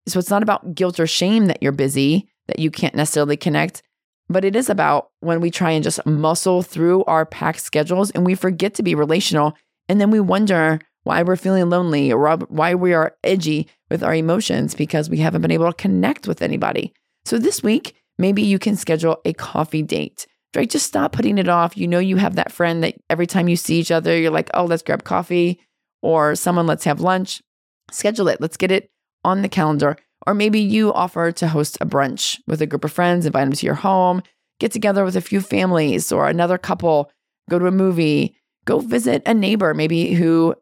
So 0.07 0.19
it's 0.19 0.30
not 0.30 0.43
about 0.43 0.76
guilt 0.76 0.99
or 0.99 1.07
shame 1.07 1.47
that 1.47 1.61
you're 1.61 1.71
busy, 1.74 2.30
that 2.47 2.59
you 2.59 2.71
can't 2.71 2.95
necessarily 2.95 3.38
connect, 3.38 3.82
but 4.30 4.45
it 4.45 4.55
is 4.55 4.69
about 4.69 5.09
when 5.19 5.41
we 5.41 5.51
try 5.51 5.71
and 5.71 5.84
just 5.84 6.05
muscle 6.05 6.61
through 6.61 7.03
our 7.05 7.26
packed 7.26 7.61
schedules 7.61 8.11
and 8.11 8.26
we 8.26 8.36
forget 8.36 8.74
to 8.76 8.84
be 8.84 8.95
relational. 8.95 9.53
And 9.89 9.99
then 9.99 10.11
we 10.11 10.19
wonder 10.19 10.80
why 11.03 11.24
we're 11.24 11.36
feeling 11.36 11.69
lonely 11.69 12.11
or 12.11 12.38
why 12.38 12.76
we 12.76 12.93
are 12.93 13.15
edgy 13.24 13.67
with 13.89 14.03
our 14.03 14.15
emotions 14.15 14.76
because 14.76 15.09
we 15.09 15.17
haven't 15.17 15.41
been 15.41 15.51
able 15.51 15.71
to 15.71 15.74
connect 15.74 16.28
with 16.28 16.41
anybody. 16.41 16.93
So 17.26 17.38
this 17.38 17.61
week, 17.61 17.95
maybe 18.18 18.41
you 18.41 18.59
can 18.59 18.76
schedule 18.76 19.20
a 19.26 19.34
coffee 19.34 19.84
date. 19.84 20.28
Right? 20.55 20.70
Just 20.70 20.86
stop 20.86 21.14
putting 21.14 21.39
it 21.39 21.49
off. 21.49 21.76
You 21.76 21.88
know, 21.88 21.97
you 21.97 22.18
have 22.18 22.36
that 22.36 22.51
friend 22.51 22.84
that 22.84 22.95
every 23.09 23.26
time 23.26 23.47
you 23.47 23.55
see 23.55 23.80
each 23.80 23.89
other, 23.89 24.16
you're 24.16 24.30
like, 24.30 24.51
oh, 24.53 24.66
let's 24.66 24.84
grab 24.84 25.03
coffee 25.03 25.59
or 26.03 26.36
someone, 26.36 26.68
let's 26.68 26.84
have 26.84 27.01
lunch. 27.01 27.41
Schedule 27.89 28.28
it. 28.28 28.39
Let's 28.39 28.57
get 28.57 28.72
it 28.72 28.91
on 29.24 29.41
the 29.41 29.49
calendar. 29.49 29.97
Or 30.28 30.34
maybe 30.36 30.59
you 30.59 30.93
offer 30.93 31.32
to 31.32 31.47
host 31.47 31.78
a 31.82 31.88
brunch 31.88 32.39
with 32.45 32.61
a 32.61 32.68
group 32.68 32.86
of 32.86 32.91
friends, 32.91 33.26
invite 33.26 33.45
them 33.45 33.53
to 33.53 33.66
your 33.66 33.76
home, 33.76 34.22
get 34.59 34.72
together 34.72 35.03
with 35.03 35.16
a 35.16 35.22
few 35.22 35.41
families 35.41 36.11
or 36.11 36.28
another 36.28 36.57
couple, 36.57 37.11
go 37.49 37.57
to 37.57 37.66
a 37.66 37.72
movie, 37.72 38.36
go 38.66 38.80
visit 38.80 39.24
a 39.26 39.34
neighbor, 39.34 39.74
maybe 39.74 40.14
who 40.14 40.55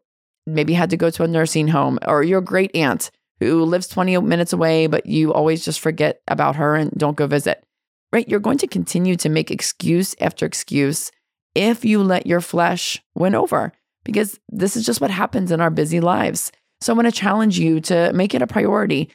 maybe 0.46 0.72
had 0.72 0.90
to 0.90 0.96
go 0.96 1.10
to 1.10 1.22
a 1.22 1.28
nursing 1.28 1.68
home, 1.68 1.98
or 2.06 2.22
your 2.22 2.40
great 2.40 2.74
aunt 2.74 3.10
who 3.44 3.64
lives 3.64 3.88
20 3.88 4.18
minutes 4.18 4.52
away, 4.52 4.86
but 4.86 5.06
you 5.06 5.32
always 5.32 5.64
just 5.64 5.80
forget 5.80 6.20
about 6.28 6.56
her 6.56 6.74
and 6.74 6.90
don't 6.92 7.16
go 7.16 7.26
visit. 7.26 7.64
Right? 8.12 8.28
You're 8.28 8.40
going 8.40 8.58
to 8.58 8.66
continue 8.66 9.16
to 9.16 9.28
make 9.28 9.50
excuse 9.50 10.14
after 10.20 10.44
excuse 10.44 11.10
if 11.54 11.84
you 11.84 12.02
let 12.02 12.26
your 12.26 12.40
flesh 12.40 13.02
win 13.14 13.34
over, 13.34 13.72
because 14.04 14.38
this 14.48 14.76
is 14.76 14.84
just 14.84 15.00
what 15.00 15.10
happens 15.10 15.50
in 15.50 15.60
our 15.60 15.70
busy 15.70 16.00
lives. 16.00 16.52
So 16.80 16.92
I 16.92 16.96
want 16.96 17.06
to 17.06 17.12
challenge 17.12 17.58
you 17.58 17.80
to 17.82 18.12
make 18.12 18.34
it 18.34 18.42
a 18.42 18.46
priority. 18.46 19.10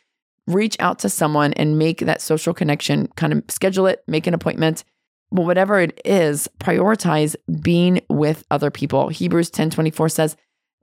Reach 0.47 0.77
out 0.79 0.99
to 0.99 1.09
someone 1.09 1.53
and 1.53 1.77
make 1.77 1.99
that 1.99 2.21
social 2.21 2.53
connection, 2.53 3.07
kind 3.15 3.33
of 3.33 3.43
schedule 3.49 3.87
it, 3.87 4.03
make 4.07 4.27
an 4.27 4.33
appointment. 4.33 4.83
But 5.31 5.45
whatever 5.45 5.79
it 5.79 5.99
is, 6.05 6.47
prioritize 6.59 7.35
being 7.61 8.01
with 8.09 8.45
other 8.49 8.71
people. 8.71 9.09
Hebrews 9.09 9.49
10 9.49 9.71
24 9.71 10.09
says, 10.09 10.37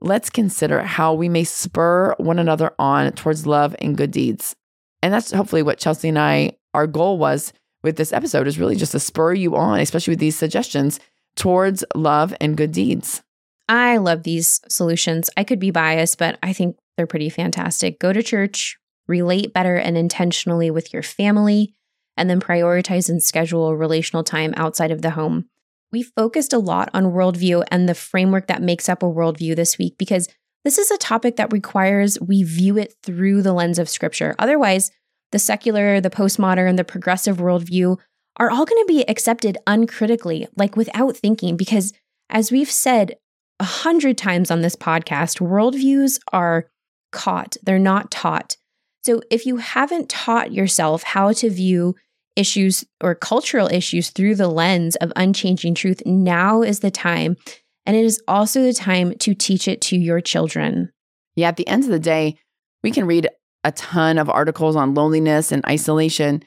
Let's 0.05 0.29
consider 0.29 0.83
how 0.83 1.15
we 1.15 1.29
may 1.29 1.43
spur 1.43 2.13
one 2.19 2.37
another 2.37 2.75
on 2.77 3.11
towards 3.13 3.47
love 3.47 3.75
and 3.79 3.97
good 3.97 4.11
deeds. 4.11 4.55
And 5.01 5.11
that's 5.11 5.31
hopefully 5.31 5.63
what 5.63 5.79
Chelsea 5.79 6.09
and 6.09 6.19
I, 6.19 6.57
our 6.75 6.85
goal 6.85 7.17
was 7.17 7.51
with 7.81 7.97
this 7.97 8.13
episode, 8.13 8.45
is 8.45 8.59
really 8.59 8.75
just 8.75 8.91
to 8.91 8.99
spur 8.99 9.33
you 9.33 9.55
on, 9.55 9.79
especially 9.79 10.11
with 10.11 10.19
these 10.19 10.37
suggestions, 10.37 10.99
towards 11.35 11.83
love 11.95 12.35
and 12.39 12.55
good 12.55 12.71
deeds. 12.71 13.23
I 13.67 13.97
love 13.97 14.21
these 14.21 14.61
solutions. 14.69 15.31
I 15.37 15.43
could 15.43 15.59
be 15.59 15.71
biased, 15.71 16.19
but 16.19 16.37
I 16.43 16.53
think 16.53 16.77
they're 16.97 17.07
pretty 17.07 17.29
fantastic. 17.29 17.99
Go 17.99 18.13
to 18.13 18.21
church, 18.21 18.77
relate 19.07 19.53
better 19.53 19.75
and 19.75 19.97
intentionally 19.97 20.69
with 20.69 20.93
your 20.93 21.01
family, 21.01 21.73
and 22.15 22.29
then 22.29 22.39
prioritize 22.39 23.09
and 23.09 23.23
schedule 23.23 23.75
relational 23.75 24.23
time 24.23 24.53
outside 24.55 24.91
of 24.91 25.01
the 25.01 25.09
home. 25.09 25.49
We 25.91 26.03
focused 26.03 26.53
a 26.53 26.59
lot 26.59 26.89
on 26.93 27.05
worldview 27.05 27.63
and 27.71 27.87
the 27.87 27.95
framework 27.95 28.47
that 28.47 28.61
makes 28.61 28.89
up 28.89 29.03
a 29.03 29.07
worldview 29.07 29.55
this 29.55 29.77
week 29.77 29.97
because 29.97 30.27
this 30.63 30.77
is 30.77 30.91
a 30.91 30.97
topic 30.97 31.35
that 31.35 31.53
requires 31.53 32.19
we 32.19 32.43
view 32.43 32.77
it 32.77 32.95
through 33.03 33.43
the 33.43 33.53
lens 33.53 33.79
of 33.79 33.87
scripture. 33.87 34.35
Otherwise, 34.39 34.91
the 35.31 35.39
secular, 35.39 36.01
the 36.01 36.09
postmodern, 36.09 36.77
the 36.77 36.83
progressive 36.83 37.37
worldview 37.37 37.97
are 38.37 38.49
all 38.49 38.65
going 38.65 38.81
to 38.83 38.87
be 38.87 39.07
accepted 39.07 39.57
uncritically, 39.67 40.47
like 40.57 40.75
without 40.75 41.15
thinking, 41.15 41.55
because 41.55 41.93
as 42.29 42.51
we've 42.51 42.71
said 42.71 43.15
a 43.59 43.63
hundred 43.63 44.17
times 44.17 44.51
on 44.51 44.61
this 44.61 44.75
podcast, 44.75 45.39
worldviews 45.39 46.19
are 46.33 46.67
caught, 47.11 47.55
they're 47.63 47.79
not 47.79 48.11
taught. 48.11 48.57
So 49.03 49.21
if 49.29 49.45
you 49.45 49.57
haven't 49.57 50.09
taught 50.09 50.51
yourself 50.51 51.03
how 51.03 51.31
to 51.33 51.49
view 51.49 51.95
issues 52.35 52.83
or 53.01 53.15
cultural 53.15 53.67
issues 53.67 54.09
through 54.09 54.35
the 54.35 54.47
lens 54.47 54.95
of 54.97 55.11
unchanging 55.15 55.75
truth, 55.75 56.01
now 56.05 56.61
is 56.61 56.79
the 56.79 56.91
time. 56.91 57.37
And 57.85 57.95
it 57.95 58.03
is 58.03 58.21
also 58.27 58.63
the 58.63 58.73
time 58.73 59.13
to 59.19 59.33
teach 59.33 59.67
it 59.67 59.81
to 59.81 59.97
your 59.97 60.21
children. 60.21 60.91
Yeah, 61.35 61.49
at 61.49 61.57
the 61.57 61.67
end 61.67 61.83
of 61.83 61.89
the 61.89 61.99
day, 61.99 62.37
we 62.83 62.91
can 62.91 63.05
read 63.05 63.29
a 63.63 63.71
ton 63.71 64.17
of 64.17 64.29
articles 64.29 64.75
on 64.75 64.93
loneliness 64.93 65.51
and 65.51 65.65
isolation, 65.65 66.43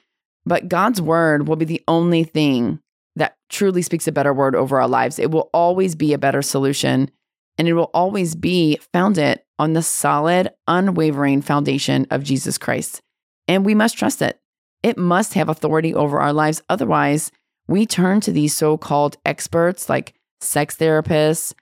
but 0.46 0.68
God's 0.68 1.02
word 1.02 1.48
will 1.48 1.56
be 1.56 1.64
the 1.64 1.82
only 1.88 2.24
thing 2.24 2.80
that 3.16 3.34
truly 3.48 3.82
speaks 3.82 4.06
a 4.06 4.12
better 4.12 4.32
word 4.32 4.54
over 4.54 4.80
our 4.80 4.88
lives. 4.88 5.18
It 5.18 5.30
will 5.30 5.50
always 5.52 5.94
be 5.94 6.12
a 6.12 6.18
better 6.18 6.42
solution, 6.42 7.10
and 7.58 7.68
it 7.68 7.72
will 7.72 7.90
always 7.92 8.34
be 8.34 8.78
founded 8.92 9.40
on 9.58 9.72
the 9.72 9.82
solid, 9.82 10.50
unwavering 10.68 11.42
foundation 11.42 12.06
of 12.10 12.22
Jesus 12.22 12.56
Christ. 12.56 13.00
And 13.48 13.66
we 13.66 13.74
must 13.74 13.98
trust 13.98 14.22
it. 14.22 14.37
It 14.82 14.98
must 14.98 15.34
have 15.34 15.48
authority 15.48 15.94
over 15.94 16.20
our 16.20 16.32
lives. 16.32 16.62
Otherwise, 16.68 17.32
we 17.66 17.86
turn 17.86 18.20
to 18.22 18.32
these 18.32 18.56
so 18.56 18.76
called 18.76 19.16
experts 19.24 19.88
like 19.88 20.14
sex 20.40 20.76
therapists 20.76 21.54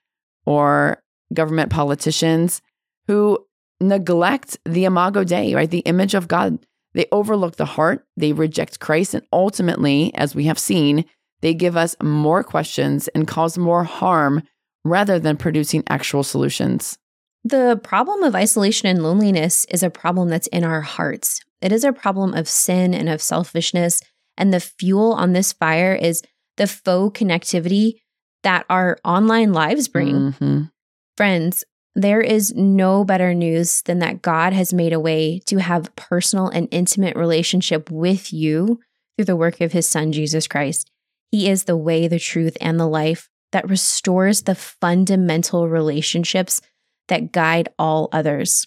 or 0.44 1.02
government 1.32 1.70
politicians 1.70 2.62
who 3.06 3.44
neglect 3.80 4.58
the 4.64 4.84
imago 4.84 5.24
Dei, 5.24 5.54
right? 5.54 5.70
The 5.70 5.80
image 5.80 6.14
of 6.14 6.28
God. 6.28 6.58
They 6.94 7.06
overlook 7.12 7.56
the 7.56 7.66
heart, 7.66 8.06
they 8.16 8.32
reject 8.32 8.80
Christ, 8.80 9.12
and 9.12 9.26
ultimately, 9.30 10.14
as 10.14 10.34
we 10.34 10.44
have 10.44 10.58
seen, 10.58 11.04
they 11.42 11.52
give 11.52 11.76
us 11.76 11.94
more 12.02 12.42
questions 12.42 13.08
and 13.08 13.28
cause 13.28 13.58
more 13.58 13.84
harm 13.84 14.42
rather 14.82 15.18
than 15.18 15.36
producing 15.36 15.84
actual 15.88 16.22
solutions. 16.22 16.96
The 17.46 17.78
problem 17.80 18.24
of 18.24 18.34
isolation 18.34 18.88
and 18.88 19.04
loneliness 19.04 19.66
is 19.66 19.84
a 19.84 19.90
problem 19.90 20.30
that's 20.30 20.48
in 20.48 20.64
our 20.64 20.80
hearts. 20.80 21.44
It 21.60 21.70
is 21.70 21.84
a 21.84 21.92
problem 21.92 22.34
of 22.34 22.48
sin 22.48 22.92
and 22.92 23.08
of 23.08 23.22
selfishness. 23.22 24.02
And 24.36 24.52
the 24.52 24.58
fuel 24.58 25.12
on 25.12 25.32
this 25.32 25.52
fire 25.52 25.94
is 25.94 26.24
the 26.56 26.66
faux 26.66 27.16
connectivity 27.16 28.00
that 28.42 28.66
our 28.68 28.98
online 29.04 29.52
lives 29.52 29.86
bring. 29.86 30.32
Mm-hmm. 30.32 30.62
Friends, 31.16 31.62
there 31.94 32.20
is 32.20 32.52
no 32.56 33.04
better 33.04 33.32
news 33.32 33.80
than 33.82 34.00
that 34.00 34.22
God 34.22 34.52
has 34.52 34.74
made 34.74 34.92
a 34.92 34.98
way 34.98 35.38
to 35.46 35.58
have 35.58 35.94
personal 35.94 36.48
and 36.48 36.66
intimate 36.72 37.14
relationship 37.14 37.92
with 37.92 38.32
you 38.32 38.80
through 39.16 39.26
the 39.26 39.36
work 39.36 39.60
of 39.60 39.70
his 39.70 39.88
son 39.88 40.10
Jesus 40.10 40.48
Christ. 40.48 40.90
He 41.30 41.48
is 41.48 41.64
the 41.64 41.76
way, 41.76 42.08
the 42.08 42.18
truth, 42.18 42.56
and 42.60 42.80
the 42.80 42.88
life 42.88 43.28
that 43.52 43.70
restores 43.70 44.42
the 44.42 44.56
fundamental 44.56 45.68
relationships 45.68 46.60
that 47.08 47.32
guide 47.32 47.68
all 47.78 48.08
others. 48.12 48.66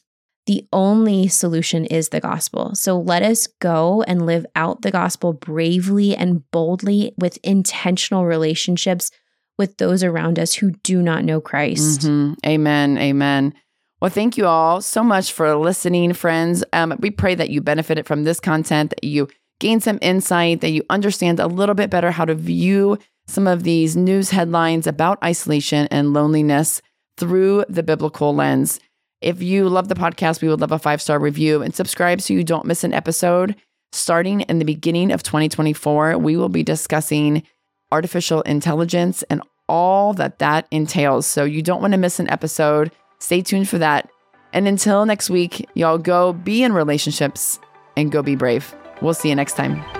the 0.49 0.67
only 0.73 1.27
solution 1.27 1.85
is 1.85 2.09
the 2.09 2.19
gospel. 2.19 2.73
So 2.73 2.99
let 2.99 3.21
us 3.21 3.45
go 3.45 4.01
and 4.07 4.25
live 4.25 4.47
out 4.55 4.81
the 4.81 4.89
gospel 4.89 5.31
bravely 5.31 6.15
and 6.15 6.49
boldly 6.49 7.13
with 7.19 7.37
intentional 7.43 8.25
relationships 8.25 9.11
with 9.59 9.77
those 9.77 10.03
around 10.03 10.39
us 10.39 10.55
who 10.55 10.71
do 10.81 11.03
not 11.03 11.23
know 11.23 11.39
Christ. 11.39 12.01
Mm-hmm. 12.01 12.33
Amen. 12.47 12.97
Amen. 12.97 13.53
Well, 14.01 14.09
thank 14.09 14.37
you 14.37 14.47
all 14.47 14.81
so 14.81 15.03
much 15.03 15.33
for 15.33 15.55
listening, 15.55 16.13
friends. 16.13 16.63
Um, 16.73 16.95
we 16.99 17.11
pray 17.11 17.35
that 17.35 17.51
you 17.51 17.61
benefited 17.61 18.07
from 18.07 18.23
this 18.23 18.39
content, 18.39 18.89
that 18.89 19.03
you 19.03 19.27
gain 19.59 19.81
some 19.81 19.99
insight, 20.01 20.61
that 20.61 20.71
you 20.71 20.83
understand 20.89 21.39
a 21.39 21.45
little 21.45 21.75
bit 21.75 21.91
better 21.91 22.09
how 22.09 22.25
to 22.25 22.33
view 22.33 22.97
some 23.27 23.45
of 23.45 23.61
these 23.61 23.95
news 23.95 24.31
headlines 24.31 24.87
about 24.87 25.21
isolation 25.23 25.87
and 25.91 26.11
loneliness 26.11 26.81
through 27.19 27.65
the 27.69 27.83
biblical 27.83 28.33
lens. 28.33 28.79
If 29.21 29.41
you 29.41 29.67
love 29.67 29.89
the 29.89 29.95
podcast, 29.95 30.41
we 30.41 30.47
would 30.47 30.61
love 30.61 30.71
a 30.71 30.79
five 30.79 31.01
star 31.01 31.19
review 31.19 31.61
and 31.61 31.75
subscribe 31.75 32.21
so 32.21 32.33
you 32.33 32.43
don't 32.43 32.65
miss 32.65 32.83
an 32.83 32.93
episode. 32.93 33.55
Starting 33.91 34.41
in 34.41 34.59
the 34.59 34.65
beginning 34.65 35.11
of 35.11 35.23
2024, 35.23 36.17
we 36.17 36.37
will 36.37 36.49
be 36.49 36.63
discussing 36.63 37.43
artificial 37.91 38.41
intelligence 38.43 39.23
and 39.23 39.41
all 39.67 40.13
that 40.13 40.39
that 40.39 40.67
entails. 40.71 41.25
So 41.27 41.43
you 41.43 41.61
don't 41.61 41.81
want 41.81 41.93
to 41.93 41.97
miss 41.97 42.19
an 42.19 42.29
episode. 42.29 42.91
Stay 43.19 43.41
tuned 43.41 43.67
for 43.67 43.77
that. 43.77 44.09
And 44.53 44.67
until 44.67 45.05
next 45.05 45.29
week, 45.29 45.67
y'all 45.75 45.97
go 45.97 46.33
be 46.33 46.63
in 46.63 46.73
relationships 46.73 47.59
and 47.97 48.11
go 48.11 48.23
be 48.23 48.35
brave. 48.35 48.73
We'll 49.01 49.13
see 49.13 49.29
you 49.29 49.35
next 49.35 49.53
time. 49.53 49.98